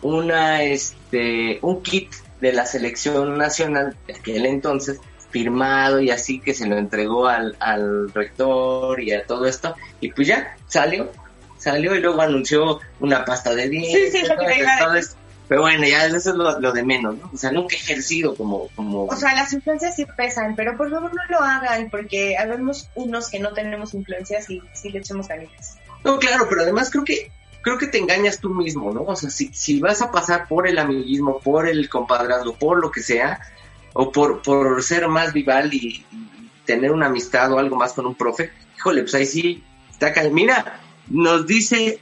una 0.03 0.63
este 0.63 1.59
un 1.63 1.83
kit 1.83 2.13
de 2.41 2.53
la 2.53 2.67
selección 2.67 3.39
nacional 3.39 3.97
de 4.07 4.15
aquel 4.15 4.47
entonces 4.47 4.99
firmado 5.31 6.01
y 6.01 6.11
así 6.11 6.41
que 6.41 6.55
se 6.55 6.67
lo 6.67 6.77
entregó 6.77 7.27
al, 7.27 7.57
al 7.61 8.13
rector 8.13 9.01
y 9.01 9.13
a 9.13 9.25
todo 9.25 9.47
esto 9.47 9.75
y 10.01 10.13
pues 10.13 10.29
ya 10.29 10.57
salió 10.67 11.11
salió 11.57 11.95
y 11.95 12.01
luego 12.01 12.21
anunció 12.21 12.81
una 13.01 13.25
pasta 13.25 13.55
de 13.55 13.69
dientes 13.69 14.13
Sí, 14.13 14.27
sí, 14.27 15.17
pero 15.49 15.63
bueno 15.63 15.87
ya 15.87 16.07
eso 16.07 16.17
es 16.17 16.27
lo, 16.27 16.59
lo 16.61 16.73
de 16.73 16.83
menos 16.83 17.17
¿no? 17.17 17.31
o 17.33 17.37
sea 17.37 17.53
nunca 17.53 17.77
he 17.77 17.79
ejercido 17.79 18.35
como 18.35 18.69
como 18.75 19.05
O 19.05 19.17
sea, 19.17 19.35
las 19.35 19.53
influencias 19.53 19.97
sí 19.97 20.07
pesan, 20.17 20.57
pero 20.57 20.77
por 20.77 20.91
favor 20.91 21.13
no 21.15 21.23
lo 21.29 21.45
hagan, 21.45 21.89
porque 21.91 22.37
habemos 22.37 22.89
unos 22.95 23.29
que 23.29 23.39
no 23.39 23.53
tenemos 23.53 23.95
influencias 23.95 24.51
y 24.51 24.63
sí 24.73 24.91
le 24.91 25.01
echamos 25.01 25.29
ganitas. 25.29 25.79
No, 26.05 26.19
claro, 26.19 26.47
pero 26.49 26.63
además 26.63 26.91
creo 26.91 27.05
que 27.05 27.31
creo 27.63 27.79
que 27.79 27.87
te 27.87 27.99
engañas 27.99 28.41
tú 28.41 28.51
mismo, 28.51 28.93
¿no? 28.93 29.03
O 29.03 29.17
sea, 29.17 29.31
si, 29.31 29.49
si 29.55 29.81
vas 29.81 30.03
a 30.03 30.11
pasar 30.11 30.49
por 30.49 30.69
el 30.69 30.79
amiguismo, 30.79 31.39
por 31.41 31.69
el 31.69 31.89
compadrazgo, 31.89 32.55
por 32.55 32.81
lo 32.81 32.91
que 32.91 33.03
sea, 33.03 33.41
o 33.95 34.13
por, 34.13 34.43
por 34.43 34.83
ser 34.83 35.09
más 35.09 35.33
vival 35.33 35.73
y, 35.73 36.05
tener 36.65 36.93
una 36.93 37.07
amistad 37.07 37.53
o 37.53 37.59
algo 37.59 37.77
más 37.77 37.93
con 37.93 38.07
un 38.07 38.15
profe, 38.15 38.53
híjole, 38.77 39.03
pues 39.03 39.15
ahí 39.15 39.27
sí 39.27 39.65
está 39.91 40.13
Mira, 40.31 40.81
nos 41.09 41.47
dice 41.47 41.99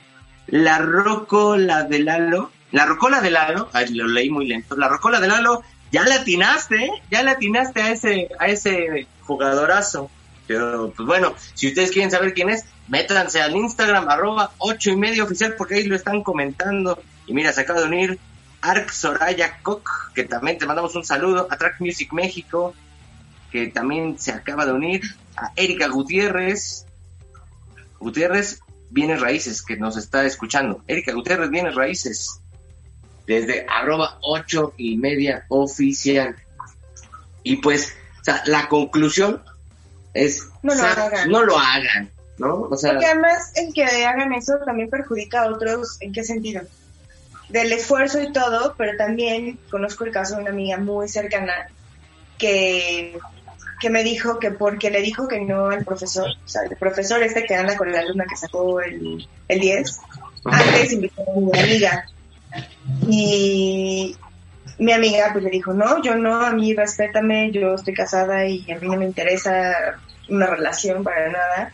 la 0.47 0.79
rocola 0.79 1.85
de 1.85 2.01
Lalo, 2.01 2.51
la 2.73 2.87
rocola 2.87 3.21
de 3.21 3.31
Lalo, 3.31 3.69
ay, 3.73 3.95
lo 3.95 4.07
leí 4.07 4.31
muy 4.31 4.47
lento, 4.47 4.77
la 4.77 4.89
rocola 4.89 5.21
de 5.21 5.29
Lalo, 5.29 5.63
ya 5.91 6.05
le 6.05 6.15
atinaste, 6.15 6.77
¿eh? 6.77 6.91
ya 7.11 7.23
le 7.23 7.31
atinaste 7.31 7.83
a 7.83 7.91
ese, 7.91 8.29
a 8.39 8.47
ese 8.49 9.07
jugadorazo. 9.23 10.11
Pero, 10.47 10.93
pues 10.97 11.07
bueno, 11.07 11.35
si 11.55 11.69
ustedes 11.69 11.91
quieren 11.91 12.11
saber 12.11 12.35
quién 12.35 12.51
es, 12.51 12.65
métanse 12.91 13.41
al 13.41 13.57
Instagram, 13.57 14.09
arroba 14.09 14.53
ocho 14.59 14.91
y 14.91 14.97
medio 14.97 15.25
oficial, 15.25 15.55
porque 15.57 15.77
ahí 15.77 15.85
lo 15.85 15.97
están 15.97 16.23
comentando. 16.23 17.01
Y 17.27 17.33
mira, 17.33 17.53
se 17.53 17.63
acaba 17.63 17.81
de 17.81 17.87
unir 17.87 18.19
Arc 18.61 18.91
Soraya 18.91 19.59
Koch, 19.63 20.13
que 20.15 20.25
también 20.25 20.59
te 20.59 20.67
mandamos 20.67 20.95
un 20.97 21.05
saludo, 21.05 21.47
a 21.51 21.57
Track 21.57 21.81
Music 21.81 22.13
México, 22.13 22.75
que 23.51 23.69
también 23.69 24.19
se 24.19 24.33
acaba 24.33 24.67
de 24.67 24.73
unir, 24.73 25.03
a 25.37 25.53
Erika 25.57 25.89
Gutiérrez, 25.89 26.85
Gutiérrez 28.01 28.61
Bienes 28.91 29.21
Raíces, 29.21 29.63
que 29.63 29.77
nos 29.77 29.97
está 29.97 30.27
escuchando. 30.27 30.83
Erika 30.89 31.13
Gutiérrez 31.13 31.49
Bienes 31.49 31.77
Raíces, 31.77 32.41
desde 33.27 33.67
arroba 33.69 34.19
ocho 34.23 34.75
y 34.77 34.97
media 34.97 35.47
oficial. 35.49 36.35
Y 37.45 37.57
pues, 37.57 37.95
o 38.21 38.25
sea, 38.25 38.43
la 38.47 38.69
conclusión 38.69 39.43
es, 40.13 40.49
No 40.63 40.75
lo 40.75 40.83
hagan. 40.83 41.31
no 41.31 41.45
lo 41.45 41.57
hagan, 41.57 42.11
¿no? 42.41 42.63
O 42.63 42.77
sea, 42.77 42.93
Porque 42.93 43.07
además 43.07 43.53
el 43.55 43.73
que 43.75 43.85
hagan 43.85 44.33
eso 44.33 44.55
también 44.65 44.89
perjudica 44.89 45.43
a 45.43 45.49
otros. 45.49 45.99
¿En 46.01 46.13
qué 46.13 46.25
sentido? 46.25 46.63
Del 47.51 47.73
esfuerzo 47.73 48.21
y 48.21 48.33
todo, 48.33 48.75
pero 48.79 48.97
también 48.97 49.59
conozco 49.71 50.05
el 50.05 50.13
caso 50.13 50.37
de 50.37 50.43
una 50.43 50.51
amiga 50.51 50.79
muy 50.79 51.09
cercana 51.09 51.69
que, 52.39 53.19
que 53.81 53.91
me 53.91 54.03
dijo 54.03 54.39
que 54.39 54.51
porque 54.51 54.91
le 54.91 55.03
dijo 55.03 55.29
que 55.29 55.41
no 55.41 55.69
al 55.69 55.85
profesor, 55.85 56.29
o 56.29 56.49
sea, 56.49 56.63
el 56.63 56.77
profesor 56.77 57.23
este 57.23 57.45
que 57.45 57.55
anda 57.55 57.77
con 57.77 57.93
la 57.93 58.01
alumna 58.01 58.25
que 58.29 58.37
sacó 58.37 58.81
el, 58.81 59.29
el 59.49 59.61
10, 59.61 60.01
antes 60.45 60.93
invitó 60.93 61.23
a 61.23 61.39
mi 61.39 61.59
amiga. 61.59 62.07
Y 63.07 64.17
mi 64.79 64.93
amiga 64.93 65.29
pues 65.33 65.45
le 65.45 65.51
dijo, 65.51 65.75
no, 65.75 66.03
yo 66.03 66.15
no, 66.15 66.41
a 66.41 66.53
mí 66.53 66.75
respétame, 66.75 67.51
yo 67.51 67.75
estoy 67.75 67.93
casada 67.93 68.47
y 68.47 68.71
a 68.73 68.79
mí 68.79 68.89
no 68.89 68.97
me 68.97 69.05
interesa 69.05 69.99
una 70.31 70.47
relación 70.47 71.05
para 71.05 71.31
nada. 71.31 71.73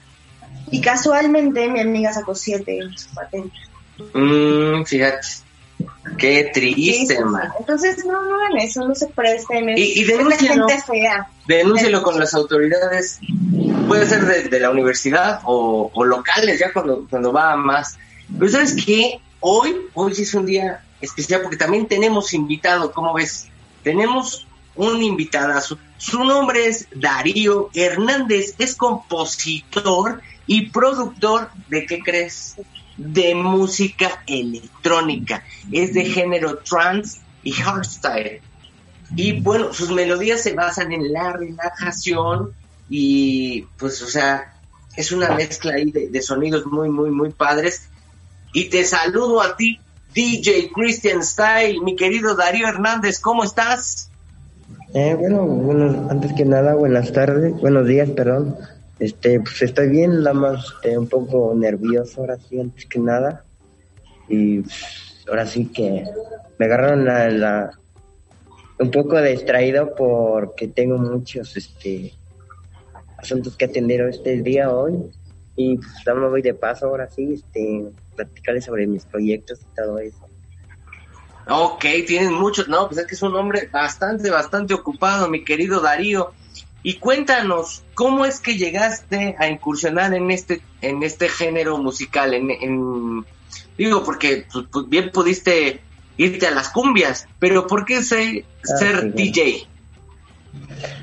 Y 0.70 0.80
casualmente 0.80 1.68
mi 1.68 1.80
amiga 1.80 2.12
sacó 2.12 2.34
siete 2.34 2.78
en 2.78 2.96
su 2.98 3.08
materia. 3.14 3.50
mm, 4.14 4.84
fíjate, 4.84 5.26
qué 6.18 6.50
triste, 6.52 7.16
sí, 7.16 7.24
man. 7.24 7.48
Entonces 7.58 8.04
no, 8.04 8.12
no 8.22 8.34
hagan 8.36 8.58
eso, 8.58 8.86
no 8.86 8.94
se 8.94 9.06
presten. 9.08 9.68
Es, 9.70 9.78
Y- 9.78 10.00
y 10.00 10.04
gente 10.04 10.82
fea. 10.86 11.28
con 12.02 12.18
las 12.18 12.34
autoridades, 12.34 13.20
puede 13.86 14.06
ser 14.06 14.24
de, 14.26 14.44
de 14.48 14.60
la 14.60 14.70
universidad 14.70 15.40
o, 15.44 15.90
o 15.94 16.04
locales, 16.04 16.58
ya 16.58 16.72
cuando, 16.72 17.06
cuando 17.08 17.32
va 17.32 17.52
a 17.52 17.56
más. 17.56 17.96
Pero 18.38 18.50
sabes 18.50 18.74
que 18.84 19.20
hoy, 19.40 19.76
hoy 19.94 20.14
sí 20.14 20.22
es 20.22 20.34
un 20.34 20.46
día 20.46 20.82
especial 21.00 21.42
porque 21.42 21.56
también 21.56 21.86
tenemos 21.86 22.32
invitado, 22.34 22.90
¿cómo 22.92 23.14
ves? 23.14 23.46
Tenemos 23.84 24.46
un 24.74 25.02
invitadazo. 25.02 25.78
Su 25.98 26.24
nombre 26.24 26.66
es 26.66 26.88
Darío 26.94 27.70
Hernández, 27.72 28.54
es 28.58 28.74
compositor 28.74 30.20
y 30.46 30.70
productor 30.70 31.50
de, 31.68 31.86
¿qué 31.86 32.00
crees? 32.00 32.56
De 32.96 33.34
música 33.34 34.22
electrónica. 34.26 35.44
Es 35.72 35.92
de 35.92 36.04
género 36.04 36.58
trance 36.58 37.20
y 37.42 37.52
hardstyle. 37.52 38.40
Y 39.14 39.40
bueno, 39.40 39.72
sus 39.72 39.90
melodías 39.90 40.42
se 40.42 40.54
basan 40.54 40.92
en 40.92 41.12
la 41.12 41.32
relajación 41.32 42.52
y 42.88 43.62
pues, 43.78 44.02
o 44.02 44.06
sea, 44.06 44.54
es 44.96 45.12
una 45.12 45.30
mezcla 45.34 45.74
ahí 45.74 45.90
de, 45.90 46.08
de 46.08 46.22
sonidos 46.22 46.66
muy, 46.66 46.88
muy, 46.88 47.10
muy 47.10 47.30
padres. 47.30 47.88
Y 48.52 48.70
te 48.70 48.84
saludo 48.84 49.42
a 49.42 49.56
ti, 49.56 49.78
DJ 50.14 50.70
Christian 50.74 51.22
Style, 51.22 51.82
mi 51.82 51.94
querido 51.94 52.34
Darío 52.34 52.66
Hernández, 52.66 53.20
¿cómo 53.20 53.44
estás? 53.44 54.10
Eh, 54.94 55.14
bueno, 55.14 55.44
bueno, 55.44 56.08
antes 56.10 56.32
que 56.32 56.44
nada, 56.44 56.74
buenas 56.74 57.12
tardes, 57.12 57.52
buenos 57.60 57.86
días, 57.86 58.08
perdón. 58.10 58.56
Este, 58.98 59.40
pues 59.40 59.60
estoy 59.62 59.88
bien, 59.90 60.22
nada 60.22 60.32
más 60.32 60.64
este, 60.74 60.96
un 60.96 61.08
poco 61.08 61.54
nervioso 61.54 62.20
ahora 62.20 62.38
sí, 62.38 62.58
antes 62.58 62.86
que 62.86 62.98
nada. 62.98 63.44
Y 64.28 64.60
pues, 64.60 65.24
ahora 65.28 65.46
sí 65.46 65.70
que 65.72 66.04
me 66.58 66.66
agarraron 66.66 67.04
la, 67.04 67.28
la- 67.28 67.80
un 68.78 68.90
poco 68.90 69.20
distraído 69.22 69.94
porque 69.94 70.68
tengo 70.68 70.98
muchos 70.98 71.56
este 71.56 72.12
asuntos 73.18 73.56
que 73.56 73.64
atender 73.64 74.02
este 74.02 74.42
día 74.42 74.70
hoy. 74.70 75.10
Y 75.56 75.76
pues 75.78 75.88
me 76.06 76.28
voy 76.28 76.42
de 76.42 76.52
paso 76.54 76.86
ahora 76.86 77.08
sí, 77.08 77.32
este, 77.34 77.84
platicarles 78.14 78.64
sobre 78.66 78.86
mis 78.86 79.06
proyectos 79.06 79.60
y 79.62 79.74
todo 79.74 79.98
eso. 79.98 80.28
Ok, 81.48 81.84
tienes 82.06 82.30
muchos, 82.30 82.68
no, 82.68 82.88
pues 82.88 82.98
es 82.98 83.06
que 83.06 83.14
es 83.14 83.22
un 83.22 83.34
hombre 83.36 83.68
bastante, 83.72 84.30
bastante 84.30 84.74
ocupado, 84.74 85.28
mi 85.28 85.44
querido 85.44 85.80
Darío. 85.80 86.32
Y 86.88 87.00
cuéntanos, 87.00 87.82
¿cómo 87.94 88.24
es 88.26 88.38
que 88.38 88.56
llegaste 88.56 89.34
a 89.40 89.48
incursionar 89.48 90.14
en 90.14 90.30
este, 90.30 90.62
en 90.80 91.02
este 91.02 91.28
género 91.28 91.78
musical? 91.78 92.32
En, 92.32 92.48
en- 92.48 93.26
digo, 93.76 94.04
porque 94.04 94.46
pues, 94.52 94.66
pues, 94.70 94.88
bien 94.88 95.10
pudiste 95.10 95.80
irte 96.16 96.46
a 96.46 96.52
las 96.52 96.68
cumbias, 96.68 97.26
pero 97.40 97.66
¿por 97.66 97.84
qué 97.86 98.04
ser, 98.04 98.44
Ah, 98.62 98.76
ser 98.78 99.00
sí. 99.00 99.10
DJ? 99.16 99.68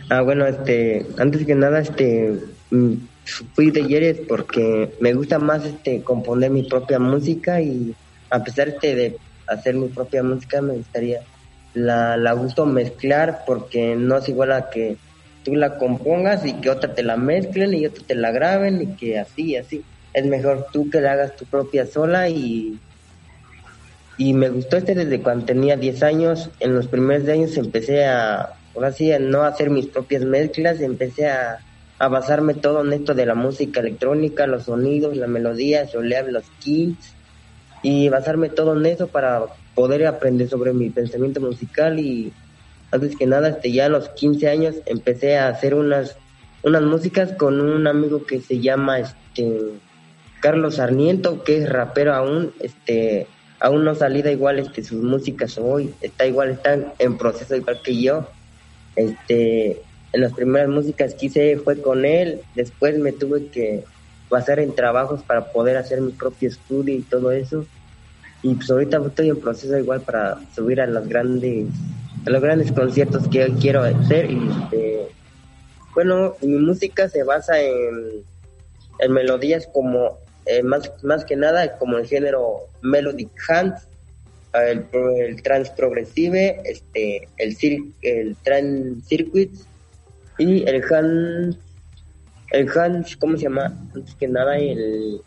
Ah, 0.09 0.21
bueno, 0.21 0.45
este, 0.45 1.05
antes 1.17 1.45
que 1.45 1.53
nada, 1.53 1.81
este, 1.81 2.31
mm, 2.71 2.93
fui 3.53 3.69
de 3.71 3.85
Yeres 3.85 4.21
porque 4.29 4.95
me 5.01 5.13
gusta 5.13 5.37
más, 5.37 5.65
este, 5.65 6.01
componer 6.01 6.49
mi 6.49 6.63
propia 6.63 6.97
música 6.97 7.59
y 7.61 7.93
a 8.29 8.41
pesar, 8.41 8.69
este, 8.69 8.95
de 8.95 9.17
hacer 9.47 9.75
mi 9.75 9.89
propia 9.89 10.23
música, 10.23 10.61
me 10.61 10.75
gustaría, 10.75 11.19
la, 11.73 12.15
la 12.15 12.31
gusto 12.31 12.65
mezclar 12.65 13.43
porque 13.45 13.97
no 13.97 14.19
es 14.19 14.29
igual 14.29 14.53
a 14.53 14.69
que 14.69 14.95
tú 15.43 15.55
la 15.55 15.77
compongas 15.77 16.45
y 16.45 16.53
que 16.53 16.69
otra 16.69 16.93
te 16.93 17.03
la 17.03 17.17
mezclen 17.17 17.73
y 17.73 17.85
otra 17.85 18.03
te 18.05 18.15
la 18.15 18.31
graben 18.31 18.81
y 18.81 18.87
que 18.95 19.19
así, 19.19 19.55
así. 19.55 19.83
Es 20.13 20.25
mejor 20.25 20.67
tú 20.71 20.89
que 20.89 21.01
la 21.01 21.13
hagas 21.13 21.35
tu 21.35 21.45
propia 21.45 21.85
sola 21.85 22.29
y 22.29 22.79
y 24.17 24.33
me 24.33 24.49
gustó 24.49 24.77
este 24.77 24.93
desde 24.93 25.21
cuando 25.21 25.45
tenía 25.45 25.75
10 25.75 26.03
años. 26.03 26.49
En 26.59 26.75
los 26.75 26.87
primeros 26.87 27.27
años 27.27 27.57
empecé 27.57 28.05
a, 28.05 28.53
ahora 28.75 28.89
a 28.89 29.19
no 29.19 29.43
hacer 29.43 29.69
mis 29.69 29.87
propias 29.87 30.23
mezclas, 30.23 30.81
empecé 30.81 31.29
a, 31.29 31.59
a 31.99 32.07
basarme 32.07 32.53
todo 32.53 32.85
en 32.85 32.93
esto 32.93 33.13
de 33.13 33.25
la 33.25 33.35
música 33.35 33.79
electrónica, 33.79 34.45
los 34.45 34.63
sonidos, 34.63 35.17
la 35.17 35.27
melodía, 35.27 35.87
solear 35.87 36.27
los 36.29 36.43
kits 36.59 37.13
y 37.81 38.09
basarme 38.09 38.49
todo 38.49 38.77
en 38.77 38.85
eso 38.85 39.07
para 39.07 39.45
poder 39.73 40.05
aprender 40.05 40.47
sobre 40.47 40.73
mi 40.73 40.89
pensamiento 40.89 41.41
musical 41.41 41.99
y 41.99 42.31
antes 42.93 43.17
que 43.17 43.25
nada, 43.25 43.49
este, 43.49 43.71
ya 43.71 43.87
a 43.87 43.89
los 43.89 44.09
15 44.09 44.49
años 44.49 44.75
empecé 44.85 45.37
a 45.37 45.47
hacer 45.47 45.73
unas, 45.73 46.15
unas 46.61 46.83
músicas 46.83 47.31
con 47.33 47.59
un 47.59 47.87
amigo 47.87 48.25
que 48.25 48.39
se 48.39 48.59
llama 48.59 48.99
este 48.99 49.57
Carlos 50.41 50.75
Sarmiento, 50.75 51.43
que 51.43 51.57
es 51.57 51.69
rapero 51.69 52.13
aún, 52.13 52.53
este, 52.59 53.27
aún 53.59 53.83
no 53.83 53.95
salida 53.95 54.31
igual 54.31 54.59
este 54.59 54.83
sus 54.83 55.01
músicas 55.01 55.57
hoy, 55.57 55.93
está 56.01 56.27
igual, 56.27 56.51
está 56.51 56.77
en 56.99 57.17
proceso 57.17 57.55
igual 57.55 57.81
que 57.83 57.99
yo. 57.99 58.27
Este, 58.95 59.81
en 60.11 60.21
las 60.21 60.33
primeras 60.33 60.69
músicas 60.69 61.15
que 61.15 61.25
hice 61.25 61.57
fue 61.57 61.81
con 61.81 62.05
él, 62.05 62.41
después 62.53 62.99
me 62.99 63.11
tuve 63.11 63.47
que 63.47 63.85
basar 64.29 64.59
en 64.59 64.75
trabajos 64.75 65.23
para 65.23 65.51
poder 65.51 65.77
hacer 65.77 65.99
mi 65.99 66.11
propio 66.11 66.49
estudio 66.49 66.95
y 66.95 67.01
todo 67.01 67.31
eso. 67.31 67.65
Y 68.43 68.53
pues 68.53 68.69
ahorita 68.69 69.01
estoy 69.07 69.29
en 69.29 69.39
proceso 69.39 69.77
igual 69.79 70.01
para 70.01 70.37
subir 70.53 70.79
a 70.79 70.85
los 70.85 71.07
grandes, 71.07 71.67
los 72.25 72.41
grandes 72.41 72.71
conciertos 72.71 73.27
que 73.27 73.51
quiero 73.59 73.81
hacer 73.83 74.29
y 74.31 74.49
este, 74.49 75.07
bueno, 75.93 76.35
mi 76.41 76.57
música 76.57 77.09
se 77.09 77.23
basa 77.23 77.59
en, 77.61 78.23
en 78.99 79.11
melodías 79.11 79.67
como 79.73 80.17
eh, 80.45 80.63
más, 80.63 80.91
más 81.03 81.25
que 81.25 81.35
nada 81.35 81.77
como 81.77 81.97
el 81.97 82.05
género 82.07 82.67
melodic 82.81 83.29
hands, 83.49 83.87
el, 84.53 84.85
el 85.19 85.41
trance 85.41 85.71
progresive, 85.75 86.61
este, 86.65 87.27
el, 87.37 87.57
cir- 87.57 87.91
el 88.01 88.35
trance 88.43 89.01
circuits 89.07 89.65
y 90.37 90.63
el 90.67 90.83
hand, 90.93 91.57
el 92.51 92.69
hand, 92.77 93.05
¿cómo 93.19 93.35
se 93.37 93.43
llama? 93.43 93.65
Antes 93.95 94.15
que 94.15 94.27
nada 94.27 94.57
el, 94.57 95.21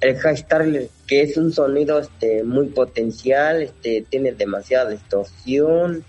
el 0.00 0.18
hashtag 0.18 0.88
que 1.06 1.22
es 1.22 1.36
un 1.36 1.52
sonido 1.52 1.98
este 1.98 2.44
muy 2.44 2.66
potencial, 2.66 3.62
este 3.62 4.04
tiene 4.08 4.32
demasiada 4.32 4.90
distorsión. 4.90 6.04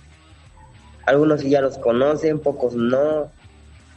Algunos 1.06 1.42
ya 1.44 1.62
los 1.62 1.78
conocen, 1.78 2.40
pocos 2.40 2.76
no. 2.76 3.32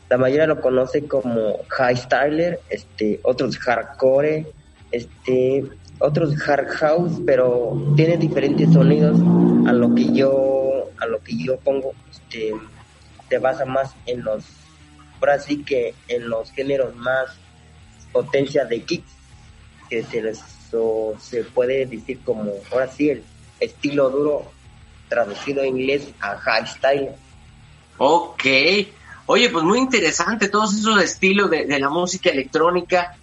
La 0.08 0.16
mayoría 0.16 0.46
lo 0.46 0.60
conoce 0.60 1.06
como 1.06 1.58
high 1.68 1.96
styler, 1.96 2.60
este, 2.68 3.20
otros 3.22 3.58
hardcore, 3.58 4.46
este, 4.90 5.64
otros 5.98 6.34
hard 6.46 6.68
house, 6.68 7.20
pero 7.26 7.94
tiene 7.96 8.16
diferentes 8.16 8.72
sonidos 8.72 9.18
a 9.66 9.72
lo 9.72 9.94
que 9.94 10.12
yo, 10.12 10.90
a 10.98 11.06
lo 11.06 11.18
que 11.20 11.36
yo 11.36 11.56
pongo, 11.58 11.92
este, 12.10 12.52
se 13.28 13.38
basa 13.38 13.64
más 13.64 13.94
en 14.06 14.22
los, 14.22 14.44
ahora 15.20 15.38
sí 15.38 15.64
que 15.64 15.94
en 16.08 16.28
los 16.28 16.50
géneros 16.52 16.94
más 16.96 17.36
potencia 18.12 18.64
de 18.66 18.82
kicks, 18.82 19.21
que 19.92 20.02
se 20.04 20.22
les 20.22 20.40
o 20.72 21.14
se 21.20 21.44
puede 21.44 21.84
decir 21.84 22.20
como, 22.24 22.50
ahora 22.70 22.88
sí, 22.88 23.10
el 23.10 23.22
estilo 23.60 24.08
duro 24.08 24.50
traducido 25.06 25.62
en 25.62 25.78
inglés 25.78 26.08
a 26.18 26.34
high 26.38 26.66
style. 26.66 27.10
Ok. 27.98 28.42
Oye, 29.26 29.50
pues 29.50 29.64
muy 29.64 29.78
interesante 29.78 30.48
todos 30.48 30.74
esos 30.74 30.98
estilos 31.02 31.50
de, 31.50 31.66
de 31.66 31.78
la 31.78 31.90
música 31.90 32.30
electrónica, 32.30 33.18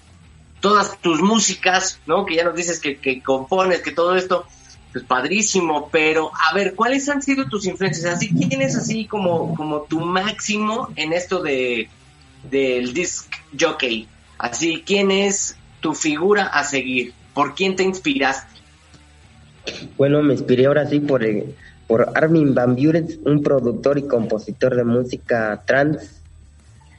todas 0.59 0.99
tus 0.99 1.23
músicas, 1.23 1.99
¿no? 2.05 2.23
Que 2.23 2.35
ya 2.35 2.43
nos 2.43 2.53
dices 2.53 2.79
que, 2.79 2.99
que 2.99 3.23
compones, 3.23 3.81
que 3.81 3.93
todo 3.93 4.15
esto, 4.15 4.45
pues 4.93 5.03
padrísimo, 5.05 5.89
pero 5.91 6.31
a 6.31 6.53
ver, 6.53 6.75
¿cuáles 6.75 7.09
han 7.09 7.23
sido 7.23 7.45
tus 7.45 7.65
influencias? 7.65 8.13
Así, 8.13 8.29
¿quién 8.29 8.61
es 8.61 8.75
así 8.75 9.05
como, 9.05 9.55
como 9.55 9.81
tu 9.81 10.01
máximo 10.01 10.89
en 10.95 11.13
esto 11.13 11.41
de 11.41 11.89
del 12.43 12.93
disc 12.93 13.25
jockey? 13.59 14.07
Así, 14.37 14.83
¿quién 14.85 15.09
es 15.09 15.57
tu 15.81 15.93
figura 15.93 16.45
a 16.45 16.63
seguir? 16.63 17.13
¿Por 17.33 17.55
quién 17.55 17.75
te 17.75 17.83
inspiraste? 17.83 18.59
Bueno, 19.97 20.21
me 20.23 20.33
inspiré 20.33 20.65
ahora 20.65 20.85
sí 20.85 20.99
por, 20.99 21.23
el- 21.23 21.55
por 21.87 22.11
Armin 22.15 22.53
Van 22.53 22.75
Buren, 22.75 23.07
un 23.25 23.41
productor 23.41 23.97
y 23.97 24.07
compositor 24.07 24.75
de 24.75 24.83
música 24.83 25.63
trans. 25.65 26.23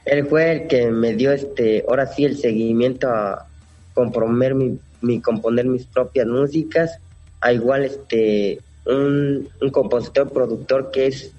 Él 0.05 0.25
fue 0.27 0.51
el 0.51 0.67
que 0.67 0.89
me 0.89 1.13
dio 1.15 1.31
este, 1.31 1.83
ahora 1.87 2.07
sí 2.07 2.25
el 2.25 2.37
seguimiento 2.37 3.07
a 3.07 3.47
componer 3.93 4.55
mi, 4.55 5.21
componer 5.21 5.65
mis 5.65 5.85
propias 5.85 6.27
músicas. 6.27 6.99
A 7.39 7.53
igual 7.53 7.83
este 7.85 8.61
un, 8.85 9.49
un 9.61 9.69
compositor 9.69 10.31
productor 10.31 10.91
que 10.91 11.07
es 11.07 11.33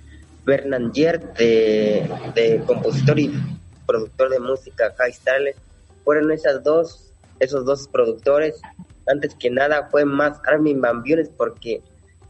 Bernard 0.45 0.93
Yert 0.93 1.39
de, 1.39 2.63
compositor 2.67 3.19
y 3.19 3.33
productor 3.87 4.31
de 4.31 4.41
música 4.41 4.93
High 4.99 5.13
Starlet. 5.13 5.57
Fueron 6.05 6.33
esas 6.33 6.63
dos, 6.65 7.12
esos 7.43 7.65
dos 7.65 7.89
productores 7.89 8.61
antes 9.07 9.35
que 9.35 9.51
nada 9.51 9.89
fue 9.91 10.05
más 10.05 10.41
Armin 10.47 10.81
Van 10.81 11.03
Buren 11.03 11.29
porque 11.37 11.83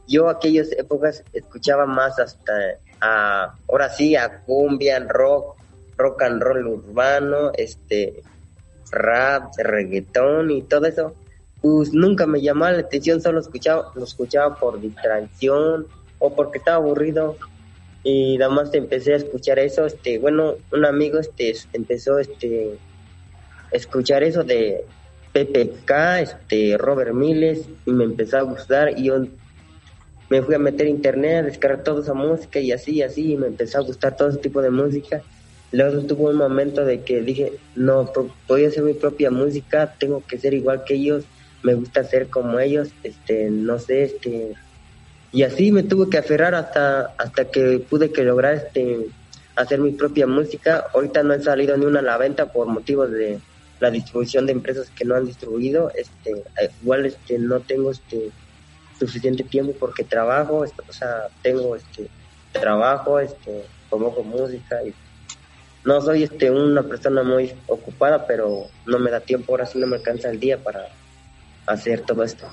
yo 0.09 0.29
aquellas 0.29 0.72
épocas 0.72 1.22
escuchaba 1.33 1.87
más 1.87 2.18
hasta 2.18 2.53
a, 3.01 3.55
ahora 3.68 3.88
sí 3.90 4.16
a 4.16 4.40
cumbia, 4.40 4.98
rock, 5.01 5.57
rock 5.96 6.22
and 6.22 6.42
roll 6.42 6.66
urbano, 6.66 7.53
este 7.55 8.22
rap, 8.90 9.53
reggaetón 9.57 10.51
y 10.51 10.62
todo 10.62 10.87
eso. 10.87 11.14
Pues 11.61 11.92
nunca 11.92 12.27
me 12.27 12.40
llamaba 12.40 12.72
la 12.72 12.81
atención, 12.81 13.20
solo 13.20 13.40
escuchaba, 13.40 13.92
lo 13.94 14.05
escuchaba 14.05 14.57
por 14.57 14.81
distracción 14.81 15.87
o 16.18 16.35
porque 16.35 16.59
estaba 16.59 16.79
aburrido 16.79 17.37
y 18.03 18.37
nada 18.38 18.53
más 18.53 18.75
empecé 18.75 19.14
a 19.14 19.16
escuchar 19.16 19.61
eso, 19.61 19.87
este, 19.87 20.18
bueno, 20.18 20.55
un 20.72 20.85
amigo 20.85 21.20
este 21.20 21.55
empezó 21.72 22.18
este 22.18 22.77
escuchar 23.70 24.25
eso 24.25 24.42
de 24.42 24.85
PPK, 25.32 26.20
este, 26.20 26.76
Robert 26.78 27.14
Miles, 27.14 27.66
y 27.86 27.92
me 27.92 28.04
empezó 28.04 28.38
a 28.38 28.42
gustar, 28.42 28.98
y 28.98 29.04
yo 29.04 29.24
me 30.28 30.42
fui 30.42 30.54
a 30.54 30.58
meter 30.58 30.86
internet, 30.86 31.38
a 31.38 31.42
descargar 31.42 31.82
toda 31.82 32.02
esa 32.02 32.14
música, 32.14 32.60
y 32.60 32.72
así, 32.72 33.02
así, 33.02 33.32
y 33.32 33.36
me 33.36 33.48
empezó 33.48 33.78
a 33.78 33.82
gustar 33.82 34.16
todo 34.16 34.28
ese 34.28 34.38
tipo 34.38 34.62
de 34.62 34.70
música. 34.70 35.22
Luego 35.72 36.02
tuvo 36.02 36.28
un 36.28 36.36
momento 36.36 36.84
de 36.84 37.00
que 37.00 37.22
dije, 37.22 37.52
no, 37.74 38.10
voy 38.46 38.64
a 38.64 38.68
hacer 38.68 38.82
mi 38.82 38.94
propia 38.94 39.30
música, 39.30 39.94
tengo 39.98 40.22
que 40.26 40.38
ser 40.38 40.54
igual 40.54 40.84
que 40.84 40.94
ellos, 40.94 41.24
me 41.62 41.74
gusta 41.74 42.04
ser 42.04 42.28
como 42.28 42.58
ellos, 42.60 42.90
este, 43.02 43.50
no 43.50 43.78
sé, 43.78 44.04
este, 44.04 44.54
y 45.32 45.44
así 45.44 45.72
me 45.72 45.82
tuve 45.82 46.10
que 46.10 46.18
aferrar 46.18 46.54
hasta, 46.54 47.14
hasta 47.16 47.46
que 47.46 47.82
pude 47.88 48.12
que 48.12 48.22
lograr, 48.22 48.54
este, 48.54 49.06
hacer 49.56 49.80
mi 49.80 49.92
propia 49.92 50.26
música. 50.26 50.86
Ahorita 50.94 51.22
no 51.22 51.34
he 51.34 51.42
salido 51.42 51.76
ni 51.76 51.86
una 51.86 52.00
a 52.00 52.02
la 52.02 52.18
venta 52.18 52.52
por 52.52 52.66
motivos 52.66 53.10
de 53.10 53.38
la 53.82 53.90
distribución 53.90 54.46
de 54.46 54.52
empresas 54.52 54.88
que 54.90 55.04
no 55.04 55.16
han 55.16 55.26
distribuido. 55.26 55.90
Este, 55.96 56.30
eh, 56.30 56.70
igual 56.82 57.04
este, 57.04 57.36
no 57.38 57.58
tengo 57.60 57.90
este 57.90 58.30
suficiente 58.96 59.42
tiempo 59.42 59.74
porque 59.78 60.04
trabajo, 60.04 60.64
este, 60.64 60.82
o 60.88 60.92
sea, 60.92 61.26
tengo 61.42 61.74
este 61.74 62.08
trabajo, 62.52 63.18
este, 63.18 63.64
como 63.90 64.14
con 64.14 64.28
música 64.28 64.80
y 64.84 64.94
no 65.84 66.00
soy 66.00 66.22
este 66.22 66.48
una 66.48 66.84
persona 66.84 67.24
muy 67.24 67.52
ocupada, 67.66 68.24
pero 68.24 68.68
no 68.86 69.00
me 69.00 69.10
da 69.10 69.18
tiempo, 69.18 69.52
ahora 69.52 69.66
sí 69.66 69.78
no 69.78 69.88
me 69.88 69.96
alcanza 69.96 70.30
el 70.30 70.38
día 70.38 70.58
para 70.58 70.86
hacer 71.66 72.02
todo 72.02 72.22
esto. 72.22 72.46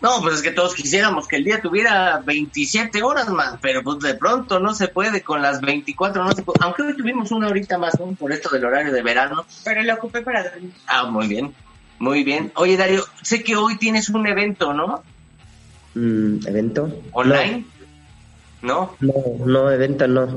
No, 0.00 0.20
pues 0.22 0.36
es 0.36 0.42
que 0.42 0.52
todos 0.52 0.74
quisiéramos 0.74 1.26
que 1.26 1.36
el 1.36 1.44
día 1.44 1.60
tuviera 1.60 2.22
27 2.24 3.02
horas 3.02 3.28
más, 3.30 3.58
pero 3.60 3.82
pues 3.82 3.98
de 3.98 4.14
pronto 4.14 4.60
no 4.60 4.72
se 4.72 4.86
puede 4.86 5.22
con 5.22 5.42
las 5.42 5.60
24, 5.60 6.22
no 6.22 6.32
se 6.32 6.42
puede. 6.42 6.58
Aunque 6.62 6.82
hoy 6.82 6.96
tuvimos 6.96 7.32
una 7.32 7.48
horita 7.48 7.78
más, 7.78 7.98
¿no? 7.98 8.06
Por 8.12 8.30
esto 8.30 8.48
del 8.50 8.64
horario 8.64 8.92
de 8.92 9.02
verano. 9.02 9.44
Pero 9.64 9.82
lo 9.82 9.94
ocupé 9.94 10.22
para 10.22 10.50
dormir. 10.50 10.72
Ah, 10.86 11.04
muy 11.06 11.26
bien, 11.26 11.52
muy 11.98 12.22
bien. 12.22 12.52
Oye, 12.54 12.76
Dario, 12.76 13.04
sé 13.22 13.42
que 13.42 13.56
hoy 13.56 13.76
tienes 13.76 14.08
un 14.08 14.24
evento, 14.26 14.72
¿no? 14.72 15.02
Mm, 15.94 16.46
¿Evento? 16.46 16.92
¿Online? 17.12 17.64
¿No? 18.62 18.94
No, 19.00 19.12
no, 19.44 19.70
evento 19.70 20.06
no. 20.06 20.28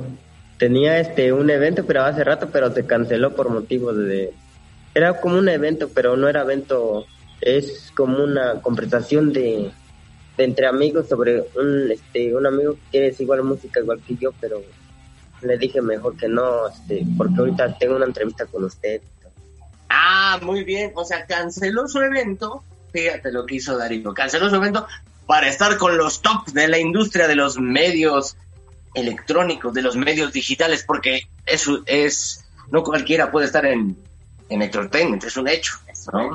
Tenía 0.57 0.99
este 0.99 1.33
un 1.33 1.51
evento, 1.51 1.85
pero 1.85 2.03
hace 2.03 2.23
rato, 2.23 2.49
pero 2.51 2.73
se 2.73 2.85
canceló 2.85 3.35
por 3.35 3.49
motivos 3.49 3.95
de... 3.95 4.33
Era 4.93 5.19
como 5.21 5.37
un 5.37 5.49
evento, 5.49 5.89
pero 5.93 6.17
no 6.17 6.27
era 6.27 6.41
evento, 6.41 7.05
es 7.41 7.91
como 7.95 8.23
una 8.23 8.61
conversación 8.61 9.33
de, 9.33 9.71
entre 10.37 10.67
amigos 10.67 11.09
sobre 11.09 11.43
un 11.55 11.91
este 11.91 12.33
un 12.33 12.45
amigo 12.45 12.77
que 12.91 13.07
es 13.07 13.19
igual 13.19 13.43
música 13.43 13.79
igual 13.79 14.01
que 14.07 14.15
yo, 14.15 14.31
pero 14.39 14.61
le 15.41 15.57
dije 15.57 15.81
mejor 15.81 16.15
que 16.15 16.27
no, 16.27 16.67
este, 16.67 17.05
porque 17.17 17.39
ahorita 17.39 17.77
tengo 17.77 17.95
una 17.95 18.05
entrevista 18.05 18.45
con 18.45 18.63
usted. 18.63 19.01
Ah, 19.89 20.39
muy 20.41 20.63
bien. 20.63 20.91
O 20.95 21.03
sea, 21.03 21.25
canceló 21.25 21.87
su 21.87 21.99
evento. 21.99 22.63
Fíjate 22.93 23.31
lo 23.31 23.45
que 23.45 23.55
hizo 23.55 23.77
Darío. 23.77 24.13
Canceló 24.13 24.49
su 24.49 24.55
evento 24.55 24.87
para 25.25 25.47
estar 25.47 25.77
con 25.77 25.97
los 25.97 26.21
top 26.21 26.47
de 26.49 26.67
la 26.67 26.77
industria 26.77 27.27
de 27.27 27.35
los 27.35 27.57
medios 27.57 28.37
electrónicos, 28.93 29.73
de 29.73 29.81
los 29.81 29.95
medios 29.95 30.31
digitales, 30.33 30.83
porque 30.85 31.27
eso 31.45 31.81
es, 31.85 32.45
no 32.69 32.83
cualquiera 32.83 33.31
puede 33.31 33.45
estar 33.45 33.65
en, 33.65 33.97
en 34.49 34.61
entertainment, 34.61 35.23
es 35.23 35.37
un 35.37 35.47
hecho. 35.47 35.73
¿no? 36.11 36.33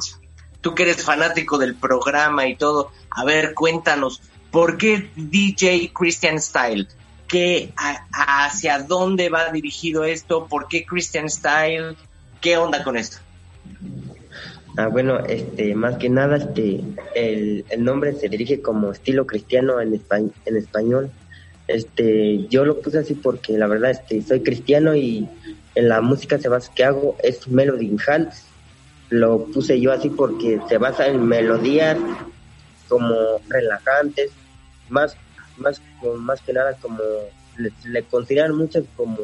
Tú 0.61 0.75
que 0.75 0.85
eres 0.85 1.03
fanático 1.03 1.59
del 1.59 1.75
programa 1.75 2.47
y 2.47 2.57
todo, 2.57 2.90
a 3.11 3.25
ver, 3.25 3.55
cuéntanos, 3.55 4.21
¿por 4.51 4.79
qué 4.79 5.11
DJ 5.16 5.92
Christian 5.92 6.40
Style? 6.40 6.88
¿Qué, 7.29 7.73
¿Hacia 8.12 8.81
dónde 8.81 9.29
va 9.29 9.51
dirigido 9.51 10.05
esto? 10.05 10.47
¿Por 10.47 10.69
qué 10.69 10.85
Christian 10.85 11.29
Style? 11.29 11.97
¿Qué 12.40 12.57
onda 12.57 12.85
con 12.85 12.97
esto? 12.97 13.19
Ah, 14.77 14.88
bueno, 14.88 15.21
este, 15.21 15.75
más 15.75 15.97
que 15.97 16.09
nada, 16.09 16.37
este, 16.37 16.81
el, 17.14 17.64
nombre 17.79 18.12
se 18.12 18.29
dirige 18.29 18.61
como 18.61 18.92
estilo 18.92 19.27
cristiano 19.27 19.81
en, 19.81 20.01
en 20.45 20.57
español. 20.57 21.11
Este, 21.66 22.47
yo 22.49 22.64
lo 22.64 22.81
puse 22.81 22.99
así 22.99 23.14
porque 23.14 23.57
la 23.57 23.66
verdad, 23.66 23.90
este, 23.90 24.23
soy 24.23 24.42
cristiano 24.42 24.95
y 24.95 25.29
en 25.75 25.88
la 25.88 26.01
música 26.01 26.38
se 26.38 26.49
basa 26.49 26.73
que 26.75 26.85
hago 26.85 27.16
es 27.23 27.49
melody. 27.49 27.97
Lo 29.11 29.45
puse 29.45 29.81
yo 29.81 29.92
así 29.92 30.11
porque 30.11 30.61
se 30.69 30.79
basa 30.79 31.07
en 31.07 31.27
melodías 31.27 31.97
como 32.88 33.40
relajantes, 33.49 34.31
más, 34.88 35.16
más, 35.57 35.81
más 36.19 36.40
que 36.40 36.53
nada 36.53 36.75
como 36.75 36.99
le, 37.57 38.03
consideran 38.05 38.55
muchas 38.55 38.85
como 38.97 39.19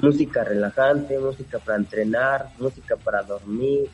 música 0.00 0.44
relajante, 0.44 1.18
música 1.18 1.58
para 1.58 1.78
entrenar, 1.78 2.50
música 2.58 2.96
para 2.96 3.22
dormir, 3.22 3.88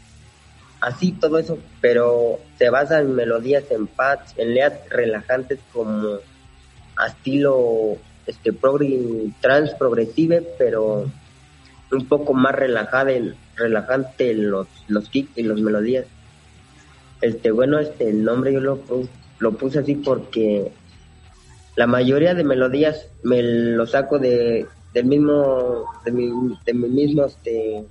así 0.80 1.12
todo 1.12 1.38
eso, 1.38 1.58
pero 1.80 2.38
se 2.58 2.70
basa 2.70 3.00
en 3.00 3.14
melodías 3.14 3.64
en 3.70 3.86
paz, 3.86 4.34
en 4.36 4.54
leas 4.54 4.74
relajantes 4.88 5.58
como 5.72 6.18
a 6.96 7.06
estilo 7.08 7.96
este 8.26 8.52
progri, 8.52 9.32
trans 9.40 9.74
progresive, 9.74 10.42
pero 10.58 11.10
un 11.92 12.08
poco 12.08 12.34
más 12.34 12.54
relajada 12.54 13.12
en, 13.12 13.34
relajante 13.56 14.34
los 14.34 14.66
los 14.88 15.08
kicks 15.08 15.36
y 15.36 15.42
las 15.42 15.60
melodías. 15.60 16.06
Este 17.20 17.50
bueno, 17.50 17.78
este 17.78 18.10
el 18.10 18.24
nombre 18.24 18.52
yo 18.52 18.60
lo 18.60 18.78
lo 19.38 19.52
puse 19.56 19.80
así 19.80 19.94
porque 19.96 20.70
la 21.76 21.86
mayoría 21.86 22.34
de 22.34 22.44
melodías 22.44 23.06
me 23.22 23.42
lo 23.42 23.86
saco 23.86 24.18
de 24.18 24.66
del 24.94 25.04
mismo 25.06 25.84
de 26.04 26.12
mi, 26.12 26.30
de 26.64 26.74
mi 26.74 26.88
mismo 26.88 27.24
este 27.26 27.84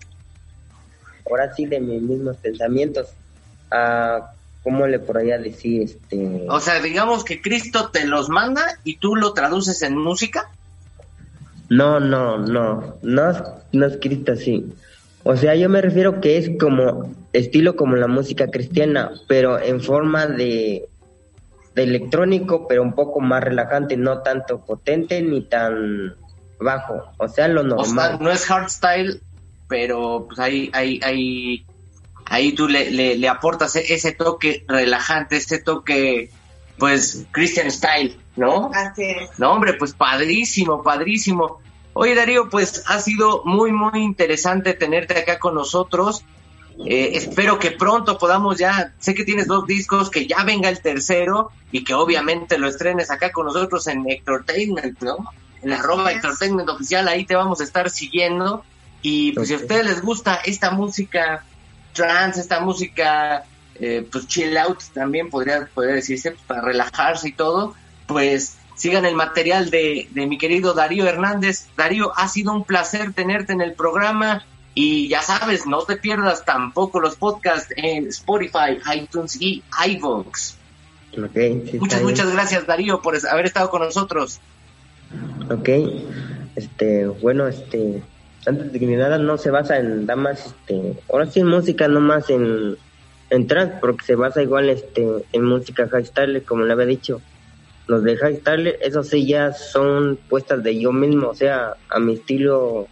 ahora 1.30 1.54
sí 1.54 1.66
de 1.66 1.80
mis 1.80 2.02
mismos 2.02 2.38
pensamientos 2.38 3.08
a 3.72 4.32
cómo 4.64 4.88
le 4.88 5.00
por 5.00 5.18
allá 5.18 5.38
decir 5.38 5.84
este 5.84 6.46
O 6.50 6.60
sea, 6.60 6.82
digamos 6.82 7.24
que 7.24 7.42
Cristo 7.42 7.90
te 7.92 8.06
los 8.06 8.30
manda 8.30 8.64
y 8.84 8.98
tú 8.98 9.16
lo 9.16 9.34
traduces 9.34 9.82
en 9.84 9.98
música. 9.98 10.48
no 11.70 12.00
no 12.00 12.38
no 12.38 12.98
no 13.02 13.30
es- 13.32 13.44
no 13.72 13.86
escrito 13.88 14.32
así 14.34 14.66
o 15.26 15.36
sea 15.36 15.56
yo 15.56 15.68
me 15.68 15.82
refiero 15.82 16.22
que 16.22 16.38
es 16.38 16.52
como 16.58 17.14
estilo 17.34 17.76
como 17.76 17.98
la 17.98 18.08
música 18.08 18.48
cristiana 18.48 19.12
pero 19.28 19.60
en 19.62 19.82
forma 19.82 20.26
de 20.28 20.88
de 21.74 21.84
electrónico 21.84 22.68
pero 22.68 22.82
un 22.82 22.94
poco 22.96 23.20
más 23.20 23.44
relajante 23.44 23.98
no 23.98 24.22
tanto 24.22 24.64
potente 24.64 25.22
ni 25.22 25.42
tan 25.42 26.16
bajo 26.60 27.04
o 27.18 27.28
sea 27.28 27.50
lo 27.50 27.62
O 27.62 27.84
sea, 27.84 27.94
normal 27.94 28.18
no 28.22 28.32
es 28.32 28.46
hardstyle, 28.46 29.22
pero 29.68 30.26
pues 30.28 30.40
ahí, 30.40 30.70
ahí, 30.74 31.00
ahí, 31.04 31.66
ahí 32.26 32.54
tú 32.54 32.68
le, 32.68 32.92
le, 32.92 33.18
le 33.18 33.28
aportas 33.28 33.76
e- 33.76 33.94
ese 33.94 34.12
toque 34.12 34.64
relajante, 34.68 35.38
ese 35.38 35.60
toque, 35.60 36.30
pues, 36.78 37.26
Christian 37.32 37.72
style, 37.72 38.18
¿no? 38.36 38.72
Así 38.74 39.04
es. 39.04 39.40
No, 39.40 39.54
hombre, 39.54 39.74
pues 39.74 39.94
padrísimo, 39.94 40.84
padrísimo. 40.84 41.60
Oye 41.98 42.14
Darío, 42.14 42.50
pues 42.50 42.84
ha 42.88 43.00
sido 43.00 43.42
muy, 43.46 43.72
muy 43.72 44.04
interesante 44.04 44.74
tenerte 44.74 45.18
acá 45.18 45.40
con 45.40 45.56
nosotros. 45.56 46.26
Eh, 46.86 47.12
espero 47.14 47.58
que 47.58 47.72
pronto 47.72 48.18
podamos 48.18 48.58
ya, 48.58 48.94
sé 49.00 49.16
que 49.16 49.24
tienes 49.24 49.48
dos 49.48 49.66
discos, 49.66 50.10
que 50.10 50.28
ya 50.28 50.44
venga 50.44 50.68
el 50.68 50.82
tercero 50.82 51.52
y 51.72 51.86
que 51.86 51.94
obviamente 51.94 52.58
lo 52.58 52.68
estrenes 52.68 53.12
acá 53.12 53.32
con 53.32 53.46
nosotros 53.46 53.88
en 53.88 54.10
Entertainment, 54.10 55.02
¿no? 55.02 55.32
En 55.62 55.72
arroba 55.72 56.12
Entertainment 56.12 56.68
oficial, 56.68 57.08
ahí 57.08 57.26
te 57.26 57.38
vamos 57.38 57.62
a 57.62 57.64
estar 57.64 57.90
siguiendo. 57.90 58.66
Y 59.02 59.32
pues 59.32 59.48
si 59.48 59.54
a 59.54 59.58
ustedes 59.58 59.86
les 59.86 60.02
gusta 60.02 60.42
esta 60.44 60.72
música 60.72 61.46
trance, 61.94 62.42
esta 62.42 62.60
música 62.60 63.46
eh, 63.76 64.06
pues 64.12 64.28
chill 64.28 64.58
out 64.58 64.84
también 64.94 65.30
podría, 65.30 65.70
podría 65.74 65.96
decirse, 65.96 66.32
pues, 66.32 66.44
para 66.46 66.60
relajarse 66.60 67.30
y 67.30 67.32
todo, 67.32 67.74
pues 68.06 68.58
sigan 68.76 69.06
el 69.06 69.16
material 69.16 69.70
de, 69.70 70.08
de 70.12 70.28
mi 70.28 70.38
querido 70.38 70.74
Darío 70.74 71.08
Hernández. 71.08 71.68
Darío, 71.76 72.12
ha 72.18 72.28
sido 72.28 72.54
un 72.54 72.64
placer 72.64 73.14
tenerte 73.14 73.54
en 73.54 73.62
el 73.62 73.74
programa. 73.74 74.46
Y 74.78 75.08
ya 75.08 75.22
sabes, 75.22 75.66
no 75.66 75.84
te 75.84 75.96
pierdas 75.96 76.44
tampoco 76.44 77.00
los 77.00 77.16
podcasts 77.16 77.74
en 77.78 78.08
Spotify, 78.08 78.78
iTunes 78.94 79.42
y 79.42 79.64
iVoox. 79.88 80.56
Okay, 81.30 81.66
sí, 81.72 81.80
muchas, 81.80 82.04
muchas 82.04 82.34
gracias 82.34 82.68
Darío 82.68 83.02
por 83.02 83.16
haber 83.28 83.46
estado 83.46 83.70
con 83.70 83.82
nosotros. 83.82 84.42
Ok, 85.50 85.70
este, 86.58 87.06
bueno, 87.06 87.48
este, 87.48 88.04
antes 88.46 88.74
de 88.74 88.80
que 88.80 88.86
nada 88.86 89.18
no 89.18 89.38
se 89.38 89.50
basa 89.50 89.78
en 89.78 90.06
nada 90.06 90.18
más, 90.18 90.48
este, 90.48 91.00
ahora 91.10 91.28
sí 91.28 91.40
en 91.40 91.48
música, 91.48 91.88
no 91.88 92.02
más 92.02 92.30
en, 92.30 92.76
en 93.30 93.48
trance, 93.48 93.76
porque 93.80 94.06
se 94.06 94.16
basa 94.16 94.42
igual, 94.42 94.70
este, 94.70 95.08
en 95.32 95.46
música 95.46 95.88
high 95.88 96.06
style, 96.06 96.44
como 96.44 96.66
le 96.66 96.74
había 96.74 96.86
dicho. 96.86 97.22
Los 97.88 98.04
de 98.04 98.18
high 98.18 98.38
style, 98.38 98.78
esos 98.82 99.10
sí 99.10 99.28
ya 99.28 99.54
son 99.54 100.18
puestas 100.30 100.64
de 100.64 100.80
yo 100.80 100.92
mismo, 100.92 101.30
o 101.30 101.36
sea, 101.36 101.76
a 101.90 102.00
mi 102.00 102.14
estilo 102.14 102.88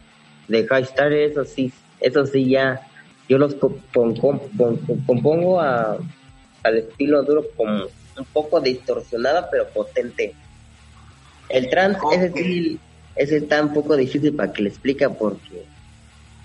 de 0.48 0.68
high 0.68 0.86
style, 0.86 1.26
eso 1.26 1.46
sí, 1.46 1.72
eso 2.00 2.26
sí 2.26 2.50
ya, 2.50 2.82
yo 3.28 3.38
los 3.38 3.56
compongo 3.56 5.60
a, 5.60 5.98
al 6.64 6.78
estilo 6.78 7.24
duro 7.24 7.46
como 7.56 7.86
un 8.18 8.26
poco 8.32 8.62
distorsionada 8.62 9.50
pero 9.50 9.68
potente. 9.70 10.34
El 11.50 11.70
trance, 11.70 12.00
ese 12.14 12.32
sí, 12.32 12.80
ese 13.16 13.38
está 13.38 13.62
un 13.62 13.74
poco 13.74 13.96
difícil 13.96 14.36
para 14.36 14.54
que 14.54 14.64
le 14.64 14.70
explique 14.70 15.08
porque 15.10 15.66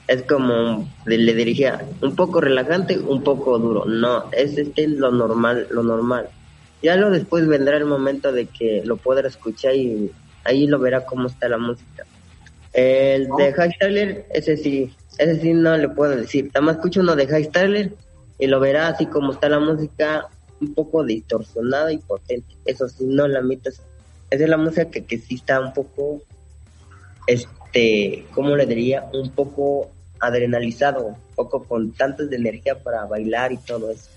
es 0.06 0.22
como 0.22 0.88
le 1.04 1.34
dirigía 1.34 1.86
un 2.00 2.16
poco 2.16 2.40
relajante, 2.40 2.98
un 2.98 3.22
poco 3.22 3.58
duro. 3.58 3.84
No, 3.84 4.30
ese 4.32 4.72
es 4.74 4.90
lo 4.90 5.10
normal, 5.10 5.66
lo 5.70 5.82
normal. 5.82 6.28
Ya 6.82 6.96
lo 6.96 7.10
después 7.10 7.46
vendrá 7.46 7.76
el 7.76 7.84
momento 7.84 8.32
de 8.32 8.46
que 8.46 8.82
lo 8.84 8.96
pueda 8.96 9.26
escuchar 9.26 9.74
y 9.74 10.10
ahí 10.44 10.66
lo 10.66 10.78
verá 10.78 11.04
cómo 11.04 11.28
está 11.28 11.48
la 11.48 11.58
música. 11.58 12.04
El 12.72 13.28
de 13.36 13.52
High 13.52 14.26
ese 14.30 14.56
sí, 14.56 14.94
ese 15.18 15.40
sí 15.40 15.52
no 15.52 15.76
le 15.76 15.88
puedo 15.88 16.16
decir. 16.16 16.46
Nada 16.46 16.60
más 16.60 16.76
escucho 16.76 17.00
uno 17.00 17.16
de 17.16 17.26
High 17.26 17.50
y 18.38 18.46
lo 18.46 18.60
verá 18.60 18.88
así 18.88 19.06
como 19.06 19.32
está 19.32 19.48
la 19.48 19.58
música, 19.58 20.26
un 20.60 20.74
poco 20.74 21.04
distorsionada 21.04 21.92
y 21.92 21.98
potente. 21.98 22.54
Eso 22.64 22.88
sí, 22.88 23.04
no 23.04 23.26
la 23.26 23.42
mitas. 23.42 23.82
Esa 24.30 24.44
es 24.44 24.50
la 24.50 24.56
música 24.56 24.90
que, 24.90 25.04
que 25.04 25.18
sí 25.18 25.36
está 25.36 25.60
un 25.60 25.72
poco, 25.72 26.22
este, 27.26 28.26
¿cómo 28.32 28.54
le 28.54 28.66
diría? 28.66 29.08
Un 29.12 29.30
poco 29.30 29.90
adrenalizado, 30.20 31.06
un 31.06 31.16
poco 31.34 31.64
con 31.64 31.92
tantos 31.92 32.30
de 32.30 32.36
energía 32.36 32.78
para 32.82 33.04
bailar 33.06 33.52
y 33.52 33.56
todo 33.56 33.90
eso. 33.90 34.10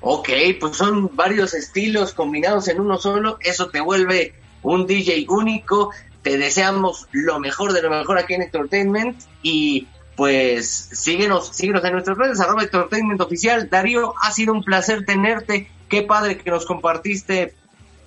Ok, 0.00 0.30
pues 0.58 0.76
son 0.76 1.14
varios 1.14 1.54
estilos 1.54 2.14
combinados 2.14 2.68
en 2.68 2.80
uno 2.80 2.98
solo, 2.98 3.38
eso 3.40 3.68
te 3.68 3.80
vuelve 3.80 4.34
un 4.62 4.86
DJ 4.86 5.26
único, 5.28 5.90
te 6.22 6.38
deseamos 6.38 7.06
lo 7.12 7.38
mejor 7.38 7.72
de 7.72 7.82
lo 7.82 7.90
mejor 7.90 8.18
aquí 8.18 8.34
en 8.34 8.42
Entertainment 8.42 9.20
y 9.42 9.88
pues 10.16 10.90
síguenos, 10.92 11.48
síguenos 11.48 11.84
en 11.84 11.92
nuestras 11.92 12.16
redes, 12.16 12.40
arroba 12.40 12.62
Entertainment 12.62 13.20
Oficial. 13.20 13.68
Darío, 13.70 14.14
ha 14.20 14.32
sido 14.32 14.52
un 14.52 14.62
placer 14.62 15.04
tenerte, 15.04 15.70
qué 15.88 16.02
padre 16.02 16.38
que 16.38 16.50
nos 16.50 16.66
compartiste 16.66 17.54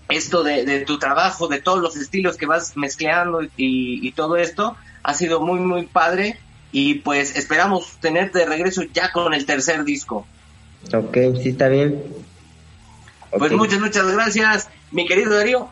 esto 0.10 0.44
de, 0.44 0.66
de 0.66 0.82
tu 0.82 1.00
trabajo, 1.00 1.48
de 1.48 1.62
todos 1.62 1.80
los 1.80 1.96
estilos 1.96 2.38
que 2.38 2.46
vas 2.46 2.78
mezclando 2.78 3.42
y, 3.44 3.50
y 3.58 4.12
todo 4.12 4.38
esto, 4.38 4.76
ha 5.02 5.14
sido 5.14 5.42
muy, 5.42 5.60
muy 5.60 5.88
padre 5.88 6.40
y 6.72 6.96
pues 6.96 7.36
esperamos 7.36 7.98
tenerte 8.00 8.40
de 8.40 8.46
regreso 8.46 8.84
ya 8.94 9.12
con 9.12 9.34
el 9.34 9.46
tercer 9.46 9.84
disco. 9.84 10.28
Ok, 10.92 11.18
sí 11.42 11.50
está 11.50 11.68
bien. 11.70 12.04
Pues 13.32 13.52
Ok. 13.52 13.58
muchas, 13.58 13.80
muchas 13.80 14.12
gracias, 14.12 14.70
mi 14.92 15.08
querido 15.08 15.36
Darío. 15.36 15.70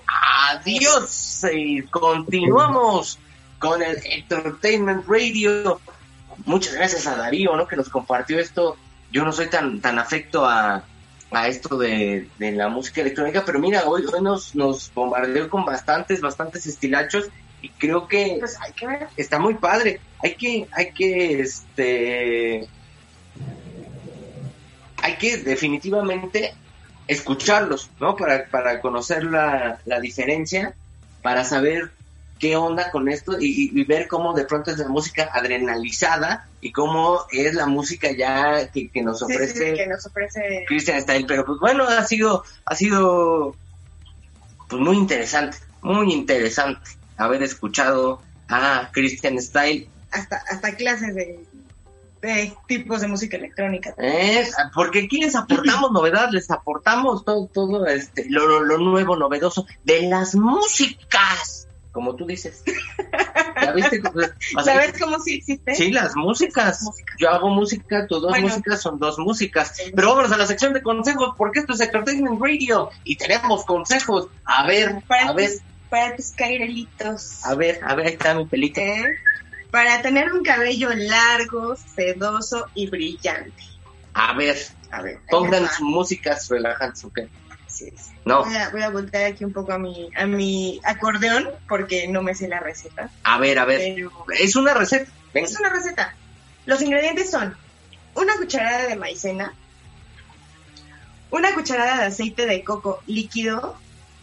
Adiós. 0.49 1.45
Y 1.53 1.83
continuamos 1.83 3.19
con 3.59 3.81
el 3.83 3.97
Entertainment 4.03 5.05
Radio. 5.07 5.79
Muchas 6.45 6.73
gracias 6.73 7.05
a 7.07 7.15
Darío, 7.15 7.55
¿no? 7.55 7.67
Que 7.67 7.75
nos 7.75 7.89
compartió 7.89 8.39
esto. 8.39 8.77
Yo 9.11 9.23
no 9.23 9.31
soy 9.31 9.47
tan, 9.47 9.79
tan 9.81 9.99
afecto 9.99 10.45
a, 10.45 10.83
a 11.31 11.47
esto 11.47 11.77
de, 11.77 12.27
de 12.39 12.51
la 12.53 12.69
música 12.69 13.01
electrónica, 13.01 13.43
pero 13.45 13.59
mira, 13.59 13.83
hoy, 13.85 14.03
hoy 14.11 14.21
nos, 14.21 14.55
nos 14.55 14.91
bombardeó 14.93 15.49
con 15.49 15.65
bastantes, 15.65 16.21
bastantes 16.21 16.65
estilachos 16.65 17.25
y 17.61 17.69
creo 17.69 18.07
que 18.07 18.37
Pues 18.39 18.57
hay 18.59 18.71
que 18.73 18.87
ver. 18.87 19.07
está 19.17 19.37
muy 19.37 19.53
padre. 19.55 19.99
Hay 20.23 20.35
que, 20.35 20.67
hay 20.71 20.91
que, 20.93 21.41
este, 21.41 22.67
hay 25.01 25.15
que 25.17 25.37
definitivamente 25.37 26.53
escucharlos, 27.07 27.89
¿no? 27.99 28.15
Para, 28.15 28.45
para 28.45 28.79
conocer 28.81 29.23
la, 29.23 29.79
la 29.85 29.99
diferencia, 29.99 30.73
para 31.21 31.43
saber 31.43 31.91
qué 32.39 32.55
onda 32.55 32.89
con 32.89 33.07
esto 33.07 33.37
y, 33.39 33.69
y 33.79 33.83
ver 33.83 34.07
cómo 34.07 34.33
de 34.33 34.45
pronto 34.45 34.71
es 34.71 34.77
la 34.79 34.87
música 34.87 35.29
adrenalizada 35.31 36.47
y 36.59 36.71
cómo 36.71 37.21
es 37.31 37.53
la 37.53 37.67
música 37.67 38.11
ya 38.11 38.67
que, 38.71 38.89
que 38.89 39.03
nos 39.03 39.19
Sí, 39.19 39.25
sí, 39.27 39.33
ofrece 39.33 39.69
sí, 39.69 39.75
que 39.75 39.87
nos 39.87 40.05
ofrece. 40.07 40.65
Christian 40.67 41.01
Style, 41.01 41.25
pero 41.27 41.45
pues 41.45 41.59
bueno, 41.59 41.83
ha 41.83 42.03
sido, 42.03 42.43
ha 42.65 42.75
sido 42.75 43.55
pues 44.67 44.81
muy 44.81 44.97
interesante, 44.97 45.57
muy 45.81 46.11
interesante 46.13 46.79
haber 47.17 47.43
escuchado 47.43 48.21
a 48.47 48.89
Christian 48.91 49.39
Style. 49.39 49.87
Hasta, 50.11 50.37
hasta 50.49 50.75
clases 50.75 51.13
de, 51.13 51.39
de 52.21 52.53
tipos 52.67 53.01
de 53.01 53.07
música 53.07 53.37
electrónica. 53.37 53.93
¿eh? 53.97 54.47
Porque 54.75 54.99
aquí 55.05 55.19
les 55.19 55.35
aportamos 55.35 55.91
novedad, 55.93 56.29
les 56.31 56.49
aportamos 56.51 57.25
todo, 57.25 57.47
todo 57.53 57.87
este, 57.87 58.25
lo, 58.29 58.45
lo- 58.47 58.61
lo 58.61 58.77
nuevo, 58.77 59.15
novedoso 59.15 59.65
de 59.83 60.03
las 60.03 60.35
músicas, 60.35 61.67
como 61.91 62.15
tú 62.15 62.25
dices. 62.25 62.63
¿Ya 63.61 63.71
viste? 63.73 64.01
¿Sabes 64.63 64.93
cómo 64.99 65.19
sí 65.19 65.35
existe? 65.35 65.75
Sí, 65.75 65.91
las 65.91 66.15
músicas. 66.15 66.79
Yo 67.19 67.29
hago 67.29 67.49
música, 67.49 68.07
tus 68.07 68.21
dos 68.21 68.31
Bueno. 68.31 68.47
músicas 68.47 68.81
son 68.81 68.97
dos 68.99 69.19
músicas. 69.19 69.73
Pero 69.95 70.09
vámonos 70.09 70.31
a 70.31 70.37
la 70.37 70.45
sección 70.47 70.73
de 70.73 70.81
consejos, 70.81 71.33
porque 71.37 71.59
esto 71.59 71.73
es 71.73 71.81
Entertainment 71.81 72.39
Radio 72.41 72.89
y 73.03 73.17
tenemos 73.17 73.65
consejos. 73.65 74.27
A 74.45 74.65
ver, 74.65 75.03
Para, 75.07 75.29
a 75.29 75.33
ver, 75.33 75.49
tus, 75.51 75.61
para 75.89 76.15
tus 76.15 76.31
cairelitos. 76.31 77.43
a 77.45 77.55
ver, 77.55 77.79
a 77.83 77.93
ver, 77.95 78.07
ahí 78.07 78.13
está 78.13 78.33
mi 78.33 78.45
pelita. 78.45 78.81
¿eh? 78.81 79.05
Para 79.71 80.01
tener 80.01 80.33
un 80.33 80.43
cabello 80.43 80.89
largo, 80.93 81.75
sedoso 81.75 82.67
y 82.75 82.89
brillante. 82.89 83.63
A 84.13 84.33
ver, 84.33 84.57
a 84.91 85.01
ver, 85.01 85.19
pongan 85.29 85.67
sus 85.69 85.81
músicas 85.81 86.49
relajantes, 86.49 87.03
¿ok? 87.05 87.19
Así 87.65 87.85
es. 87.87 88.11
No, 88.25 88.43
Voy 88.43 88.55
a, 88.55 88.69
voy 88.69 88.81
a 88.81 88.89
voltear 88.89 89.31
aquí 89.31 89.45
un 89.45 89.53
poco 89.53 89.71
a 89.71 89.77
mi, 89.79 90.09
a 90.15 90.25
mi 90.25 90.79
acordeón 90.83 91.49
porque 91.69 92.07
no 92.09 92.21
me 92.21 92.35
sé 92.35 92.47
la 92.49 92.59
receta. 92.59 93.09
a 93.23 93.37
ver, 93.39 93.57
a 93.57 93.65
ver. 93.65 93.79
Pero 93.95 94.11
Es 94.37 94.55
una 94.57 94.73
receta. 94.73 95.09
Venga. 95.33 95.47
es 95.47 95.57
una 95.57 95.69
receta. 95.69 96.13
Los 96.65 96.81
ingredientes 96.81 97.31
son 97.31 97.55
una 98.13 98.35
cucharada 98.35 98.87
de 98.87 98.95
maicena, 98.97 99.53
una 101.31 101.53
cucharada 101.53 102.01
de 102.01 102.05
aceite 102.07 102.45
de 102.45 102.63
coco 102.63 103.01
líquido, 103.07 103.77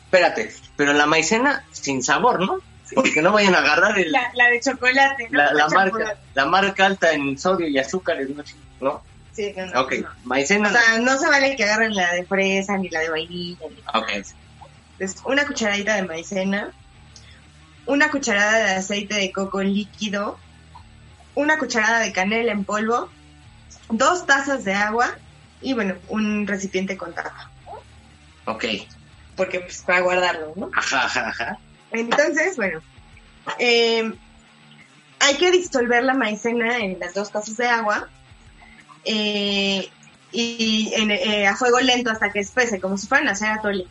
Espérate, 0.04 0.50
pero 0.76 0.92
la 0.94 1.04
maicena 1.06 1.64
sin 1.70 2.02
sabor, 2.02 2.40
¿no? 2.40 2.60
Porque 2.94 3.22
no 3.22 3.32
vayan 3.32 3.54
a 3.54 3.58
agarrar 3.58 3.98
el, 3.98 4.12
la, 4.12 4.30
la 4.34 4.48
de 4.50 4.60
chocolate, 4.60 5.28
¿no? 5.30 5.38
la, 5.38 5.52
la 5.52 5.68
chocolate. 5.68 5.90
marca, 5.92 6.18
la 6.34 6.46
marca 6.46 6.86
alta 6.86 7.12
en 7.12 7.38
sodio 7.38 7.68
y 7.68 7.78
azúcares, 7.78 8.28
¿no? 8.30 8.42
¿no? 8.80 9.02
Sí, 9.30 9.54
no, 9.56 9.66
no, 9.66 9.82
Ok, 9.82 9.92
no. 10.02 10.08
maicena. 10.24 10.68
O 10.68 10.72
sea, 10.72 10.98
no 10.98 11.16
se 11.18 11.28
vale 11.28 11.54
que 11.56 11.64
agarren 11.64 11.94
la 11.94 12.12
de 12.12 12.26
fresa 12.26 12.76
ni 12.78 12.90
la 12.90 13.00
de 13.00 13.10
vainilla. 13.10 13.64
ni- 13.70 13.82
Ok, 13.94 14.10
Entonces, 14.98 15.22
una 15.24 15.46
cucharadita 15.46 15.94
de 15.96 16.02
maicena, 16.06 16.74
una 17.86 18.10
cucharada 18.10 18.58
de 18.58 18.70
aceite 18.76 19.16
de 19.16 19.32
coco 19.32 19.60
líquido, 19.62 20.44
una 21.34 21.58
cucharada 21.58 22.00
de 22.00 22.12
canela 22.12 22.52
en 22.52 22.64
polvo, 22.64 23.16
dos 23.90 24.26
tazas 24.26 24.64
de 24.64 24.74
agua 24.74 25.18
y, 25.60 25.74
bueno, 25.74 26.00
un 26.08 26.46
recipiente 26.46 26.96
con 26.98 27.14
tapa. 27.14 27.34
ok. 28.46 28.64
Porque, 29.36 29.60
pues, 29.60 29.82
para 29.86 30.00
guardarlo, 30.00 30.52
¿no? 30.56 30.68
Ajá, 30.74 31.04
ajá, 31.06 31.28
ajá. 31.28 31.58
Entonces, 31.92 32.56
bueno, 32.56 32.80
eh, 33.58 34.12
hay 35.20 35.34
que 35.36 35.50
disolver 35.50 36.04
la 36.04 36.14
maicena 36.14 36.78
en 36.78 36.98
las 37.00 37.14
dos 37.14 37.30
tazas 37.32 37.56
de 37.56 37.66
agua 37.66 38.08
eh, 39.04 39.88
y 40.32 40.92
en- 40.94 41.10
eh, 41.10 41.46
a 41.46 41.56
fuego 41.56 41.80
lento 41.80 42.10
hasta 42.10 42.30
que 42.30 42.40
espese, 42.40 42.80
como 42.80 42.98
si 42.98 43.06
fueran 43.06 43.28
a 43.28 43.32
hacer 43.32 43.48
atole. 43.48 43.86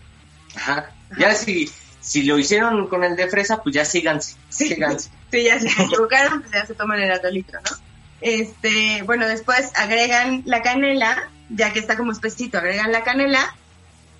Ajá. 0.56 0.92
Ya 1.18 1.34
si, 1.34 1.70
si 2.02 2.24
lo 2.24 2.38
hicieron 2.38 2.88
con 2.88 3.04
el 3.04 3.16
de 3.16 3.28
fresa, 3.30 3.62
pues 3.64 3.74
ya 3.76 3.86
síganse, 3.86 4.36
síganse. 4.50 5.10
Sí, 5.30 5.44
ya 5.44 5.60
se 5.60 5.68
equivocaron, 5.68 6.40
pues 6.42 6.54
ya 6.54 6.66
se 6.66 6.74
toman 6.74 7.02
el 7.02 7.12
atolito, 7.12 7.52
¿no? 7.60 7.78
Este, 8.22 9.02
bueno, 9.04 9.28
después 9.28 9.72
agregan 9.76 10.42
la 10.46 10.62
canela, 10.62 11.30
ya 11.50 11.74
que 11.74 11.80
está 11.80 11.98
como 11.98 12.14
espesito, 12.14 12.58
agregan 12.58 12.94
la 12.94 13.04
canela, 13.04 13.54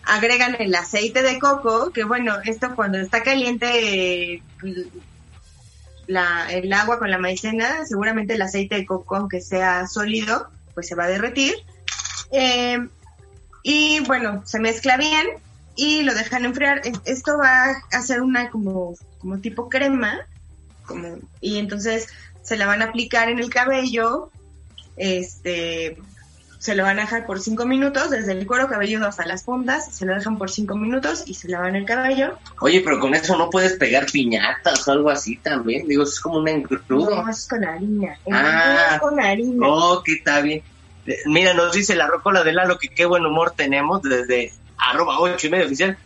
agregan 0.08 0.56
el 0.60 0.74
aceite 0.76 1.22
de 1.22 1.38
coco, 1.40 1.92
que 1.92 2.04
bueno, 2.04 2.36
esto 2.46 2.76
cuando 2.76 2.98
está 3.00 3.24
caliente 3.24 4.42
el 6.50 6.74
agua 6.74 7.00
con 7.00 7.12
la 7.12 7.18
maicena, 7.18 7.86
seguramente 7.86 8.34
el 8.36 8.42
aceite 8.42 8.76
de 8.76 8.86
coco, 8.86 9.16
aunque 9.18 9.42
sea 9.42 9.88
sólido, 9.88 10.50
pues 10.74 10.88
se 10.88 10.96
va 10.96 11.06
a 11.06 11.10
derretir. 11.10 11.54
Eh, 12.32 12.78
y 13.64 14.00
bueno, 14.02 14.44
se 14.46 14.60
mezcla 14.60 14.98
bien 14.98 15.28
y 15.76 16.04
lo 16.04 16.14
dejan 16.14 16.46
enfriar. 16.46 16.82
Es- 16.86 17.02
Esto 17.06 17.38
va 17.38 17.66
a 17.72 17.76
hacer 17.98 18.22
una 18.22 18.50
como, 18.50 18.96
como 19.20 19.40
tipo 19.40 19.70
crema, 19.70 20.20
como, 20.86 21.18
y 21.42 21.58
entonces 21.58 22.08
se 22.44 22.56
la 22.56 22.66
van 22.68 22.82
a 22.82 22.86
aplicar 22.86 23.30
en 23.30 23.40
el 23.40 23.50
cabello, 23.50 24.32
este, 24.96 25.98
se 26.60 26.76
lo 26.76 26.84
van 26.84 26.98
a 26.98 27.04
dejar 27.04 27.26
por 27.26 27.40
cinco 27.40 27.66
minutos, 27.66 28.10
desde 28.10 28.32
el 28.32 28.48
cuero 28.48 28.68
cabelludo 28.68 29.08
hasta 29.08 29.26
las 29.26 29.44
puntas, 29.44 29.94
se 29.94 30.06
lo 30.06 30.16
dejan 30.16 30.38
por 30.38 30.50
cinco 30.50 30.76
minutos 30.76 31.24
y 31.28 31.36
se 31.36 31.48
lavan 31.50 31.76
el 31.76 31.86
cabello. 31.86 32.38
Oye, 32.62 32.82
pero 32.82 33.00
con 33.00 33.14
eso 33.14 33.38
no 33.38 33.50
puedes 33.50 33.74
pegar 33.74 34.06
piñatas 34.12 34.88
o 34.88 34.92
algo 34.92 35.10
así 35.10 35.38
también. 35.38 35.88
Digo, 35.88 36.04
es 36.04 36.20
como 36.20 36.38
un 36.40 36.48
engrudo. 36.48 37.24
No, 37.24 37.30
es 37.30 37.48
con 37.48 37.64
harina. 37.64 38.18
El 38.26 38.34
Ah. 38.36 38.90
es 38.96 39.00
con 39.00 39.20
harina. 39.20 39.68
Oh, 39.68 40.02
que 40.04 40.14
está 40.14 40.42
bien. 40.42 40.64
Eh, 41.06 41.18
Mira, 41.28 41.54
nos 41.54 41.72
dice 41.74 41.96
la 41.96 42.08
rocola 42.08 42.44
de 42.44 42.54
Lalo 42.54 42.78
que 42.80 42.90
qué 42.90 43.06
buen 43.06 43.26
humor 43.26 43.54
tenemos 43.56 44.02
desde 44.02 44.52
arroba 44.78 45.20
ocho 45.20 45.48
y 45.48 45.50
medio 45.52 45.66
oficial. 45.68 45.98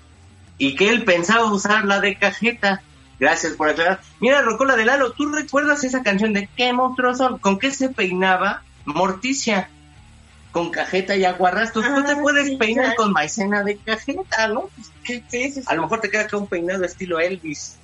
Y 0.58 0.76
que 0.76 0.89
él 0.89 1.04
pensaba 1.06 1.52
usar 1.52 1.86
la 1.86 1.99
de 2.02 2.16
cajeta. 2.18 2.82
Gracias 3.20 3.54
por 3.54 3.70
aclarar. 3.70 3.99
Mira, 4.20 4.41
rocola 4.41 4.76
de 4.76 4.86
Lalo, 4.86 5.12
¿tú 5.14 5.28
recuerdas 5.32 5.84
esa 5.84 6.04
canción 6.04 6.34
de 6.34 6.49
qué 6.58 6.74
monstruos 6.74 7.18
son? 7.20 7.38
¿Con 7.39 7.58
qué 7.58 7.72
se 7.72 7.89
peinaba 7.89 8.64
Morticia? 8.86 9.70
Con 10.52 10.70
cajeta 10.70 11.16
y 11.16 11.24
aguarrastros. 11.26 11.86
Tú 11.86 12.04
te 12.04 12.12
Ah, 12.12 12.20
puedes 12.22 12.47
sí, 12.47 12.58
peinar 12.58 12.95
con 12.95 13.12
maicena 13.14 13.64
de 13.64 13.78
cajeta, 13.78 14.47
¿no? 14.49 14.70
Pues. 14.76 15.24
Sí, 15.30 15.52
sí. 15.52 15.62
A 15.66 15.76
lo 15.76 15.84
mejor 15.84 16.02
te 16.02 16.10
queda 16.10 16.24
acá 16.24 16.38
un 16.38 16.47
peinado 16.47 16.84
estilo 16.84 17.20
Elvis. 17.20 17.78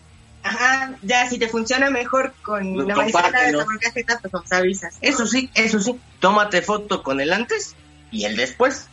Ajá, 0.43 0.95
ya 1.01 1.29
si 1.29 1.37
te 1.39 1.47
funciona 1.49 1.89
mejor 1.89 2.33
con 2.41 2.73
Pues 2.75 2.87
la 2.87 2.95
maicena 2.95 3.41
de 3.41 3.51
sabor 3.51 3.79
cajeta, 3.79 4.19
pues 4.19 4.33
nos 4.33 4.51
avisas. 4.51 4.95
Eso 5.01 5.25
sí, 5.25 5.49
eso 5.55 5.79
sí. 5.79 5.99
Tómate 6.19 6.61
foto 6.61 7.03
con 7.03 7.19
el 7.21 7.33
antes 7.33 7.75
y 8.11 8.25
el 8.25 8.35
después. 8.35 8.87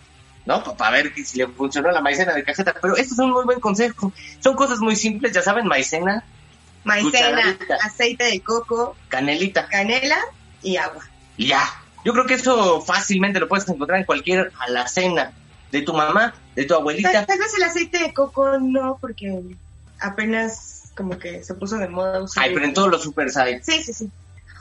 ¿No? 0.47 0.62
Para 0.77 0.91
ver 0.91 1.12
si 1.25 1.39
le 1.39 1.47
funcionó 1.49 1.91
la 1.91 2.01
maicena 2.03 2.35
de 2.35 2.45
cajeta. 2.45 2.75
Pero 2.81 2.97
esto 2.97 3.14
es 3.14 3.18
un 3.18 3.31
muy 3.33 3.45
buen 3.45 3.61
consejo. 3.61 4.12
Son 4.41 4.55
cosas 4.55 4.79
muy 4.81 4.95
simples, 4.95 5.33
ya 5.33 5.41
saben, 5.43 5.66
maicena, 5.66 6.22
Maicena, 6.85 7.57
aceite 7.83 8.25
de 8.25 8.41
coco, 8.41 8.95
canelita 9.09 9.66
canela 9.68 10.18
y 10.62 10.77
agua. 10.77 11.03
y 11.39 11.47
ya. 11.49 11.62
Yo 12.05 12.12
creo 12.12 12.26
que 12.26 12.34
eso 12.34 12.80
fácilmente 12.82 13.40
lo 13.40 13.48
puedes 13.48 13.68
encontrar 13.68 13.98
en 13.98 14.05
cualquier 14.05 14.52
alacena 14.61 15.32
de 15.72 15.82
tu 15.82 15.92
mamá, 15.94 16.34
de 16.55 16.64
tu 16.64 16.74
abuelita. 16.74 17.24
Tal, 17.26 17.38
vez 17.38 17.55
el 17.57 17.62
aceite 17.64 17.98
de 17.98 18.12
coco 18.12 18.59
no, 18.59 18.98
porque 19.00 19.42
apenas 20.00 20.92
como 20.94 21.18
que 21.18 21.42
se 21.42 21.55
puso 21.55 21.76
de 21.78 21.88
moda 21.88 22.22
usar. 22.22 22.44
Ay, 22.44 22.55
pero 22.55 22.66
en 22.66 22.74
todos 22.74 22.90
los 22.90 23.02
super 23.02 23.28
hay. 23.36 23.61
Sí, 23.62 23.82
sí, 23.82 23.92
sí. 23.92 24.11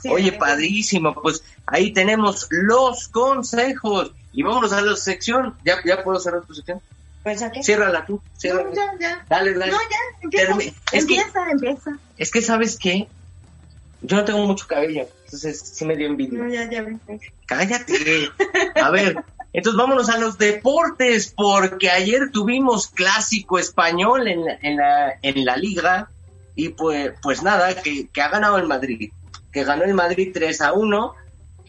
Sí, 0.02 0.08
Oye, 0.10 0.32
sí. 0.32 0.36
padrísimo, 0.38 1.14
pues 1.14 1.42
ahí 1.66 1.92
tenemos 1.92 2.46
los 2.50 3.08
consejos. 3.08 4.12
Y 4.32 4.42
vámonos 4.42 4.72
a 4.72 4.80
la 4.82 4.96
sección. 4.96 5.56
¿Ya, 5.64 5.76
ya 5.84 6.02
puedo 6.02 6.18
cerrar 6.20 6.42
tu 6.42 6.54
sección? 6.54 6.80
Pues 7.22 7.40
ya. 7.40 7.50
Ciérrala 7.62 8.04
tú, 8.04 8.20
ciérrala. 8.36 8.68
No, 8.68 8.74
ya, 8.74 8.92
ya. 9.00 9.26
Dale, 9.30 9.54
dale. 9.54 9.72
No, 9.72 9.78
ya, 9.78 9.96
empieza. 10.20 10.52
Termi- 10.52 10.74
es 10.92 11.06
que- 11.06 11.14
empieza, 11.16 11.50
empieza. 11.50 11.98
Es 12.18 12.30
que, 12.30 12.42
¿sabes 12.42 12.78
qué? 12.78 13.08
Yo 14.02 14.16
no 14.18 14.24
tengo 14.26 14.46
mucho 14.46 14.66
cabello, 14.66 15.08
entonces 15.34 15.60
sí 15.74 15.84
me 15.84 15.96
dio 15.96 16.06
envidia. 16.06 16.38
No, 16.38 16.48
ya, 16.48 16.70
ya. 16.70 16.82
ven. 16.82 17.00
Cállate. 17.46 18.30
A 18.76 18.90
ver, 18.90 19.16
entonces 19.52 19.76
vámonos 19.78 20.08
a 20.08 20.18
los 20.18 20.38
deportes, 20.38 21.32
porque 21.36 21.90
ayer 21.90 22.30
tuvimos 22.32 22.88
clásico 22.88 23.58
español 23.58 24.28
en 24.28 24.44
la, 24.44 24.58
en 24.62 24.76
la, 24.76 25.14
en 25.22 25.44
la 25.44 25.56
liga, 25.56 26.10
y 26.54 26.70
pues, 26.70 27.12
pues 27.22 27.42
nada, 27.42 27.74
que, 27.82 28.08
que 28.08 28.22
ha 28.22 28.28
ganado 28.28 28.58
el 28.58 28.66
Madrid, 28.66 29.10
que 29.52 29.64
ganó 29.64 29.84
el 29.84 29.94
Madrid 29.94 30.30
3 30.32 30.60
a 30.60 30.72
1, 30.72 31.14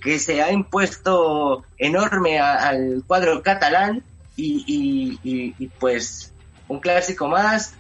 que 0.02 0.20
se 0.20 0.42
ha 0.44 0.52
impuesto 0.52 1.66
enorme 1.78 2.40
a- 2.40 2.68
al 2.70 3.04
cuadro 3.08 3.42
catalán, 3.42 4.04
y, 4.38 4.64
y, 4.68 5.20
y, 5.30 5.56
y, 5.58 5.68
pues 5.80 6.34
un 6.68 6.80
clásico 6.82 7.28
más 7.28 7.74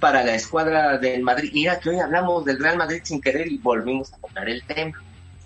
para 0.00 0.24
la 0.24 0.34
escuadra 0.34 0.98
del 0.98 1.22
Madrid. 1.22 1.50
Mira 1.54 1.78
que 1.78 1.90
hoy 1.90 2.00
hablamos 2.00 2.44
del 2.44 2.58
Real 2.58 2.76
Madrid 2.76 3.00
sin 3.04 3.20
querer 3.20 3.46
y 3.46 3.58
volvimos 3.58 4.12
a 4.12 4.18
tocar 4.18 4.48
el 4.48 4.62
tema. 4.64 4.92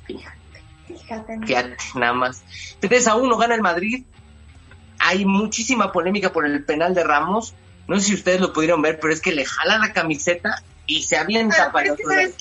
Fíjate. 0.07 0.39
Fíjate. 0.87 1.39
Fíjate, 1.47 1.77
nada 1.95 2.13
más. 2.13 2.43
3 2.81 3.09
a 3.09 3.17
1 3.17 3.37
gana 3.37 3.55
el 3.55 3.63
Madrid. 3.63 4.05
Hay 4.99 5.25
muchísima 5.25 5.93
polémica 5.93 6.33
por 6.33 6.47
el 6.47 6.65
penal 6.65 6.95
de 6.95 7.05
Ramos. 7.05 7.55
No 7.87 7.99
sé 7.99 8.07
si 8.07 8.15
ustedes 8.15 8.41
lo 8.41 8.53
pudieron 8.53 8.83
ver, 8.83 8.99
pero 9.01 9.13
es 9.13 9.21
que 9.21 9.33
le 9.33 9.45
jala 9.45 9.79
la 9.79 9.93
camiseta 9.93 10.63
y 10.87 11.03
se 11.03 11.17
avienta 11.17 11.73
para 11.73 11.89
es 11.89 11.97
que 11.97 12.03
otro 12.03 12.15
¿sabes 12.15 12.31
es 12.35 12.37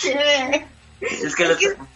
que 0.00 0.66
Es 1.00 1.36
que, 1.36 1.44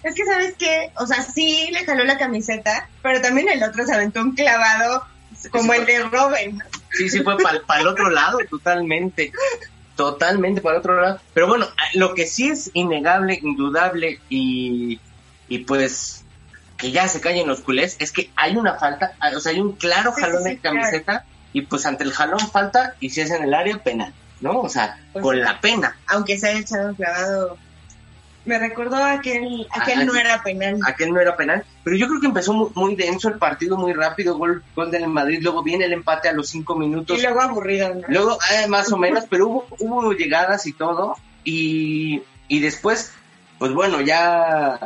es 0.05 0.15
que, 0.15 0.25
¿sabes 0.25 0.55
qué? 0.59 0.93
O 0.97 1.07
sea, 1.07 1.23
sí 1.23 1.69
le 1.73 1.85
jaló 1.85 2.05
la 2.05 2.19
camiseta, 2.19 2.89
pero 3.03 3.21
también 3.21 3.49
el 3.49 3.63
otro 3.63 3.85
se 3.85 3.95
aventó 3.95 4.21
un 4.21 4.35
clavado 4.35 5.05
como 5.51 5.75
el 5.75 5.87
de 5.87 6.05
Robin. 6.05 6.63
sí, 6.91 7.09
sí 7.09 7.23
fue 7.23 7.37
para 7.39 7.81
el 7.81 7.87
otro 7.87 8.11
lado, 8.11 8.39
totalmente. 8.49 9.33
Totalmente 10.03 10.61
para 10.61 10.79
otro 10.79 11.01
lado. 11.01 11.21
Pero 11.33 11.47
bueno, 11.47 11.67
lo 11.95 12.15
que 12.15 12.27
sí 12.27 12.49
es 12.49 12.71
innegable, 12.75 13.39
indudable 13.41 14.19
y, 14.29 14.99
y 15.49 15.59
pues 15.59 16.25
que 16.77 16.91
ya 16.91 17.07
se 17.07 17.21
callen 17.21 17.47
los 17.47 17.61
culés 17.61 17.97
es 18.01 18.11
que 18.11 18.31
hay 18.35 18.57
una 18.57 18.75
falta, 18.75 19.13
o 19.37 19.39
sea, 19.39 19.53
hay 19.53 19.61
un 19.61 19.73
claro 19.77 20.11
jalón 20.13 20.43
sí, 20.43 20.49
de 20.51 20.59
claro. 20.59 20.77
camiseta 20.79 21.25
y 21.53 21.63
pues 21.63 21.87
ante 21.87 22.03
el 22.03 22.13
jalón 22.13 22.41
falta 22.41 22.97
y 22.99 23.11
si 23.11 23.21
es 23.21 23.31
en 23.31 23.45
el 23.45 23.55
área 23.55 23.79
penal, 23.79 24.13
¿no? 24.41 24.61
O 24.61 24.69
sea, 24.69 24.99
Pues 25.13 25.23
con 25.23 25.37
sí. 25.37 25.43
la 25.43 25.61
pena. 25.61 25.97
Aunque 26.09 26.37
se 26.37 26.49
haya 26.49 26.59
echado 26.59 26.89
un 26.89 26.95
clavado. 26.97 27.59
Me 28.45 28.59
recordó 28.59 28.97
aquel, 28.97 29.67
aquel 29.71 30.01
Ah, 30.01 30.05
no 30.05 30.17
era 30.17 30.43
penal. 30.43 30.79
Aquel 30.87 31.13
no 31.13 31.21
era 31.21 31.37
penal, 31.37 31.65
pero 31.85 31.97
yo 31.97 32.09
creo 32.09 32.21
que 32.21 32.27
empezó 32.27 32.53
muy, 32.53 32.71
muy 32.75 32.97
denso 32.97 33.29
el 33.29 33.39
partido, 33.39 33.77
muy 33.77 33.93
rápido, 33.93 34.37
gol, 34.37 34.65
gol 34.75 34.91
del 34.91 35.07
Madrid, 35.09 35.39
luego 35.41 35.63
viene 35.63 35.85
el 35.85 35.93
empate 35.93 36.29
a 36.29 36.33
los 36.33 36.49
cinco 36.49 36.75
minutos. 36.77 37.17
Y 37.17 37.23
luego 37.23 37.41
aburrido, 37.41 37.95
¿no? 37.95 38.03
Luego, 38.09 38.39
eh, 38.53 38.67
más 38.67 38.91
o 38.93 38.97
menos, 38.97 39.25
pero 39.31 39.49
hubo, 39.49 39.67
hubo 39.79 40.13
llegadas 40.13 40.67
y 40.67 40.73
todo. 40.73 41.17
Y, 41.45 42.23
y 42.49 42.61
después, 42.61 43.13
pues 43.59 43.73
bueno, 43.73 44.01
ya 44.01 44.79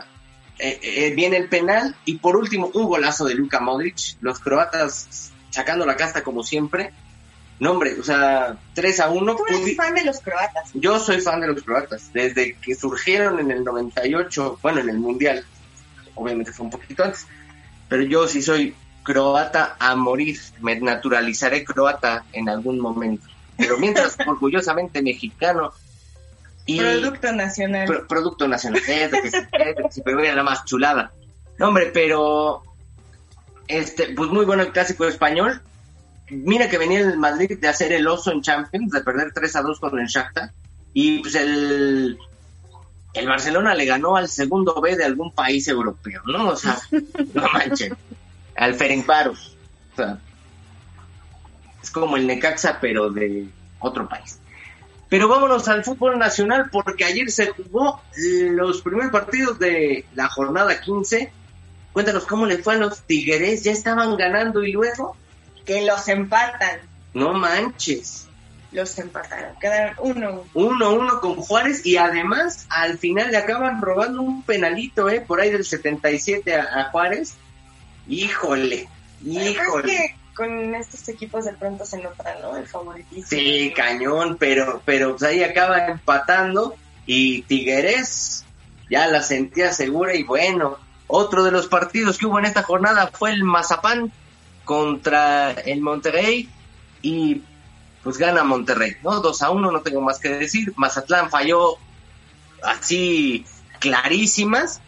eh, 0.59 0.79
eh, 0.83 1.15
viene 1.15 1.37
el 1.37 1.49
penal. 1.49 1.97
Y 2.05 2.19
por 2.19 2.37
último, 2.37 2.71
un 2.75 2.85
golazo 2.85 3.25
de 3.25 3.35
Luka 3.35 3.61
Modric. 3.61 4.17
Los 4.21 4.41
croatas 4.41 5.33
sacando 5.51 5.87
la 5.87 5.97
casta 5.97 6.23
como 6.23 6.43
siempre. 6.43 6.93
No, 7.59 7.73
hombre, 7.73 7.99
o 7.99 8.03
sea, 8.03 8.59
3 8.75 9.01
a 9.01 9.09
1. 9.09 9.37
Tú 9.37 9.45
eres 9.49 9.77
fan 9.77 9.95
de 9.95 10.05
los 10.05 10.21
croatas. 10.21 10.71
Yo 10.75 10.99
soy 11.01 11.21
fan 11.23 11.41
de 11.41 11.47
los 11.49 11.63
croatas. 11.63 12.13
Desde 12.13 12.55
que 12.55 12.75
surgieron 12.75 13.39
en 13.41 13.51
el 13.51 13.65
98, 13.65 14.59
bueno, 14.63 14.81
en 14.81 14.91
el 14.91 14.99
Mundial. 14.99 15.45
Obviamente 16.15 16.53
fue 16.53 16.65
un 16.67 16.71
poquito 16.71 17.03
antes. 17.05 17.27
Pero 17.89 18.03
yo 18.03 18.29
sí 18.29 18.43
soy 18.43 18.75
croata 19.03 19.77
a 19.79 19.95
morir. 19.97 20.39
Me 20.61 20.79
naturalizaré 20.79 21.65
croata 21.65 22.25
en 22.33 22.49
algún 22.51 22.79
momento. 22.79 23.27
Pero 23.57 23.79
mientras, 23.79 24.19
orgullosamente 24.27 25.01
mexicano. 25.03 25.73
Y 26.67 26.79
Producto 26.81 27.33
nacional. 27.33 27.87
pro- 27.87 28.07
producto 28.07 28.49
nacional. 28.49 28.83
Es 28.87 29.11
lo 29.13 29.23
que 29.23 29.31
sí, 29.91 30.03
pero 30.05 30.19
mira 30.19 30.35
la 30.35 30.43
más 30.43 30.65
chulada. 30.67 31.11
No, 31.59 31.69
hombre, 31.69 31.91
pero. 31.95 32.63
Este, 33.69 34.09
pues 34.15 34.29
muy 34.31 34.45
bueno 34.45 34.63
el 34.63 34.73
clásico 34.73 35.07
español. 35.07 35.63
Mira 36.31 36.69
que 36.69 36.79
venía 36.79 37.01
el 37.01 37.19
Madrid 37.19 37.59
de 37.59 37.69
hacer 37.69 37.93
el 37.93 38.07
oso 38.07 38.33
en 38.33 38.43
Champions, 38.43 38.91
de 38.91 39.01
perder 39.01 39.33
3 39.33 39.57
a 39.57 39.63
2 39.63 39.81
con 39.81 39.99
el 39.99 40.07
Shakhtar. 40.07 40.51
Y 40.93 41.19
pues 41.21 41.35
el. 41.35 42.19
El 43.15 43.29
Barcelona 43.29 43.75
le 43.75 43.87
ganó 43.87 44.17
al 44.17 44.29
segundo 44.29 44.79
B 44.81 44.95
de 44.95 45.05
algún 45.05 45.33
país 45.33 45.67
europeo, 45.69 46.23
¿no? 46.27 46.51
O 46.51 46.57
sea, 46.57 46.79
no 47.35 47.49
manchen. 47.53 47.97
Al 48.57 48.75
Ferencváros. 48.75 49.57
O 49.93 49.97
sea, 49.97 50.19
es 51.83 51.91
como 51.91 52.17
el 52.17 52.27
Necaxa, 52.27 52.79
pero 52.81 53.11
de 53.11 53.49
otro 53.79 54.09
país. 54.09 54.39
Pero 55.09 55.29
vámonos 55.29 55.69
al 55.69 55.85
fútbol 55.85 56.19
nacional 56.19 56.69
porque 56.71 57.05
ayer 57.05 57.31
se 57.31 57.47
jugó 57.49 58.03
los 58.17 58.83
primeros 58.83 59.13
partidos 59.13 59.59
de 59.59 60.05
la 60.15 60.29
jornada 60.29 60.81
15. 60.81 61.33
Cuéntanos 61.93 62.27
cómo 62.27 62.45
le 62.45 62.59
fue 62.59 62.75
a 62.75 62.79
los 62.79 63.03
Tigres, 63.03 63.63
ya 63.63 63.73
estaban 63.73 64.17
ganando 64.17 64.65
y 64.65 64.73
luego, 64.73 65.17
Que 65.67 65.85
los 65.85 66.07
empatan. 66.09 66.81
no 67.15 67.33
manches, 67.35 68.29
Los 68.73 68.99
empataron. 68.99 69.57
Quedaron 69.61 69.95
uno. 69.99 70.45
1-1 70.55 71.21
con 71.21 71.37
Juárez 71.37 71.85
y 71.85 71.97
además 71.97 72.67
al 72.71 72.99
final 72.99 73.31
le 73.31 73.37
acaban 73.39 73.81
robando 73.83 74.23
un 74.23 74.43
penalito, 74.43 75.09
¿eh? 75.11 75.21
Por 75.21 75.41
ahí 75.41 75.51
del 75.51 75.65
77 75.65 76.55
a, 76.55 76.81
a 76.81 76.91
Juárez. 76.91 77.35
Híjole, 78.09 78.83
Es 79.21 79.27
híjole. 79.27 79.89
que 79.93 80.17
con 80.35 80.75
estos 80.75 81.09
equipos 81.09 81.45
de 81.47 81.55
pronto 81.55 81.85
se 81.87 81.99
nota, 82.03 82.37
¿no? 82.43 82.57
El 82.57 82.67
favoritismo. 82.67 83.27
Sí, 83.29 83.73
cañón, 83.75 84.37
pero, 84.39 84.83
pero 84.85 85.11
pues 85.11 85.23
ahí 85.23 85.43
acaba 85.43 85.87
empatando 85.87 86.77
y 87.07 87.43
Tigres 87.43 88.45
ya 88.91 89.07
la 89.09 89.23
sentía 89.23 89.73
segura 89.73 90.15
y 90.15 90.23
bueno, 90.23 90.77
otro 91.09 91.43
de 91.43 91.51
los 91.51 91.67
partidos 91.67 92.19
que 92.19 92.27
hubo 92.27 92.39
en 92.39 92.45
esta 92.45 92.63
jornada 92.63 93.09
fue 93.13 93.33
el 93.33 93.43
Mazapán 93.45 94.13
contra 94.67 95.53
el 95.53 95.81
Monterrey 95.81 96.51
y 97.01 97.41
pues 98.03 98.19
gana 98.19 98.45
Monterrey, 98.45 98.97
¿no? 99.03 99.21
2 99.21 99.43
a 99.43 99.51
1, 99.51 99.73
no 99.73 99.81
tengo 99.81 100.03
más 100.03 100.19
que 100.19 100.29
decir. 100.29 100.75
Mazatlán 100.77 101.31
falló 101.31 101.79
así 102.63 103.47
clarísimas. 103.81 104.83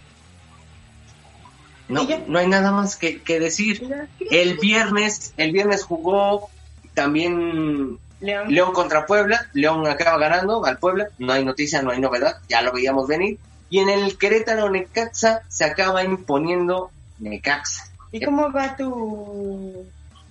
No, 1.89 2.07
no 2.27 2.39
hay 2.39 2.47
nada 2.47 2.71
más 2.71 2.97
que, 2.97 3.23
que 3.23 3.41
decir. 3.41 3.89
El 4.31 4.59
viernes, 4.59 5.33
el 5.39 5.53
viernes 5.53 5.85
jugó 5.85 6.51
también 6.93 7.99
León. 8.21 8.53
León 8.53 8.73
contra 8.73 9.07
Puebla. 9.07 9.49
León 9.53 9.87
acaba 9.87 10.19
ganando 10.19 10.65
al 10.65 10.79
Puebla. 10.79 11.09
No 11.19 11.33
hay 11.33 11.45
noticia, 11.45 11.83
no 11.83 11.93
hay 11.93 12.01
novedad. 12.01 12.39
Ya 12.49 12.63
lo 12.63 12.73
veíamos 12.73 13.07
venir. 13.07 13.39
Y 13.71 13.79
en 13.79 13.91
el 13.91 14.19
Querétaro 14.19 14.71
Necaxa 14.71 15.43
se 15.49 15.65
acaba 15.65 16.03
imponiendo 16.03 16.91
Necaxa. 17.19 17.89
¿Y 18.13 18.25
cómo 18.25 18.51
va 18.53 18.77
tu 18.77 19.87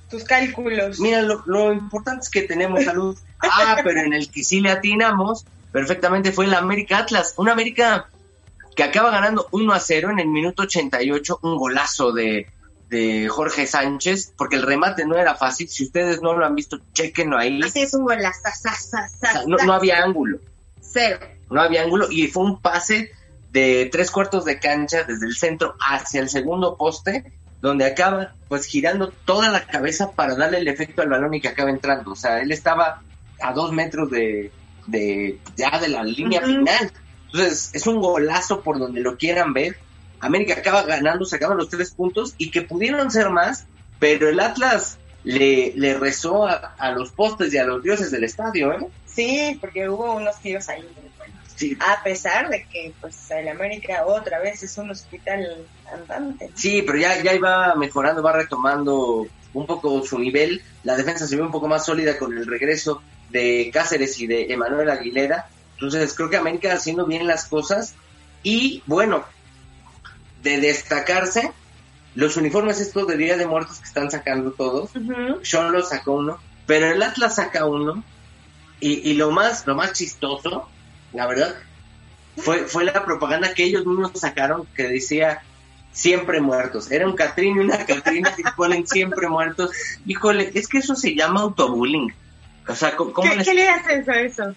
tus 0.10 0.24
cálculos? 0.24 1.00
Mira, 1.00 1.22
lo, 1.22 1.44
lo 1.46 1.74
importante 1.74 2.24
es 2.24 2.30
que 2.30 2.44
tenemos 2.44 2.84
salud. 2.84 3.18
Ah, 3.40 3.78
pero 3.84 4.02
en 4.02 4.14
el 4.14 4.32
que 4.32 4.44
sí 4.44 4.62
le 4.62 4.72
atinamos 4.72 5.46
perfectamente 5.72 6.32
fue 6.32 6.46
el 6.46 6.56
América 6.56 6.98
Atlas. 6.98 7.36
Un 7.38 7.50
América 7.50 8.10
que 8.76 8.82
acaba 8.82 9.12
ganando 9.12 9.48
1 9.52 9.74
a 9.74 9.80
0 9.80 10.10
en 10.10 10.20
el 10.20 10.28
minuto 10.28 10.64
88. 10.64 11.40
Un 11.44 11.56
golazo 11.56 12.12
de, 12.14 12.48
de 12.90 13.28
Jorge 13.30 13.68
Sánchez, 13.68 14.34
porque 14.36 14.56
el 14.56 14.64
remate 14.64 15.06
no 15.06 15.18
era 15.18 15.36
fácil. 15.36 15.70
Si 15.70 15.84
ustedes 15.84 16.20
no 16.20 16.34
lo 16.34 16.48
han 16.48 16.56
visto, 16.56 16.80
chequenlo 16.94 17.38
ahí. 17.38 17.62
Así 17.62 17.82
es 17.82 17.94
un 17.94 18.06
golazo. 18.06 18.50
no 19.46 19.74
había 19.74 20.04
ángulo. 20.04 20.40
Cero. 20.82 21.20
no 21.52 21.62
había 21.62 21.84
ángulo 21.84 22.08
y 22.10 22.28
fue 22.28 22.44
un 22.44 22.60
pase 22.60 23.12
de 23.52 23.88
tres 23.92 24.10
cuartos 24.10 24.46
de 24.46 24.60
cancha 24.60 25.04
desde 25.04 25.28
el 25.28 25.36
centro 25.36 25.76
hacia 25.80 26.22
el 26.22 26.30
segundo 26.30 26.76
poste 26.76 27.37
donde 27.62 27.86
acaba 27.86 28.34
pues 28.48 28.66
girando 28.66 29.10
toda 29.26 29.50
la 29.50 29.66
cabeza 29.66 30.12
para 30.12 30.36
darle 30.36 30.60
el 30.60 30.68
efecto 30.68 31.02
al 31.02 31.10
balón 31.10 31.34
y 31.34 31.42
que 31.42 31.48
acaba 31.48 31.70
entrando. 31.70 32.12
O 32.12 32.16
sea, 32.16 32.42
él 32.42 32.52
estaba 32.52 33.02
a 33.42 33.54
dos 33.54 33.72
metros 33.72 34.10
de, 34.10 34.52
de 34.88 35.40
ya 35.56 35.80
de 35.80 35.90
la 35.90 36.04
línea 36.04 36.42
final. 36.42 36.92
Entonces, 37.26 37.72
es 37.74 37.88
un 37.88 38.00
golazo 38.00 38.62
por 38.62 38.80
donde 38.80 39.02
lo 39.02 39.18
quieran 39.18 39.54
ver. 39.54 39.78
América 40.20 40.56
acaba 40.56 40.84
ganando, 40.84 41.26
sacaban 41.26 41.58
los 41.58 41.70
tres 41.70 41.92
puntos 41.92 42.34
y 42.38 42.50
que 42.50 42.62
pudieron 42.62 43.12
ser 43.12 43.30
más, 43.30 43.68
pero 44.00 44.30
el 44.30 44.40
Atlas 44.40 44.98
le, 45.24 45.74
le 45.76 45.94
rezó 45.94 46.48
a, 46.48 46.74
a 46.78 46.92
los 46.92 47.12
postes 47.12 47.54
y 47.54 47.58
a 47.58 47.66
los 47.66 47.84
dioses 47.84 48.12
del 48.12 48.24
estadio, 48.24 48.72
¿eh? 48.72 48.88
Sí, 49.06 49.58
porque 49.60 49.90
hubo 49.90 50.16
unos 50.16 50.40
tiros 50.40 50.70
ahí. 50.70 50.88
Sí, 51.58 51.76
A 51.80 52.04
pesar 52.04 52.50
de 52.50 52.68
que 52.72 52.94
pues 53.02 53.32
el 53.32 53.48
América 53.48 54.06
otra 54.06 54.40
vez 54.40 54.62
es 54.62 54.78
un 54.78 54.92
hospital 54.92 55.68
andante. 55.92 56.52
Sí, 56.56 56.84
pero 56.84 57.00
ya, 57.00 57.22
ya 57.24 57.34
iba 57.34 57.74
mejorando, 57.74 58.22
va 58.22 58.32
retomando 58.34 59.26
un 59.54 59.66
poco 59.66 60.04
su 60.04 60.20
nivel. 60.20 60.62
La 60.84 60.96
defensa 60.96 61.26
se 61.26 61.36
ve 61.36 61.42
un 61.42 61.52
poco 61.52 61.68
más 61.68 61.84
sólida 61.84 62.20
con 62.20 62.38
el 62.38 62.46
regreso 62.46 63.02
de 63.32 63.72
Cáceres 63.74 64.20
y 64.20 64.28
de 64.28 64.54
Emanuel 64.54 64.88
Aguilera. 64.92 65.48
Entonces 65.74 66.14
creo 66.14 66.30
que 66.30 66.38
América 66.38 66.72
haciendo 66.72 67.08
bien 67.08 67.26
las 67.26 67.46
cosas. 67.46 67.96
Y 68.44 68.84
bueno, 68.86 69.26
de 70.44 70.60
destacarse, 70.60 71.52
los 72.14 72.38
uniformes 72.38 72.80
estos 72.80 73.08
de 73.08 73.18
Día 73.18 73.36
de 73.36 73.48
Muertos 73.48 73.80
que 73.80 73.86
están 73.86 74.12
sacando 74.12 74.52
todos. 74.52 74.96
Ujú. 74.96 75.44
Sean 75.44 75.74
sacó 75.84 76.14
uno, 76.14 76.40
pero 76.68 76.92
el 76.92 77.02
Atlas 77.02 77.36
saca 77.36 77.66
uno. 77.66 78.04
Y, 78.80 79.10
y 79.10 79.16
lo 79.16 79.32
más, 79.32 79.66
lo 79.66 79.74
más 79.74 79.94
chistoso, 79.94 80.70
la 81.14 81.28
verdad, 81.28 81.56
fue, 82.38 82.60
fue 82.66 82.86
la 82.86 83.06
propaganda 83.06 83.54
que 83.54 83.64
ellos 83.64 83.86
mismos 83.86 84.12
sacaron 84.16 84.68
que 84.76 84.84
decía 84.84 85.42
siempre 85.92 86.40
muertos. 86.42 86.92
Era 86.92 87.08
un 87.08 87.16
Catrín 87.16 87.58
y 87.58 87.60
una 87.62 87.86
Catrina 87.86 88.36
que 88.36 88.44
ponen 88.56 88.86
siempre 88.86 89.28
muertos. 89.28 89.72
Híjole, 90.06 90.52
es 90.54 90.68
que 90.68 90.78
eso 90.80 90.96
se 90.96 91.16
llama 91.16 91.42
autobullying. 91.42 92.14
O 92.68 92.76
sea, 92.76 92.96
¿cómo, 92.96 93.14
cómo 93.14 93.30
¿Qué, 93.30 93.38
les- 93.38 93.48
qué 93.48 93.54
le 93.56 93.68
haces 93.70 94.08
a 94.08 94.20
eso? 94.22 94.56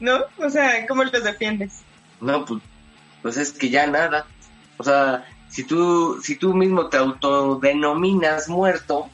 ¿No? 0.00 0.18
O 0.38 0.50
sea, 0.50 0.86
¿cómo 0.86 1.04
los 1.04 1.24
defiendes? 1.24 1.72
No, 2.20 2.44
pues, 2.44 2.60
pues 3.22 3.36
es 3.38 3.52
que 3.52 3.70
ya 3.70 3.86
nada. 3.86 4.26
O 4.76 4.84
sea, 4.84 5.24
si 5.48 5.64
tú, 5.64 6.20
si 6.22 6.34
tú 6.36 6.52
mismo 6.52 6.88
te 6.88 6.96
autodenominas 6.98 8.48
muerto, 8.48 9.08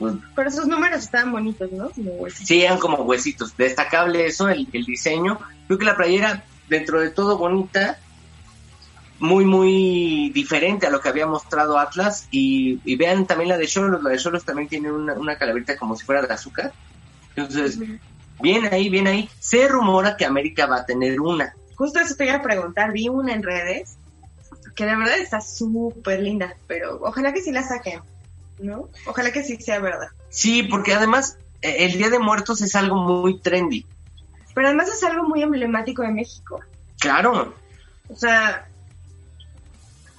pues 0.00 0.14
Pero 0.34 0.50
sus 0.50 0.66
números 0.66 1.04
estaban 1.04 1.30
bonitos, 1.30 1.70
¿no? 1.70 1.90
Como 1.90 2.10
huesitos. 2.12 2.48
Sí, 2.48 2.62
eran 2.62 2.78
como 2.78 2.96
huesitos. 3.02 3.56
Destacable 3.56 4.26
eso, 4.26 4.48
el, 4.48 4.66
el 4.72 4.84
diseño. 4.84 5.38
Creo 5.66 5.78
que 5.78 5.84
la 5.84 5.96
playera, 5.96 6.42
dentro 6.68 7.00
de 7.00 7.10
todo 7.10 7.38
bonita, 7.38 7.98
muy, 9.20 9.44
muy 9.44 10.30
diferente 10.30 10.86
a 10.86 10.90
lo 10.90 11.00
que 11.00 11.10
había 11.10 11.26
mostrado 11.26 11.78
Atlas. 11.78 12.26
Y, 12.32 12.80
y 12.84 12.96
vean 12.96 13.26
también 13.26 13.50
la 13.50 13.58
de 13.58 13.68
Cholos. 13.68 14.02
La 14.02 14.10
de 14.10 14.18
Cholos 14.18 14.44
también 14.44 14.68
tiene 14.68 14.90
una, 14.90 15.12
una 15.12 15.36
calaverita 15.36 15.76
como 15.76 15.94
si 15.94 16.04
fuera 16.04 16.22
de 16.22 16.32
azúcar. 16.32 16.72
Entonces, 17.36 17.78
bien 18.40 18.66
ahí, 18.72 18.88
bien 18.88 19.06
ahí. 19.06 19.28
Se 19.38 19.68
rumora 19.68 20.16
que 20.16 20.24
América 20.24 20.66
va 20.66 20.78
a 20.78 20.86
tener 20.86 21.20
una. 21.20 21.54
Justo 21.76 22.00
eso 22.00 22.16
te 22.16 22.24
iba 22.24 22.36
a 22.36 22.42
preguntar. 22.42 22.90
Vi 22.90 23.08
una 23.08 23.34
en 23.34 23.42
redes 23.42 23.96
que 24.74 24.86
de 24.86 24.96
verdad 24.96 25.18
está 25.18 25.42
súper 25.42 26.20
linda, 26.20 26.56
pero 26.66 27.00
ojalá 27.02 27.34
que 27.34 27.42
sí 27.42 27.52
la 27.52 27.62
saquen, 27.62 28.00
¿no? 28.60 28.88
Ojalá 29.06 29.32
que 29.32 29.42
sí 29.42 29.56
sea 29.56 29.80
verdad. 29.80 30.08
Sí, 30.28 30.62
porque 30.62 30.94
además 30.94 31.38
eh, 31.62 31.86
el 31.86 31.92
Día 31.92 32.10
de 32.10 32.18
Muertos 32.18 32.62
es 32.62 32.74
algo 32.74 32.96
muy 32.96 33.38
trendy. 33.40 33.86
Pero 34.54 34.68
además 34.68 34.88
es 34.88 35.02
algo 35.04 35.24
muy 35.28 35.42
emblemático 35.42 36.02
de 36.02 36.10
México. 36.10 36.60
Claro, 36.98 37.54
O 38.08 38.16
sea, 38.16 38.66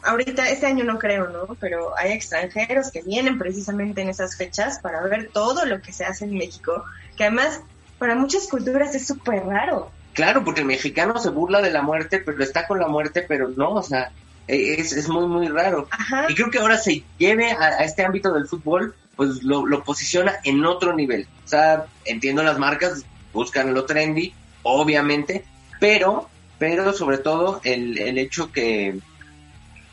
ahorita, 0.04 0.50
este 0.50 0.66
año 0.66 0.84
no 0.84 0.98
creo, 0.98 1.30
¿no? 1.30 1.56
Pero 1.60 1.98
hay 1.98 2.12
extranjeros 2.12 2.92
que 2.92 3.02
vienen 3.02 3.38
precisamente 3.38 4.02
en 4.02 4.10
esas 4.10 4.36
fechas 4.36 4.80
para 4.80 5.02
ver 5.02 5.30
todo 5.32 5.66
lo 5.66 5.82
que 5.82 5.94
se 5.94 6.06
hace 6.06 6.26
en 6.26 6.34
México, 6.34 6.84
que 7.18 7.26
además 7.26 7.62
para 8.00 8.16
muchas 8.16 8.48
culturas 8.48 8.96
es 8.96 9.06
súper 9.06 9.46
raro. 9.46 9.92
Claro, 10.14 10.44
porque 10.44 10.62
el 10.62 10.68
mexicano 10.68 11.20
se 11.20 11.30
burla 11.30 11.62
de 11.62 11.72
la 11.72 11.82
muerte, 11.82 12.20
pero 12.20 12.44
está 12.44 12.68
con 12.68 12.80
la 12.80 12.88
muerte, 12.88 13.24
pero 13.28 13.50
no, 13.50 13.74
o 13.74 13.84
sea, 13.84 14.12
es, 14.56 14.92
es 14.94 15.08
muy, 15.10 15.26
muy 15.28 15.48
raro. 15.48 15.88
Ajá. 15.92 16.26
Y 16.30 16.36
creo 16.36 16.50
que 16.52 16.60
ahora 16.60 16.78
se 16.78 17.04
lleve 17.18 17.52
a, 17.52 17.60
a 17.80 17.84
este 17.84 18.04
ámbito 18.06 18.34
del 18.34 18.48
fútbol, 18.48 18.96
pues 19.16 19.44
lo, 19.44 19.66
lo 19.66 19.84
posiciona 19.84 20.36
en 20.44 20.66
otro 20.66 20.94
nivel. 20.94 21.28
O 21.46 21.48
sea, 21.48 21.86
entiendo 22.06 22.44
las 22.44 22.58
marcas, 22.60 23.04
buscan 23.34 23.74
lo 23.74 23.86
trendy, 23.86 24.34
obviamente, 24.64 25.46
pero, 25.80 26.30
pero 26.60 26.94
sobre 26.94 27.18
todo 27.18 27.62
el, 27.64 27.98
el 27.98 28.18
hecho 28.18 28.52
que, 28.52 29.00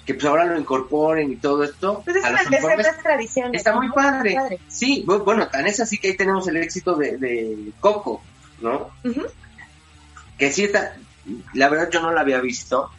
que 0.07 0.15
pues 0.15 0.25
ahora 0.27 0.45
lo 0.47 0.59
incorporen 0.59 1.31
y 1.33 1.37
todo 1.37 1.63
esto 1.65 2.03
Pues 2.05 2.17
es 2.17 2.25
a 2.25 2.31
los 2.31 2.51
las 2.51 2.99
tradiciones. 3.03 3.59
está 3.59 3.75
muy 3.75 3.89
padre. 3.91 4.35
Padre. 4.35 4.59
Sí, 4.69 5.05
bu- 5.07 5.23
bueno, 5.25 5.49
tan 5.49 5.67
es 5.67 5.81
así 5.81 5.99
que 5.99 6.09
ahí 6.09 6.17
tenemos 6.17 6.47
el 6.49 6.57
éxito 6.57 6.95
de, 6.97 7.17
de 7.19 7.71
Coco, 7.81 8.23
¿no? 8.61 8.91
Que 10.39 10.53
sí 10.53 10.65
está, 10.65 10.97
la 11.55 11.69
verdad 11.69 11.91
yo 11.91 12.01
no 12.01 12.13
la 12.13 12.21
había 12.21 12.41
visto 12.41 12.91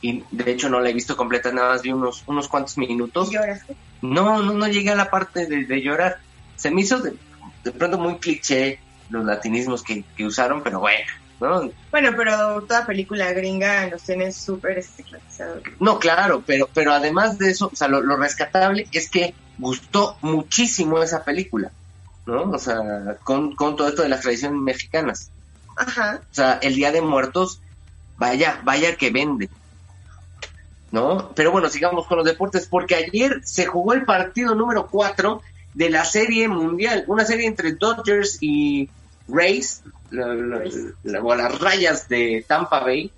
y 0.00 0.24
de 0.30 0.50
hecho 0.50 0.68
no 0.68 0.80
la 0.80 0.90
he 0.90 0.92
visto 0.92 1.16
completa, 1.16 1.52
nada 1.52 1.70
más 1.70 1.82
vi 1.82 1.92
unos, 1.92 2.22
unos 2.26 2.48
cuantos 2.48 2.78
minutos. 2.78 3.30
Lloraste. 3.30 3.76
No, 4.02 4.42
no, 4.42 4.54
no 4.54 4.68
llegué 4.68 4.90
a 4.90 4.94
la 4.94 5.10
parte 5.10 5.46
de, 5.46 5.64
de 5.64 5.82
llorar. 5.82 6.18
Se 6.56 6.70
me 6.70 6.82
hizo 6.82 7.00
de, 7.00 7.14
de 7.64 7.72
pronto 7.72 7.98
muy 7.98 8.18
cliché 8.18 8.80
los 9.10 9.24
latinismos 9.24 9.82
que, 9.82 10.04
que 10.16 10.24
usaron, 10.24 10.62
pero 10.62 10.80
bueno, 10.80 11.06
¿no? 11.40 11.70
Bueno, 11.90 12.12
pero 12.16 12.62
toda 12.62 12.86
película 12.86 13.32
gringa 13.32 13.86
los 13.88 14.02
tiene 14.02 14.32
súper 14.32 14.78
estigmatizados. 14.78 15.62
No, 15.80 15.98
claro, 15.98 16.42
pero, 16.46 16.68
pero 16.72 16.92
además 16.92 17.38
de 17.38 17.50
eso, 17.50 17.70
o 17.72 17.76
sea, 17.76 17.88
lo, 17.88 18.00
lo 18.00 18.16
rescatable 18.16 18.86
es 18.92 19.08
que 19.10 19.34
gustó 19.58 20.16
muchísimo 20.20 21.02
esa 21.02 21.24
película, 21.24 21.72
¿no? 22.26 22.42
O 22.50 22.58
sea, 22.58 23.16
con, 23.24 23.56
con 23.56 23.76
todo 23.76 23.88
esto 23.88 24.02
de 24.02 24.10
las 24.10 24.20
tradiciones 24.20 24.60
mexicanas. 24.60 25.30
Ajá. 25.76 26.20
O 26.30 26.34
sea, 26.34 26.58
el 26.62 26.74
Día 26.74 26.92
de 26.92 27.00
Muertos, 27.00 27.60
vaya, 28.16 28.60
vaya 28.64 28.96
que 28.96 29.10
vende. 29.10 29.48
¿No? 30.90 31.32
Pero 31.34 31.52
bueno, 31.52 31.68
sigamos 31.68 32.06
con 32.06 32.18
los 32.18 32.26
deportes, 32.26 32.66
porque 32.66 32.94
ayer 32.94 33.40
se 33.44 33.66
jugó 33.66 33.92
el 33.92 34.04
partido 34.04 34.54
número 34.54 34.86
4 34.86 35.42
de 35.74 35.90
la 35.90 36.04
Serie 36.04 36.48
Mundial, 36.48 37.04
una 37.06 37.24
serie 37.24 37.46
entre 37.46 37.72
Dodgers 37.72 38.38
y 38.40 38.88
Rays, 39.28 39.82
o 40.10 41.34
las 41.34 41.60
rayas 41.60 42.08
de 42.08 42.44
Tampa 42.46 42.80
Bay, 42.80 43.12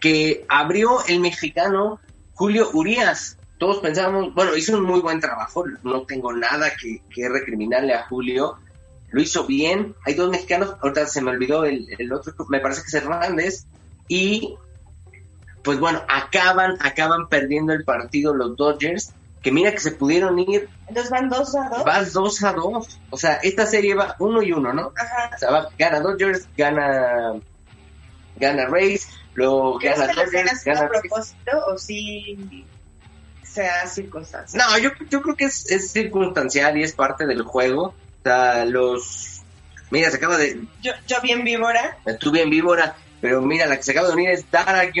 que 0.00 0.44
abrió 0.48 1.04
el 1.06 1.20
mexicano 1.20 2.00
Julio 2.34 2.70
Urias. 2.72 3.38
Todos 3.58 3.78
pensábamos, 3.78 4.34
bueno, 4.34 4.56
hizo 4.56 4.76
un 4.76 4.82
muy 4.82 5.00
buen 5.00 5.20
trabajo, 5.20 5.64
no 5.84 6.02
tengo 6.02 6.32
nada 6.32 6.72
que, 6.78 7.00
que 7.08 7.28
recriminarle 7.28 7.94
a 7.94 8.02
Julio, 8.08 8.58
lo 9.10 9.22
hizo 9.22 9.46
bien. 9.46 9.94
Hay 10.04 10.14
dos 10.14 10.28
mexicanos, 10.28 10.74
ahorita 10.82 11.06
se 11.06 11.22
me 11.22 11.30
olvidó 11.30 11.64
el, 11.64 11.86
el 11.98 12.12
otro, 12.12 12.34
me 12.48 12.58
parece 12.58 12.82
que 12.82 12.88
es 12.88 12.94
Hernández. 12.94 13.64
Y 14.08 14.56
pues 15.64 15.80
bueno, 15.80 16.02
acaban, 16.08 16.76
acaban 16.80 17.28
perdiendo 17.28 17.72
el 17.72 17.84
partido 17.84 18.34
los 18.34 18.56
Dodgers, 18.56 19.14
que 19.42 19.50
mira 19.50 19.72
que 19.72 19.80
se 19.80 19.92
pudieron 19.92 20.38
ir, 20.38 20.68
Entonces 20.86 21.10
van 21.10 21.28
dos 21.28 21.54
a 21.56 21.68
dos. 21.70 21.84
vas 21.84 22.12
2 22.12 22.44
a 22.44 22.52
2. 22.52 23.00
O 23.10 23.16
sea, 23.16 23.34
esta 23.42 23.66
serie 23.66 23.94
va 23.94 24.14
1 24.18 24.42
y 24.42 24.52
1, 24.52 24.72
¿no? 24.72 24.92
Ajá. 24.96 25.30
O 25.34 25.38
sea, 25.38 25.50
va, 25.50 25.68
gana 25.78 26.00
Dodgers, 26.00 26.48
gana 26.56 27.34
gana 28.36 28.66
Rays, 28.66 29.08
luego 29.34 29.78
¿Crees 29.78 29.98
gana 29.98 30.12
Dodgers, 30.12 30.64
gana 30.64 30.80
a 30.80 30.88
propósito 30.88 31.66
o 31.68 31.78
si 31.78 32.64
sea 33.42 33.86
circunstancia? 33.86 34.62
No, 34.62 34.78
yo, 34.78 34.90
yo 35.08 35.22
creo 35.22 35.36
que 35.36 35.44
es, 35.44 35.70
es 35.70 35.90
circunstancial 35.92 36.76
y 36.76 36.82
es 36.82 36.92
parte 36.92 37.26
del 37.26 37.42
juego. 37.42 37.86
O 37.86 38.22
sea, 38.22 38.64
los... 38.64 39.42
Mira, 39.90 40.10
se 40.10 40.16
acaba 40.16 40.36
de... 40.36 40.60
Yo, 40.82 40.92
yo 41.06 41.20
bien 41.22 41.44
víbora. 41.44 41.98
Estuve 42.04 42.42
en 42.42 42.50
víbora, 42.50 42.96
pero 43.24 43.40
mira, 43.40 43.64
la 43.64 43.78
que 43.78 43.82
se 43.82 43.92
acaba 43.92 44.08
de 44.08 44.12
unir 44.12 44.28
es 44.28 44.50
Dara-SLZ, 44.50 44.92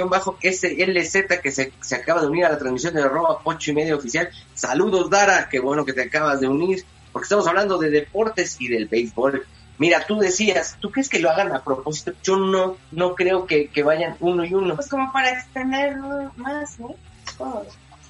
que 1.42 1.52
se, 1.52 1.72
se 1.82 1.94
acaba 1.94 2.22
de 2.22 2.28
unir 2.28 2.46
a 2.46 2.48
la 2.48 2.56
transmisión 2.56 2.94
de 2.94 3.02
arroba 3.02 3.40
ocho 3.44 3.70
y 3.70 3.74
media 3.74 3.94
oficial. 3.94 4.30
Saludos, 4.54 5.10
Dara, 5.10 5.50
qué 5.50 5.60
bueno 5.60 5.84
que 5.84 5.92
te 5.92 6.04
acabas 6.04 6.40
de 6.40 6.48
unir, 6.48 6.86
porque 7.12 7.24
estamos 7.24 7.46
hablando 7.46 7.76
de 7.76 7.90
deportes 7.90 8.56
y 8.58 8.68
del 8.68 8.88
béisbol. 8.88 9.46
Mira, 9.76 10.06
tú 10.06 10.18
decías, 10.18 10.78
¿tú 10.80 10.90
crees 10.90 11.10
que 11.10 11.18
lo 11.18 11.28
hagan 11.28 11.52
a 11.52 11.62
propósito? 11.62 12.14
Yo 12.22 12.38
no, 12.38 12.78
no 12.92 13.14
creo 13.14 13.44
que, 13.44 13.68
que 13.68 13.82
vayan 13.82 14.16
uno 14.20 14.42
y 14.42 14.54
uno. 14.54 14.74
Pues 14.74 14.88
como 14.88 15.12
para 15.12 15.28
extender 15.28 15.98
más, 16.36 16.80
¿no? 16.80 16.94
Todo. 17.36 17.66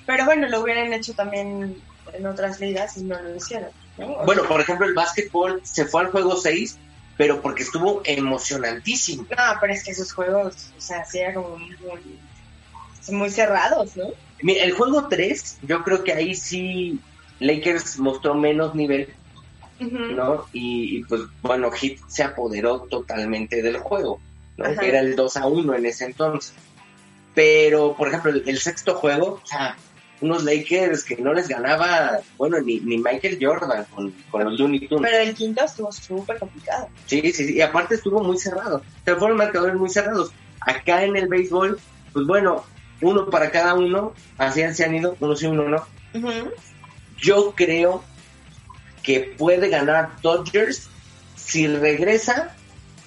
Pero 0.07 0.27
bueno, 0.27 0.49
lo 0.49 0.61
hubieran 0.61 0.93
hecho 0.93 1.15
también 1.15 1.83
en 2.13 2.27
otras 2.27 2.61
ligas 2.61 2.97
y 2.99 3.03
no 3.03 3.21
lo 3.21 3.35
hicieron. 3.35 3.71
¿no? 3.99 4.25
Bueno, 4.25 4.45
por 4.45 4.61
ejemplo, 4.61 4.87
el 4.87 4.95
básquetbol 4.95 5.61
se 5.65 5.87
fue 5.87 6.03
al 6.03 6.13
juego 6.13 6.37
6, 6.37 6.79
pero 7.17 7.41
porque 7.41 7.63
estuvo 7.63 8.03
emocionantísimo. 8.05 9.27
No, 9.31 9.59
pero 9.61 9.73
es 9.73 9.85
que 9.85 9.93
esos 9.93 10.13
juegos, 10.13 10.73
o 10.77 10.81
sea, 10.81 11.05
sí 11.05 11.19
eran 11.19 11.35
como 11.35 11.57
muy, 11.59 12.21
muy 13.09 13.31
cerrados, 13.31 13.97
¿no? 13.97 14.09
Mira, 14.43 14.65
el 14.65 14.73
juego 14.73 15.09
3, 15.09 15.59
yo 15.63 15.83
creo 15.85 16.03
que 16.03 16.13
ahí 16.13 16.35
sí 16.35 17.01
Lakers 17.41 17.99
mostró 17.99 18.35
menos 18.35 18.75
nivel, 18.75 19.15
¿no? 19.79 20.47
Y, 20.53 20.99
y, 20.99 21.05
pues 21.05 21.23
bueno, 21.43 21.71
Heat 21.71 21.99
se 22.09 22.23
apoderó 22.23 22.81
totalmente 22.81 23.63
del 23.63 23.79
juego, 23.79 24.21
¿no? 24.57 24.67
Ajá. 24.67 24.83
Era 24.83 25.01
el 25.01 25.17
2 25.17 25.37
a 25.37 25.47
1 25.47 25.75
en 25.75 25.87
ese 25.87 26.07
entonces. 26.07 26.55
Pero, 27.35 27.97
por 27.97 28.09
ejemplo, 28.09 28.31
el, 28.31 28.45
el 28.47 28.59
sexto 28.61 28.95
juego, 28.95 29.41
o 29.43 29.47
sea, 29.47 29.77
unos 30.25 30.45
Lakers 30.45 31.05
que 31.05 31.17
no 31.17 31.35
les 31.35 31.49
ganaba, 31.49 32.21
bueno, 32.39 32.61
ni, 32.61 32.81
ni 32.81 32.97
Michael 32.99 33.39
Jordan 33.41 33.85
con, 33.95 34.13
con 34.31 34.45
los 34.45 34.59
Looney 34.59 34.89
Tunes. 34.89 35.11
Pero 35.11 35.23
el 35.23 35.35
quinto 35.35 35.65
estuvo 35.65 35.93
súper 35.93 36.39
complicado. 36.39 36.89
Sí, 37.07 37.21
sí, 37.33 37.47
sí, 37.47 37.55
y 37.57 37.61
aparte 37.61 37.97
estuvo 37.97 38.23
muy 38.23 38.39
cerrado. 38.39 38.79
O 38.79 39.05
sea, 39.05 39.17
fueron 39.17 39.37
marcadores 39.37 39.77
muy 39.77 39.91
cerrados. 39.91 40.33
Acá 40.61 41.05
en 41.05 41.17
el 41.17 41.29
béisbol, 41.29 41.79
pues 42.13 42.27
bueno, 42.27 42.65
uno 43.03 43.29
para 43.29 43.51
cada 43.51 43.75
uno, 43.75 44.15
así 44.39 44.63
se 44.73 44.85
han 44.85 44.95
ido, 44.95 45.17
uno 45.21 45.37
sí, 45.37 45.47
uno 45.47 45.69
no. 45.69 45.87
Yo 47.19 47.55
creo 47.55 48.03
que 49.03 49.21
puede 49.21 49.69
ganar 49.69 50.21
Dodgers 50.23 50.89
si 51.37 51.67
regresa 51.67 52.57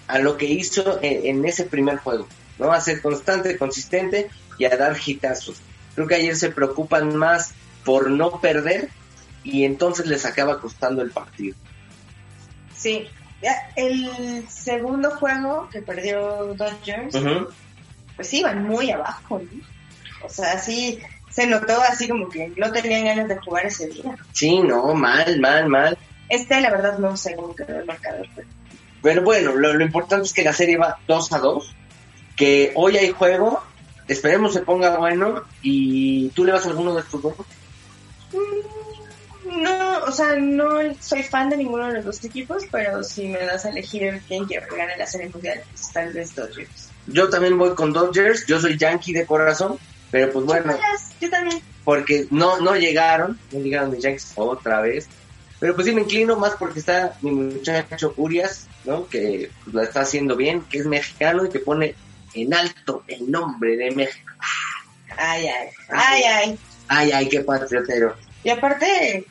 a 0.08 0.20
lo 0.20 0.38
que 0.38 0.46
hizo 0.46 1.00
en, 1.02 1.38
en 1.38 1.46
ese 1.46 1.64
primer 1.64 1.98
juego, 1.98 2.28
¿no? 2.60 2.72
A 2.72 2.80
ser 2.80 3.02
constante, 3.02 3.58
consistente 3.58 4.30
y 4.60 4.66
a 4.66 4.78
dar 4.78 4.96
hitazos. 5.04 5.62
Creo 5.98 6.08
que 6.08 6.14
ayer 6.14 6.36
se 6.36 6.52
preocupan 6.52 7.16
más 7.16 7.56
por 7.84 8.12
no 8.12 8.40
perder 8.40 8.90
y 9.44 9.66
entonces 9.66 10.06
les 10.06 10.28
acaba 10.28 10.62
costando 10.62 11.02
el 11.02 11.10
partido. 11.10 11.56
Sí. 12.76 13.08
El 13.76 14.48
segundo 14.48 15.10
juego 15.10 15.68
que 15.72 15.82
perdió 15.82 16.54
Dodgers, 16.54 17.16
Ujú. 17.16 17.48
pues 18.16 18.32
iban 18.32 18.64
muy 18.64 18.92
abajo, 18.92 19.40
¿no? 19.40 19.62
O 20.24 20.30
sea, 20.30 20.60
sí 20.60 21.00
se 21.32 21.48
notó 21.48 21.82
así 21.82 22.08
como 22.08 22.30
que 22.30 22.54
no 22.58 22.72
tenían 22.72 23.06
ganas 23.06 23.28
de 23.28 23.38
jugar 23.38 23.66
ese 23.66 23.88
día. 23.88 24.16
Sí, 24.34 24.60
no, 24.60 24.94
mal, 24.94 25.40
mal, 25.40 25.68
mal. 25.68 25.98
Este, 26.30 26.62
la 26.62 26.70
verdad, 26.70 27.00
no 27.00 27.18
sé 27.18 27.36
cómo 27.36 27.56
quedó 27.56 27.80
el 27.80 27.86
marcador. 27.86 28.28
pero- 28.36 28.48
Pero 29.02 29.22
bueno, 29.24 29.56
lo, 29.56 29.74
lo 29.74 29.84
importante 29.84 30.28
es 30.28 30.34
que 30.34 30.44
la 30.44 30.54
serie 30.54 30.78
va 30.78 31.00
2 31.08 31.34
a 31.34 31.40
2, 31.40 31.76
que 32.36 32.72
hoy 32.76 32.98
hay 32.98 33.10
juego, 33.10 33.64
esperemos 34.08 34.54
se 34.54 34.62
ponga 34.62 34.98
bueno 34.98 35.44
y 35.62 36.30
tú 36.30 36.46
le 36.46 36.52
vas 36.54 36.66
a 36.66 36.70
alguno 36.70 36.94
de 36.96 37.02
estos 37.02 37.22
dos. 37.22 37.34
No, 39.46 40.04
o 40.04 40.12
sea, 40.12 40.36
no 40.36 40.80
soy 41.00 41.24
fan 41.24 41.50
de 41.50 41.58
ninguno 41.58 41.88
de 41.88 41.94
los 41.94 42.06
dos 42.06 42.24
equipos, 42.26 42.64
pero 42.72 43.04
si 43.04 43.28
me 43.28 43.40
das 43.40 43.66
a 43.66 43.70
elegir 43.70 44.22
quién 44.28 44.46
quiero 44.46 44.68
que 44.68 44.76
gane 44.76 44.98
la 44.98 45.08
serie 45.08 45.30
mundial, 45.30 45.62
pues 45.72 45.92
tal 45.94 46.12
vez 46.14 46.36
Dodgers. 46.36 46.90
Yo 47.08 47.30
también 47.30 47.58
voy 47.58 47.74
con 47.74 47.94
Dodgers, 47.94 48.46
yo 48.46 48.60
soy 48.60 48.78
Yankee 48.78 49.14
de 49.14 49.26
corazón, 49.26 49.78
pero 50.12 50.32
pues 50.34 50.46
bueno, 50.46 50.78
Yo 51.22 51.30
también. 51.30 51.62
porque 51.86 52.28
no, 52.30 52.60
no 52.60 52.76
llegaron, 52.76 53.40
no 53.52 53.60
llegaron 53.60 53.92
mis 53.92 54.04
Yankees 54.04 54.34
otra 54.36 54.82
vez. 54.82 55.08
Pero 55.60 55.74
pues 55.74 55.88
sí 55.88 55.94
me 55.96 56.02
inclino 56.02 56.36
más 56.36 56.54
porque 56.60 56.80
está 56.80 57.18
mi 57.22 57.32
muchacho 57.32 58.14
Urias, 58.18 58.68
¿no? 58.86 59.08
Que 59.08 59.50
pues, 59.64 59.74
la 59.74 59.84
está 59.84 60.02
haciendo 60.02 60.36
bien, 60.36 60.62
que 60.62 60.80
es 60.80 60.86
mexicano 60.86 61.46
y 61.46 61.50
que 61.50 61.60
pone 61.60 61.96
en 62.34 62.54
alto 62.54 63.04
el 63.08 63.30
nombre 63.30 63.76
de 63.78 63.92
México. 63.92 64.32
Ay, 65.18 65.48
ay, 65.48 65.70
ay, 65.90 66.24
ay. 66.24 66.60
Ay, 66.88 67.12
ay, 67.12 67.30
qué 67.30 67.42
patriotero. 67.42 68.16
Y 68.44 68.50
aparte, 68.50 69.26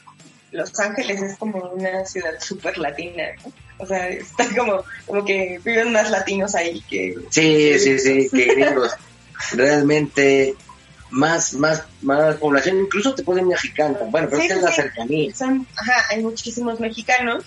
Los 0.51 0.78
Ángeles 0.78 1.22
es 1.22 1.36
como 1.36 1.59
una 1.70 2.05
ciudad 2.05 2.38
súper 2.40 2.78
latina, 2.78 3.24
¿no? 3.44 3.53
O 3.78 3.86
sea, 3.86 4.09
está 4.09 4.47
como, 4.57 4.84
como 5.07 5.24
que 5.24 5.61
viven 5.64 5.92
más 5.92 6.11
latinos 6.11 6.55
ahí 6.55 6.82
que... 6.88 7.14
Sí, 7.30 7.78
sí, 7.78 7.99
sí, 7.99 8.28
que 8.30 8.44
gringos. 8.55 8.92
Realmente 9.53 10.55
más, 11.11 11.55
más, 11.55 11.84
más 12.03 12.36
población, 12.36 12.80
incluso 12.80 13.14
te 13.14 13.22
ponen 13.22 13.49
mexicana. 13.49 13.99
Bueno, 14.11 14.28
pero 14.30 14.42
Sí, 14.42 14.49
es 14.49 14.55
sí, 14.55 14.62
la 14.62 14.72
cercanía. 14.72 15.34
Son, 15.34 15.66
ajá, 15.76 16.07
hay 16.11 16.22
muchísimos 16.22 16.80
mexicanos. 16.80 17.44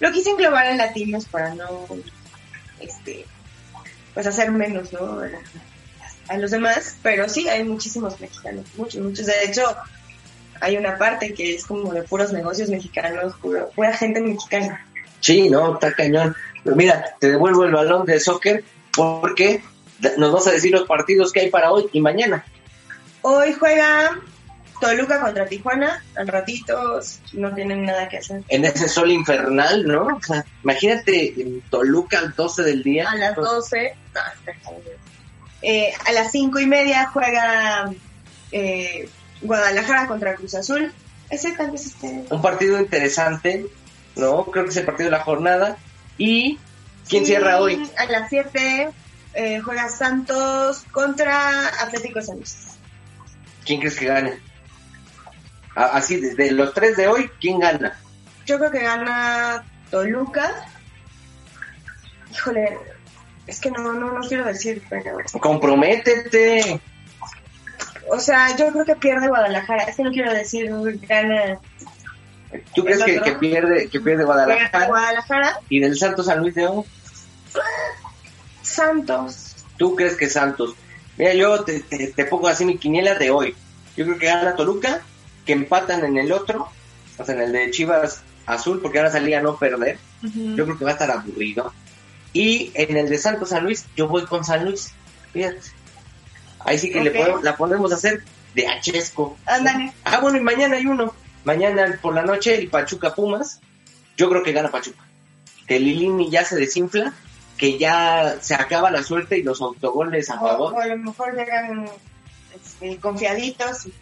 Lo 0.00 0.12
quise 0.12 0.30
englobar 0.30 0.66
en 0.66 0.78
latinos 0.78 1.26
para 1.26 1.54
no, 1.54 1.86
este, 2.80 3.26
pues 4.14 4.26
hacer 4.26 4.50
menos, 4.50 4.92
¿no? 4.92 5.20
A, 5.20 5.28
a 6.28 6.38
los 6.38 6.50
demás, 6.50 6.96
pero 7.02 7.28
sí, 7.28 7.48
hay 7.48 7.64
muchísimos 7.64 8.20
mexicanos, 8.20 8.66
muchos, 8.76 9.00
muchos. 9.00 9.26
De 9.26 9.44
hecho, 9.44 9.62
hay 10.60 10.76
una 10.76 10.96
parte 10.96 11.34
que 11.34 11.54
es 11.54 11.66
como 11.66 11.92
de 11.92 12.02
puros 12.02 12.32
negocios 12.32 12.68
mexicanos, 12.68 13.34
puro, 13.40 13.70
pura 13.70 13.92
gente 13.96 14.20
mexicana. 14.20 14.86
Sí, 15.20 15.50
no, 15.50 15.74
está 15.74 15.92
cañón. 15.92 16.36
Pero 16.62 16.76
mira, 16.76 17.16
te 17.18 17.30
devuelvo 17.30 17.64
el 17.64 17.72
balón 17.72 18.06
de 18.06 18.20
soccer 18.20 18.64
porque 18.94 19.62
nos 20.16 20.32
vas 20.32 20.46
a 20.46 20.52
decir 20.52 20.72
los 20.72 20.86
partidos 20.86 21.32
que 21.32 21.40
hay 21.40 21.50
para 21.50 21.72
hoy 21.72 21.88
y 21.92 22.00
mañana. 22.00 22.44
Hoy 23.22 23.52
juega 23.52 24.20
Toluca 24.82 25.20
contra 25.20 25.46
Tijuana, 25.46 26.02
al 26.16 26.26
ratito 26.26 27.00
no 27.34 27.54
tienen 27.54 27.84
nada 27.84 28.08
que 28.08 28.18
hacer. 28.18 28.42
En 28.48 28.64
ese 28.64 28.88
sol 28.88 29.12
infernal, 29.12 29.86
¿no? 29.86 30.06
O 30.16 30.20
sea, 30.20 30.44
imagínate 30.64 31.40
en 31.40 31.60
Toluca 31.70 32.18
al 32.18 32.34
12 32.34 32.64
del 32.64 32.82
día. 32.82 33.08
A 33.08 33.14
las 33.14 33.36
12, 33.36 33.94
no, 34.12 34.20
está 34.20 34.52
cañón. 34.64 34.82
Eh, 35.62 35.92
a 36.04 36.10
las 36.10 36.32
cinco 36.32 36.58
y 36.58 36.66
media 36.66 37.06
juega 37.12 37.92
eh, 38.50 39.08
Guadalajara 39.40 40.08
contra 40.08 40.34
Cruz 40.34 40.56
Azul. 40.56 40.92
Ese 41.30 41.52
tal 41.52 41.70
vez 41.70 41.86
esté... 41.86 42.24
Un 42.28 42.42
partido 42.42 42.80
interesante, 42.80 43.66
¿no? 44.16 44.46
Creo 44.46 44.64
que 44.64 44.70
es 44.70 44.76
el 44.78 44.84
partido 44.84 45.10
de 45.10 45.16
la 45.16 45.22
jornada. 45.22 45.76
¿Y 46.18 46.58
quién 47.08 47.24
cierra 47.24 47.60
hoy? 47.60 47.88
A 47.96 48.06
las 48.06 48.28
7 48.30 48.90
eh, 49.34 49.60
juega 49.60 49.88
Santos 49.88 50.82
contra 50.90 51.68
Atlético 51.84 52.20
San 52.20 52.38
Luis. 52.38 52.56
¿Quién 53.64 53.78
crees 53.78 53.96
que 53.96 54.06
gane? 54.06 54.51
Así, 55.74 56.20
desde 56.20 56.50
los 56.52 56.74
tres 56.74 56.96
de 56.96 57.08
hoy, 57.08 57.30
¿quién 57.40 57.58
gana? 57.60 57.98
Yo 58.46 58.58
creo 58.58 58.70
que 58.70 58.80
gana 58.80 59.64
Toluca. 59.90 60.50
Híjole, 62.30 62.78
es 63.46 63.60
que 63.60 63.70
no, 63.70 63.92
no, 63.92 64.12
no 64.12 64.20
quiero 64.28 64.44
decir, 64.44 64.82
pero... 64.90 65.16
Comprométete. 65.40 66.80
O 68.10 68.18
sea, 68.18 68.54
yo 68.56 68.70
creo 68.72 68.84
que 68.84 68.96
pierde 68.96 69.28
Guadalajara. 69.28 69.84
Es 69.84 69.96
que 69.96 70.02
no 70.02 70.10
quiero 70.10 70.32
decir 70.32 70.70
gana 71.08 71.58
¿Tú 72.74 72.84
crees 72.84 73.00
¿El 73.00 73.22
que, 73.22 73.32
pierde, 73.32 73.88
que 73.88 74.00
pierde 74.00 74.24
Guadalajara. 74.24 74.86
Guadalajara? 74.86 75.58
¿Y 75.70 75.80
del 75.80 75.96
Santos 75.96 76.26
San 76.26 76.40
Luis 76.40 76.54
de 76.54 76.66
hoy? 76.66 76.84
Santos. 78.62 79.56
¿Tú 79.78 79.96
crees 79.96 80.16
que 80.16 80.28
Santos? 80.28 80.74
Mira, 81.16 81.34
yo 81.34 81.64
te, 81.64 81.80
te- 81.80 82.08
te 82.08 82.24
pongo 82.26 82.48
así 82.48 82.64
mi 82.64 82.78
quiniela 82.78 83.14
de 83.14 83.30
hoy. 83.30 83.54
Yo 83.96 84.04
creo 84.04 84.18
que 84.18 84.26
gana 84.26 84.54
Toluca, 84.56 85.00
que 85.46 85.52
empatan 85.52 86.04
en 86.04 86.18
el 86.18 86.32
otro, 86.32 86.68
o 87.18 87.24
sea, 87.24 87.34
en 87.34 87.40
el 87.42 87.52
de 87.52 87.70
Chivas 87.70 88.22
Azul, 88.46 88.80
porque 88.80 88.98
ahora 88.98 89.10
salía 89.10 89.38
a 89.38 89.42
no 89.42 89.56
perder. 89.56 89.98
Yo 90.22 90.64
creo 90.64 90.78
que 90.78 90.84
va 90.84 90.90
a 90.90 90.94
estar 90.94 91.10
aburrido. 91.10 91.72
Y 92.32 92.70
en 92.74 92.96
el 92.96 93.08
de 93.08 93.18
Santos 93.18 93.50
San 93.50 93.64
Luis, 93.64 93.84
yo 93.96 94.08
voy 94.08 94.24
con 94.24 94.44
San 94.44 94.64
Luis. 94.64 94.92
Fíjate. 95.32 95.60
Ahí 96.60 96.78
sí 96.78 96.90
que 96.90 97.02
le 97.02 97.10
podemos- 97.10 97.42
la 97.42 97.56
podemos 97.56 97.92
hacer 97.92 98.22
de 98.54 98.68
Achesco. 98.68 99.36
Ándale. 99.46 99.92
Ah, 100.04 100.20
bueno, 100.20 100.38
y 100.38 100.40
mañana 100.40 100.76
hay 100.76 100.86
uno. 100.86 101.12
Mañana 101.44 101.98
por 102.00 102.14
la 102.14 102.22
noche 102.22 102.54
el 102.56 102.68
Pachuca 102.68 103.14
Pumas. 103.14 103.60
Yo 104.16 104.28
creo 104.30 104.42
que 104.42 104.52
gana 104.52 104.70
Pachuca. 104.70 105.04
Que 105.66 105.80
Lilini 105.80 106.30
ya 106.30 106.44
se 106.44 106.56
desinfla, 106.56 107.12
que 107.56 107.78
ya 107.78 108.36
se 108.40 108.54
acaba 108.54 108.90
la 108.90 109.02
suerte 109.02 109.38
y 109.38 109.42
los 109.42 109.60
autogoles 109.60 110.30
a 110.30 110.36
O, 110.40 110.46
favor. 110.48 110.74
o 110.74 110.80
a 110.80 110.86
lo 110.86 110.96
mejor 110.98 111.34
llegan 111.36 111.88
este, 112.54 112.96
confiaditos 112.98 113.86
y 113.86 113.92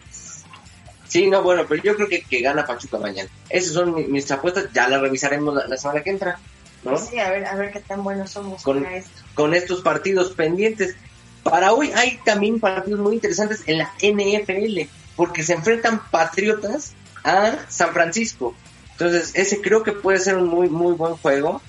Sí, 1.11 1.27
no, 1.29 1.43
bueno, 1.43 1.65
pero 1.67 1.83
yo 1.83 1.93
creo 1.97 2.07
que, 2.07 2.21
que 2.21 2.39
gana 2.39 2.65
Pachuca 2.65 2.97
mañana. 2.97 3.29
Esas 3.49 3.73
son 3.73 3.93
mi- 3.93 4.05
mis 4.05 4.31
apuestas, 4.31 4.67
ya 4.73 4.87
las 4.87 5.01
revisaremos 5.01 5.53
la, 5.53 5.67
la 5.67 5.75
semana 5.75 6.01
que 6.03 6.09
entra, 6.09 6.39
¿no? 6.85 6.97
Sí, 6.97 7.19
a 7.19 7.29
ver, 7.29 7.43
a 7.45 7.55
ver 7.55 7.73
qué 7.73 7.81
tan 7.81 8.01
buenos 8.01 8.31
somos 8.31 8.63
Con- 8.63 8.81
para 8.81 8.95
esto. 8.95 9.11
Con 9.33 9.53
estos 9.53 9.81
partidos 9.81 10.31
pendientes. 10.31 10.95
Para 11.43 11.73
hoy 11.73 11.91
hay 11.95 12.17
también 12.23 12.61
partidos 12.61 13.01
muy 13.01 13.15
interesantes 13.15 13.61
en 13.65 13.79
la 13.79 13.91
NFL, 14.01 14.87
porque 15.17 15.43
se 15.43 15.51
enfrentan 15.51 16.01
Patriotas 16.11 16.93
a 17.25 17.57
San 17.67 17.91
Francisco. 17.91 18.55
Entonces, 18.93 19.31
ese 19.33 19.59
creo 19.59 19.83
que 19.83 19.91
puede 19.91 20.19
ser 20.19 20.37
un 20.37 20.47
muy, 20.47 20.69
muy 20.69 20.93
buen 20.93 21.17
juego. 21.17 21.61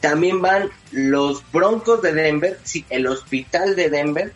También 0.00 0.42
van 0.42 0.68
los 0.90 1.42
Broncos 1.52 2.02
de 2.02 2.12
Denver, 2.12 2.60
sí, 2.64 2.84
el 2.90 3.06
Hospital 3.06 3.76
de 3.76 3.88
Denver, 3.88 4.34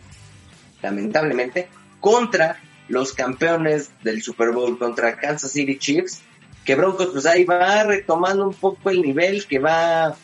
lamentablemente, 0.81 1.69
contra 1.99 2.59
los 2.87 3.13
campeones 3.13 3.89
del 4.03 4.21
Super 4.21 4.51
Bowl, 4.51 4.77
contra 4.77 5.17
Kansas 5.17 5.51
City 5.51 5.77
Chiefs, 5.77 6.21
que 6.65 6.75
Broncos 6.75 7.09
pues 7.13 7.25
ahí 7.25 7.45
va 7.45 7.83
retomando 7.83 8.47
un 8.47 8.53
poco 8.53 8.89
el 8.89 9.01
nivel, 9.01 9.45
que 9.47 9.59
va, 9.59 10.15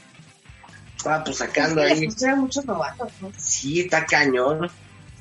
va 1.07 1.23
pues 1.23 1.37
sacando 1.37 1.81
Es 1.81 1.87
que 1.87 1.93
ahí. 1.93 1.99
les 2.01 2.13
pusieron 2.13 2.39
muchos 2.39 2.65
novatos, 2.65 3.11
¿no? 3.21 3.31
Sí, 3.37 3.81
está 3.81 4.05
cañón. 4.05 4.69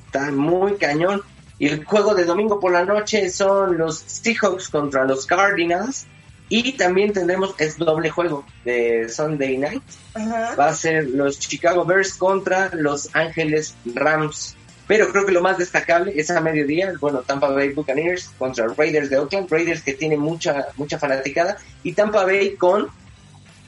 Está 0.05 0.31
muy 0.31 0.75
cañón. 0.75 1.21
Y 1.59 1.67
el 1.67 1.85
juego 1.85 2.13
de 2.13 2.25
domingo 2.25 2.59
por 2.59 2.71
la 2.73 2.83
noche 2.83 3.29
son 3.29 3.77
los 3.77 3.99
Seahawks 3.99 4.69
contra 4.69 5.05
los 5.05 5.25
Cardinals. 5.25 6.05
Y 6.49 6.73
también 6.73 7.13
tendremos, 7.13 7.55
es 7.57 7.77
doble 7.77 8.09
juego 8.09 8.45
de 8.65 9.07
Sunday 9.09 9.57
Night. 9.57 9.81
Ajá. 10.13 10.55
Va 10.55 10.67
a 10.67 10.73
ser 10.73 11.07
los 11.07 11.39
Chicago 11.39 11.85
Bears 11.85 12.13
contra 12.15 12.69
los 12.73 13.09
Ángeles 13.15 13.75
Rams. 13.95 14.55
Pero 14.87 15.09
creo 15.09 15.25
que 15.25 15.31
lo 15.31 15.41
más 15.41 15.57
destacable 15.57 16.13
es 16.15 16.29
a 16.29 16.41
mediodía, 16.41 16.93
bueno, 16.99 17.19
Tampa 17.19 17.47
Bay 17.49 17.69
Buccaneers 17.69 18.31
contra 18.37 18.67
Raiders 18.67 19.09
de 19.09 19.17
Oakland. 19.17 19.49
Raiders 19.49 19.81
que 19.81 19.93
tiene 19.93 20.17
mucha, 20.17 20.67
mucha 20.75 20.99
fanaticada. 20.99 21.57
Y 21.83 21.93
Tampa 21.93 22.25
Bay 22.25 22.55
con, 22.55 22.89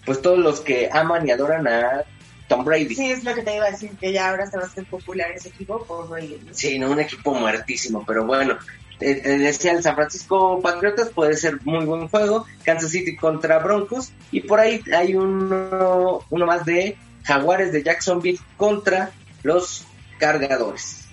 pues 0.06 0.22
todos 0.22 0.40
los 0.40 0.62
que 0.62 0.90
aman 0.92 1.28
y 1.28 1.32
adoran 1.32 1.68
a 1.68 2.04
Tom 2.48 2.66
Brady. 2.66 2.96
Sí, 2.96 3.12
es 3.12 3.24
lo 3.24 3.34
que 3.34 3.44
te 3.44 3.56
iba 3.56 3.66
a 3.66 3.72
decir, 3.72 3.92
que 4.00 4.12
ya 4.12 4.30
ahora 4.30 4.46
se 4.48 4.58
va 4.58 4.64
a 4.64 4.68
hacer 4.68 4.86
popular 4.86 5.32
ese 5.32 5.50
equipo 5.50 5.84
por 5.86 6.10
Brady. 6.10 6.40
¿no? 6.46 6.54
Sí, 6.54 6.78
no, 6.78 6.92
un 6.92 7.00
equipo 7.00 7.34
muertísimo, 7.34 8.04
pero 8.06 8.26
bueno. 8.26 8.58
eh, 9.00 9.22
eh, 9.24 9.38
decía 9.38 9.72
el 9.72 9.84
San 9.84 9.96
Francisco 9.96 10.62
Patriotas 10.62 11.10
puede 11.10 11.36
ser 11.36 11.60
muy 11.64 11.86
buen 11.86 12.08
juego. 12.08 12.46
Kansas 12.64 12.92
City 12.92 13.16
contra 13.16 13.60
Broncos. 13.60 14.12
Y 14.32 14.42
por 14.42 14.60
ahí 14.60 14.82
hay 14.94 15.16
uno, 15.16 16.26
uno 16.30 16.46
más 16.46 16.66
de 16.66 16.98
Jaguares 17.24 17.72
de 17.72 17.84
Jacksonville 17.84 18.40
contra 18.58 19.12
los 19.44 19.86
Cargadores. 20.20 21.05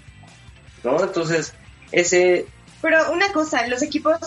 ¿No? 0.85 1.03
Entonces, 1.03 1.53
ese. 1.93 2.47
Pero 2.81 3.13
una 3.13 3.33
cosa, 3.33 3.67
los 3.69 3.83
equipos 3.83 4.19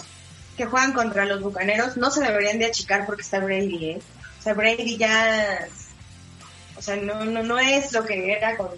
que 0.57 0.65
juegan 0.65 0.93
contra 0.93 1.25
los 1.25 1.41
bucaneros 1.41 1.97
no 1.97 2.09
se 2.11 2.21
deberían 2.23 2.59
de 2.59 2.65
achicar 2.67 3.05
porque 3.05 3.21
está 3.23 3.39
Brady, 3.39 3.89
¿eh? 3.91 4.01
O 4.39 4.43
sea, 4.43 4.53
Brady 4.53 4.97
ya. 4.97 5.67
O 6.77 6.81
sea, 6.81 6.95
no, 6.97 7.25
no, 7.25 7.43
no 7.43 7.59
es 7.59 7.91
lo 7.93 8.05
que 8.05 8.31
era 8.33 8.55
con, 8.57 8.69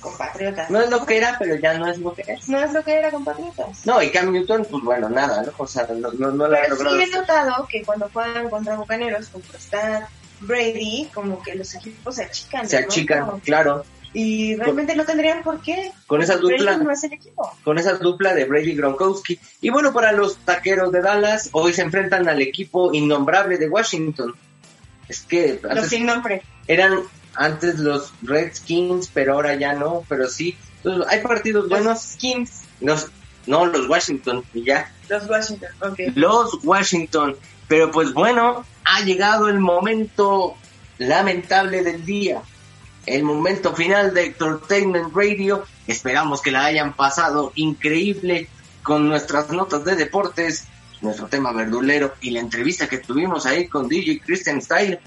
con 0.00 0.16
Patriotas. 0.16 0.70
No 0.70 0.80
es 0.80 0.90
lo 0.90 1.04
que 1.06 1.16
era, 1.16 1.36
pero 1.38 1.56
ya 1.56 1.74
no 1.78 1.88
es 1.88 1.98
lo 1.98 2.12
que 2.14 2.22
es. 2.26 2.48
No 2.48 2.58
es 2.58 2.72
lo 2.72 2.82
que 2.84 2.94
era 2.98 3.10
con 3.10 3.24
Patriotas. 3.24 3.84
No, 3.86 4.02
y 4.02 4.10
Cam 4.10 4.32
Newton, 4.32 4.66
pues 4.70 4.82
bueno, 4.84 5.08
nada, 5.08 5.42
¿no? 5.42 5.52
O 5.58 5.66
sea, 5.66 5.86
no, 5.94 6.12
no, 6.12 6.30
no 6.30 6.46
lo 6.48 6.56
ha 6.56 6.60
Pero 6.62 6.74
logrado. 6.76 6.96
sí 6.96 7.02
he 7.02 7.06
notado 7.10 7.66
que 7.68 7.82
cuando 7.84 8.08
juegan 8.12 8.48
contra 8.50 8.76
bucaneros, 8.76 9.28
como 9.28 9.44
está 9.56 10.08
Brady, 10.40 11.08
como 11.14 11.42
que 11.42 11.54
los 11.56 11.74
equipos 11.74 12.14
se 12.16 12.24
achican. 12.24 12.68
Se 12.68 12.80
¿no? 12.80 12.86
achican, 12.86 13.26
Como- 13.26 13.40
claro. 13.40 13.84
Y 14.18 14.56
realmente 14.56 14.96
no 14.96 15.04
tendrían 15.04 15.44
por 15.44 15.60
qué. 15.62 15.92
Con 16.08 16.20
esa 16.20 16.38
dupla. 16.38 16.76
no 16.76 16.90
es 16.90 17.04
el 17.04 17.12
equipo. 17.12 17.56
con 17.62 17.78
esa 17.78 17.92
dupla 17.98 18.34
de 18.34 18.46
Brady 18.46 18.74
Gronkowski. 18.74 19.38
Y 19.60 19.70
bueno, 19.70 19.92
para 19.92 20.10
los 20.10 20.38
taqueros 20.38 20.90
de 20.90 21.02
Dallas, 21.02 21.50
hoy 21.52 21.72
se 21.72 21.82
enfrentan 21.82 22.28
al 22.28 22.42
equipo 22.42 22.92
innombrable 22.92 23.58
de 23.58 23.68
Washington. 23.68 24.34
Es 25.08 25.20
que 25.20 25.60
Los 25.62 25.86
sin 25.86 26.04
nombre. 26.04 26.42
eran 26.66 26.98
antes 27.36 27.78
los 27.78 28.12
Redskins, 28.22 29.08
pero 29.14 29.34
ahora 29.34 29.54
ya 29.54 29.74
no, 29.74 30.02
pero 30.08 30.28
sí. 30.28 30.56
Entonces, 30.78 31.06
hay 31.08 31.20
partidos 31.20 31.68
buenos. 31.68 32.00
Skins. 32.00 32.62
Los, 32.80 33.06
no, 33.46 33.66
los 33.66 33.88
Washington, 33.88 34.42
y 34.52 34.64
ya. 34.64 34.92
Los 35.08 35.30
Washington. 35.30 35.68
Ok. 35.80 36.00
Los 36.16 36.58
Washington. 36.64 37.36
Pero 37.68 37.92
pues 37.92 38.12
bueno, 38.12 38.64
ha 38.84 39.00
llegado 39.02 39.48
el 39.48 39.60
momento 39.60 40.56
lamentable 40.98 41.84
del 41.84 42.04
día. 42.04 42.42
El 43.08 43.24
momento 43.24 43.74
final 43.74 44.12
de 44.12 44.26
Entertainment 44.26 45.14
Radio. 45.14 45.64
Esperamos 45.86 46.42
que 46.42 46.50
la 46.50 46.66
hayan 46.66 46.94
pasado 46.94 47.52
increíble 47.54 48.48
con 48.82 49.08
nuestras 49.08 49.50
notas 49.50 49.84
de 49.84 49.96
deportes, 49.96 50.66
nuestro 51.00 51.26
tema 51.26 51.52
verdulero 51.52 52.14
y 52.20 52.30
la 52.30 52.40
entrevista 52.40 52.88
que 52.88 52.98
tuvimos 52.98 53.46
ahí 53.46 53.66
con 53.68 53.88
DJ 53.88 54.20
Christian 54.20 54.60
Style, 54.60 55.00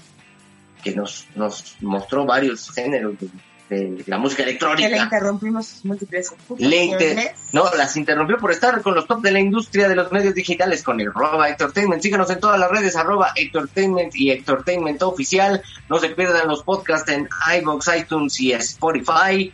que 0.82 0.94
nos, 0.94 1.28
nos 1.36 1.76
mostró 1.80 2.26
varios 2.26 2.70
géneros 2.70 3.18
de, 3.20 3.28
de 3.72 4.04
la 4.06 4.18
música 4.18 4.38
Que 4.42 4.44
le 4.44 4.50
electrónica. 4.50 4.96
interrumpimos 5.04 5.84
múltiples 5.84 6.32
Le 6.58 6.84
inter- 6.84 7.12
ocasiones. 7.12 7.40
No, 7.52 7.64
las 7.76 7.96
interrumpió 7.96 8.38
por 8.38 8.52
estar 8.52 8.80
con 8.82 8.94
los 8.94 9.06
top 9.06 9.22
de 9.22 9.30
la 9.32 9.40
industria 9.40 9.88
de 9.88 9.96
los 9.96 10.10
medios 10.12 10.34
digitales 10.34 10.82
con 10.82 11.00
el 11.00 11.08
arroba 11.08 11.48
Entertainment. 11.48 12.02
Síganos 12.02 12.28
en 12.30 12.40
todas 12.40 12.58
las 12.60 12.70
redes, 12.70 12.96
arroba 12.96 13.32
Entertainment 13.36 14.14
y 14.14 14.30
Entertainment 14.30 15.02
Oficial. 15.02 15.62
No 15.88 15.98
se 15.98 16.10
pierdan 16.10 16.48
los 16.48 16.62
podcasts 16.62 17.10
en 17.10 17.28
iVoox, 17.58 17.88
iTunes 17.98 18.40
y 18.40 18.52
Spotify. 18.52 19.52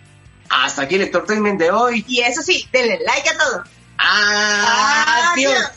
Hasta 0.51 0.83
aquí 0.83 0.95
el 0.97 1.03
Entertainment 1.03 1.61
de 1.61 1.71
hoy. 1.71 2.05
Y 2.09 2.21
eso 2.21 2.43
sí, 2.43 2.67
denle 2.73 2.99
like 3.05 3.29
a 3.29 3.39
todo. 3.39 3.65
Adiós. 3.99 5.71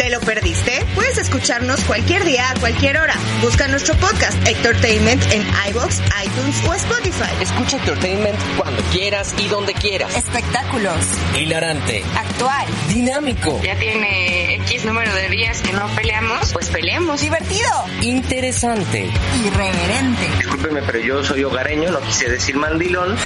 ¿Te 0.00 0.08
lo 0.08 0.18
perdiste? 0.20 0.82
Puedes 0.94 1.18
escucharnos 1.18 1.84
cualquier 1.84 2.24
día, 2.24 2.50
a 2.50 2.58
cualquier 2.58 2.96
hora. 2.96 3.12
Busca 3.42 3.68
nuestro 3.68 3.94
podcast 3.96 4.32
Entertainment 4.48 5.22
en 5.30 5.42
iBox, 5.68 6.00
iTunes 6.24 6.66
o 6.66 6.72
Spotify. 6.72 7.30
Escucha 7.38 7.76
Entertainment 7.76 8.34
cuando 8.56 8.82
quieras 8.84 9.34
y 9.36 9.48
donde 9.48 9.74
quieras. 9.74 10.16
Espectáculos. 10.16 10.96
Hilarante. 11.38 12.02
Actual. 12.16 12.66
Dinámico. 12.88 13.60
Ya 13.62 13.78
tiene 13.78 14.54
X 14.54 14.86
número 14.86 15.14
de 15.14 15.28
días 15.28 15.60
que 15.60 15.74
no 15.74 15.86
peleamos, 15.94 16.50
pues 16.54 16.70
peleemos. 16.70 17.20
Divertido. 17.20 17.70
Interesante. 18.00 19.06
Irreverente. 19.44 20.28
Discúlpeme, 20.38 20.80
pero 20.80 20.98
yo 21.00 21.22
soy 21.22 21.44
hogareño, 21.44 21.90
no 21.90 22.00
quise 22.00 22.30
decir 22.30 22.56
mandilón. 22.56 23.18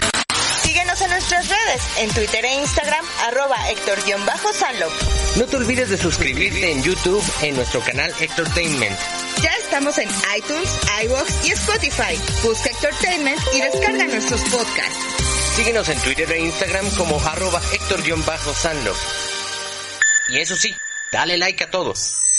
En 1.05 1.11
nuestras 1.11 1.49
redes, 1.49 1.83
en 1.99 2.11
Twitter 2.11 2.45
e 2.47 2.55
Instagram, 2.55 3.05
arroba 3.27 3.57
Héctor-Sanlo. 3.71 4.89
No 5.37 5.45
te 5.45 5.57
olvides 5.57 5.91
de 5.91 5.99
suscribirte 5.99 6.71
en 6.71 6.83
YouTube 6.83 7.23
en 7.43 7.57
nuestro 7.57 7.81
canal 7.81 8.11
Entertainment. 8.21 8.99
Ya 9.43 9.53
estamos 9.63 9.99
en 9.99 10.09
iTunes, 10.35 10.69
iBox 11.05 11.45
y 11.45 11.53
Spotify. 11.53 12.19
Busca 12.43 12.71
Entertainment 12.71 13.39
y 13.53 13.61
descarga 13.61 14.07
nuestros 14.07 14.41
podcasts. 14.45 14.99
Síguenos 15.57 15.89
en 15.91 15.99
Twitter 15.99 16.31
e 16.33 16.41
Instagram 16.41 16.89
como 16.97 17.21
arroba 17.21 17.61
Héctor-Sanlo. 17.73 18.95
Y 20.31 20.39
eso 20.39 20.57
sí, 20.57 20.75
dale 21.13 21.37
like 21.37 21.65
a 21.65 21.71
todos. 21.71 22.34